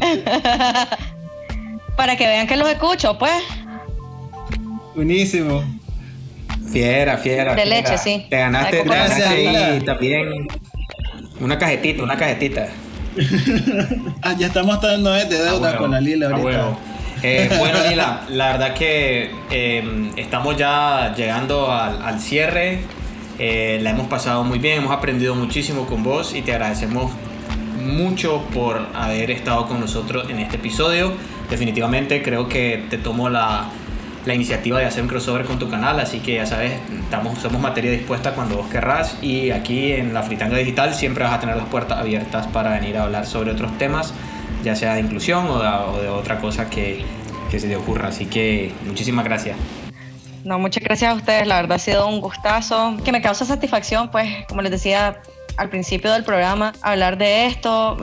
Para 1.96 2.18
que 2.18 2.28
vean 2.28 2.48
que 2.48 2.58
los 2.58 2.68
escucho, 2.68 3.18
pues. 3.18 3.42
Buenísimo. 4.96 5.64
Fiera, 6.72 7.18
fiera. 7.18 7.54
De 7.56 7.66
leche, 7.66 7.98
sí. 7.98 8.26
Te 8.30 8.38
ganaste, 8.38 8.78
te 8.78 8.84
Gracias, 8.84 9.20
ganaste 9.20 9.36
ahí 9.36 9.48
Lila. 9.74 9.86
también 9.86 10.48
una 11.39 11.58
cajetita, 11.58 12.04
una 12.04 12.18
cajetita. 12.18 12.68
ah, 14.22 14.36
ya 14.38 14.48
estamos 14.48 14.82
dando 14.82 15.12
de 15.12 15.26
deuda 15.26 15.72
Ah, 15.74 15.78
con 15.78 15.91
la 15.91 16.02
Lila 16.02 16.28
ah, 16.28 16.30
ahorita. 16.32 16.46
huevo. 16.46 16.80
Eh, 17.24 17.50
bueno, 17.60 17.80
Lila, 17.89 18.22
la 18.30 18.52
verdad 18.54 18.74
que 18.74 19.32
eh, 19.52 20.12
estamos 20.18 20.58
ya 20.58 21.14
llegando 21.16 21.72
al, 21.72 22.02
al 22.02 22.20
cierre. 22.20 22.80
Eh, 23.39 23.80
la 23.82 23.91
hemos 23.91 24.08
pasado 24.08 24.43
muy 24.43 24.60
bien, 24.60 24.78
hemos 24.80 24.91
aprendido 24.93 25.36
muchísimo 25.36 25.86
con 25.88 26.04
vos 26.04 26.34
y 26.36 26.41
te 26.41 26.54
agradecemos 26.54 27.12
mucho 27.84 28.41
por 28.54 28.88
haber 28.93 29.30
estado 29.32 29.68
con 29.68 29.80
nosotros 29.80 30.30
en 30.30 30.39
este 30.39 30.56
episodio. 30.58 31.14
Definitivamente 31.50 32.22
creo 32.24 32.48
que 32.48 32.86
te 32.89 32.98
tomo 32.98 33.30
la, 33.30 33.66
la 34.26 34.34
iniciativa 34.34 34.80
de 34.80 34.86
hacer 34.86 35.04
un 35.04 35.10
crossover 35.10 35.46
con 35.46 35.60
tu 35.60 35.70
canal, 35.70 36.00
así 36.00 36.20
que 36.20 36.36
ya 36.36 36.46
sabes, 36.46 36.74
estamos, 37.04 37.38
somos 37.40 37.62
materia 37.62 37.92
dispuesta 37.92 38.34
cuando 38.34 38.58
vos 38.58 38.68
querrás 38.68 39.18
y 39.22 39.52
aquí 39.52 39.92
en 39.92 40.14
la 40.14 40.24
Fritanga 40.24 40.58
Digital 40.58 40.94
siempre 40.94 41.24
vas 41.24 41.34
a 41.34 41.40
tener 41.40 41.56
las 41.56 41.68
puertas 41.68 42.00
abiertas 42.00 42.48
para 42.48 42.72
venir 42.72 42.98
a 42.98 43.04
hablar 43.04 43.26
sobre 43.26 43.52
otros 43.52 43.78
temas, 43.78 44.14
ya 44.64 44.76
sea 44.76 44.96
de 44.96 45.02
inclusión 45.02 45.48
o 45.48 45.60
de, 46.02 46.10
otra 46.10 46.40
cosa 46.40 46.70
que, 46.70 47.04
que 47.52 47.60
se 47.60 47.68
te 47.68 47.76
ocurra, 47.76 48.10
así 48.10 48.26
que 48.26 48.74
muchísimas 48.86 49.26
gracias. 49.26 49.58
No, 50.44 50.60
muchas 50.60 50.84
gracias 50.84 51.12
a 51.12 51.16
ustedes, 51.16 51.48
la 51.48 51.56
verdad 51.56 51.76
ha 51.78 51.80
sido 51.80 52.08
un 52.08 52.22
gustazo, 52.22 52.98
que 53.04 53.12
me 53.12 53.22
causa 53.22 53.46
satisfacción, 53.46 54.10
pues, 54.10 54.28
como 54.48 54.62
les 54.62 54.72
decía 54.72 55.22
al 55.58 55.70
principio 55.70 56.12
del 56.12 56.24
programa, 56.24 56.74
hablar 56.82 57.18
de 57.18 57.46
esto, 57.46 57.98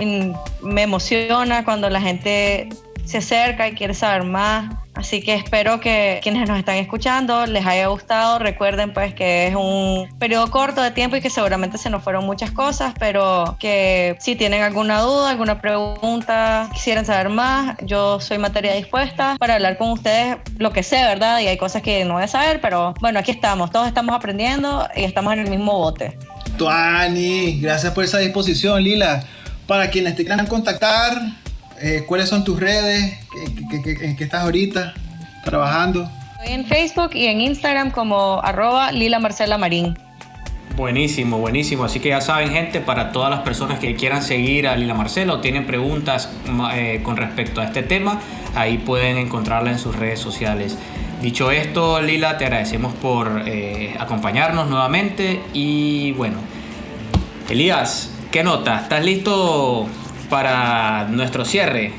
me 0.62 0.82
emociona 0.82 1.64
cuando 1.64 1.90
la 1.90 2.00
gente 2.00 2.68
se 3.04 3.18
acerca 3.18 3.68
y 3.68 3.74
quiere 3.74 3.94
saber 3.94 4.24
más. 4.24 4.81
Así 5.02 5.20
que 5.20 5.34
espero 5.34 5.80
que 5.80 6.20
quienes 6.22 6.48
nos 6.48 6.56
están 6.56 6.76
escuchando 6.76 7.44
les 7.44 7.66
haya 7.66 7.88
gustado. 7.88 8.38
Recuerden 8.38 8.92
pues 8.92 9.12
que 9.12 9.48
es 9.48 9.54
un 9.56 10.08
periodo 10.20 10.48
corto 10.48 10.80
de 10.80 10.92
tiempo 10.92 11.16
y 11.16 11.20
que 11.20 11.28
seguramente 11.28 11.76
se 11.76 11.90
nos 11.90 12.04
fueron 12.04 12.24
muchas 12.24 12.52
cosas, 12.52 12.94
pero 13.00 13.56
que 13.58 14.16
si 14.20 14.36
tienen 14.36 14.62
alguna 14.62 15.00
duda, 15.00 15.30
alguna 15.30 15.60
pregunta, 15.60 16.70
quisieran 16.72 17.04
saber 17.04 17.30
más, 17.30 17.76
yo 17.82 18.20
soy 18.20 18.38
materia 18.38 18.74
dispuesta 18.74 19.34
para 19.40 19.54
hablar 19.54 19.76
con 19.76 19.90
ustedes 19.90 20.36
lo 20.58 20.72
que 20.72 20.84
sé, 20.84 21.02
¿verdad? 21.02 21.40
Y 21.40 21.48
hay 21.48 21.56
cosas 21.56 21.82
que 21.82 22.04
no 22.04 22.14
voy 22.14 22.22
a 22.22 22.28
saber, 22.28 22.60
pero 22.60 22.94
bueno, 23.00 23.18
aquí 23.18 23.32
estamos, 23.32 23.72
todos 23.72 23.88
estamos 23.88 24.14
aprendiendo 24.14 24.86
y 24.94 25.02
estamos 25.02 25.32
en 25.32 25.40
el 25.40 25.50
mismo 25.50 25.76
bote. 25.78 26.16
Tuani, 26.56 27.60
gracias 27.60 27.92
por 27.92 28.04
esa 28.04 28.18
disposición, 28.18 28.80
Lila. 28.84 29.24
Para 29.66 29.90
quienes 29.90 30.14
te 30.14 30.24
quieran 30.24 30.46
contactar, 30.46 31.41
eh, 31.80 32.04
¿cuáles 32.06 32.28
son 32.28 32.44
tus 32.44 32.58
redes? 32.58 33.18
¿En 34.02 34.16
qué, 34.16 34.24
estás 34.24 34.42
ahorita 34.42 34.94
trabajando? 35.44 36.08
Estoy 36.38 36.54
en 36.54 36.66
Facebook 36.66 37.10
y 37.14 37.26
en 37.26 37.40
Instagram 37.40 37.90
como 37.90 38.40
arroba 38.42 38.92
Lila 38.92 39.18
Marcela 39.18 39.58
Marín. 39.58 39.96
Buenísimo, 40.76 41.38
buenísimo. 41.38 41.84
Así 41.84 42.00
que 42.00 42.08
ya 42.08 42.20
saben, 42.20 42.50
gente, 42.50 42.80
para 42.80 43.12
todas 43.12 43.30
las 43.30 43.40
personas 43.40 43.78
que 43.78 43.94
quieran 43.94 44.22
seguir 44.22 44.66
a 44.66 44.76
Lila 44.76 44.94
Marcela 44.94 45.34
o 45.34 45.40
tienen 45.40 45.66
preguntas 45.66 46.30
eh, 46.74 47.00
con 47.02 47.16
respecto 47.16 47.60
a 47.60 47.64
este 47.64 47.82
tema, 47.82 48.20
ahí 48.54 48.78
pueden 48.78 49.18
encontrarla 49.18 49.70
en 49.70 49.78
sus 49.78 49.94
redes 49.96 50.20
sociales. 50.20 50.78
Dicho 51.20 51.50
esto, 51.50 52.00
Lila, 52.00 52.38
te 52.38 52.46
agradecemos 52.46 52.94
por 52.94 53.44
eh, 53.46 53.94
acompañarnos 53.98 54.68
nuevamente 54.68 55.40
y 55.52 56.12
bueno, 56.12 56.38
Elías, 57.48 58.12
¿qué 58.30 58.42
nota? 58.42 58.80
¿Estás 58.80 59.04
listo 59.04 59.86
para 60.32 61.08
nuestro 61.10 61.44
cierre? 61.44 61.92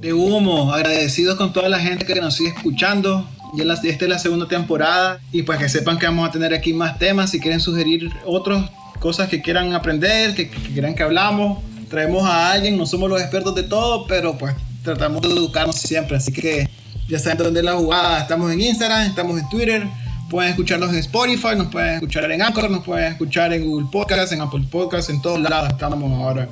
De 0.00 0.12
humo, 0.12 0.72
agradecidos 0.72 1.36
con 1.36 1.52
toda 1.52 1.68
la 1.68 1.80
gente 1.80 2.06
que 2.06 2.14
nos 2.20 2.36
sigue 2.36 2.50
escuchando. 2.50 3.28
Ya 3.56 3.64
la, 3.64 3.74
esta 3.74 4.04
es 4.04 4.08
la 4.08 4.20
segunda 4.20 4.46
temporada 4.46 5.18
y 5.32 5.42
pues 5.42 5.58
que 5.58 5.68
sepan 5.68 5.98
que 5.98 6.06
vamos 6.06 6.28
a 6.28 6.30
tener 6.30 6.54
aquí 6.54 6.72
más 6.72 7.00
temas. 7.00 7.30
Si 7.30 7.40
quieren 7.40 7.58
sugerir 7.58 8.12
otros, 8.24 8.70
cosas 9.00 9.28
que 9.28 9.42
quieran 9.42 9.74
aprender, 9.74 10.36
que, 10.36 10.50
que 10.50 10.72
quieran 10.72 10.94
que 10.94 11.02
hablamos. 11.02 11.58
Traemos 11.90 12.22
a 12.24 12.52
alguien, 12.52 12.78
no 12.78 12.86
somos 12.86 13.10
los 13.10 13.20
expertos 13.20 13.56
de 13.56 13.64
todo, 13.64 14.06
pero 14.06 14.38
pues 14.38 14.54
tratamos 14.84 15.20
de 15.22 15.30
educarnos 15.30 15.74
siempre. 15.74 16.18
Así 16.18 16.30
que 16.30 16.70
ya 17.08 17.18
saben 17.18 17.38
dónde 17.38 17.60
la 17.60 17.72
jugada. 17.72 18.20
Estamos 18.20 18.52
en 18.52 18.60
Instagram, 18.60 19.08
estamos 19.08 19.40
en 19.40 19.48
Twitter. 19.48 19.84
Pueden 20.30 20.50
escucharnos 20.50 20.90
en 20.90 20.98
Spotify, 20.98 21.56
nos 21.56 21.66
pueden 21.66 21.94
escuchar 21.94 22.30
en 22.30 22.40
Anchor, 22.40 22.70
nos 22.70 22.84
pueden 22.84 23.12
escuchar 23.12 23.52
en 23.52 23.68
Google 23.68 23.88
Podcast, 23.90 24.32
en 24.32 24.40
Apple 24.40 24.64
Podcast, 24.70 25.10
en 25.10 25.20
todos 25.20 25.40
lados 25.40 25.70
estamos 25.70 26.00
ahora. 26.12 26.48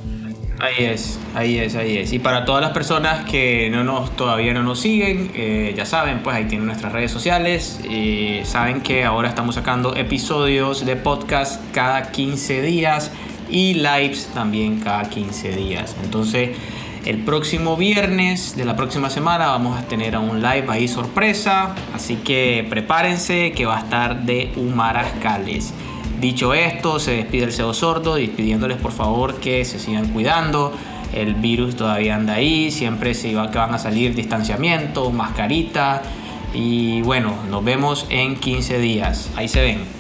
Ahí 0.61 0.84
es, 0.84 1.18
ahí 1.34 1.58
es, 1.58 1.74
ahí 1.74 1.96
es. 1.96 2.12
Y 2.12 2.18
para 2.18 2.44
todas 2.44 2.61
las 2.61 2.72
personas 2.72 3.24
que 3.24 3.70
no 3.70 3.82
nos, 3.82 4.14
todavía 4.14 4.52
no 4.52 4.62
nos 4.62 4.80
siguen, 4.80 5.30
eh, 5.34 5.72
ya 5.76 5.86
saben, 5.86 6.22
pues 6.22 6.36
ahí 6.36 6.44
tienen 6.44 6.66
nuestras 6.66 6.92
redes 6.92 7.11
sociales. 7.11 7.80
y 7.88 8.40
saben 8.44 8.80
que 8.82 9.04
ahora 9.04 9.28
estamos 9.28 9.54
sacando 9.54 9.96
episodios 9.96 10.84
de 10.84 10.96
podcast 10.96 11.62
cada 11.72 12.11
15 12.12 12.62
días 12.62 13.11
y 13.48 13.74
lives 13.74 14.30
también 14.34 14.80
cada 14.80 15.08
15 15.08 15.56
días. 15.56 15.96
Entonces, 16.04 16.50
el 17.06 17.24
próximo 17.24 17.76
viernes 17.76 18.56
de 18.56 18.66
la 18.66 18.76
próxima 18.76 19.08
semana 19.08 19.46
vamos 19.46 19.78
a 19.78 19.88
tener 19.88 20.16
un 20.18 20.42
live 20.42 20.66
ahí 20.68 20.88
sorpresa. 20.88 21.74
Así 21.94 22.16
que 22.16 22.66
prepárense 22.68 23.52
que 23.52 23.64
va 23.64 23.78
a 23.78 23.80
estar 23.80 24.22
de 24.22 24.52
Humarascales. 24.56 25.72
Dicho 26.20 26.52
esto, 26.52 26.98
se 26.98 27.12
despide 27.12 27.44
el 27.44 27.52
CEO 27.52 27.72
Sordo, 27.72 28.16
despidiéndoles 28.16 28.76
por 28.76 28.92
favor 28.92 29.40
que 29.40 29.64
se 29.64 29.78
sigan 29.78 30.08
cuidando. 30.08 30.72
El 31.14 31.34
virus 31.34 31.76
todavía 31.76 32.14
anda 32.14 32.34
ahí, 32.34 32.70
siempre 32.70 33.14
se 33.14 33.34
va, 33.34 33.50
que 33.50 33.56
van 33.56 33.72
a 33.72 33.78
salir 33.78 34.14
distanciamiento, 34.14 35.10
mascarita. 35.10 36.02
Y 36.52 37.00
bueno, 37.02 37.34
nos 37.48 37.64
vemos 37.64 38.06
en 38.10 38.36
15 38.36 38.78
días. 38.78 39.30
Ahí 39.34 39.48
se 39.48 39.62
ven. 39.62 39.99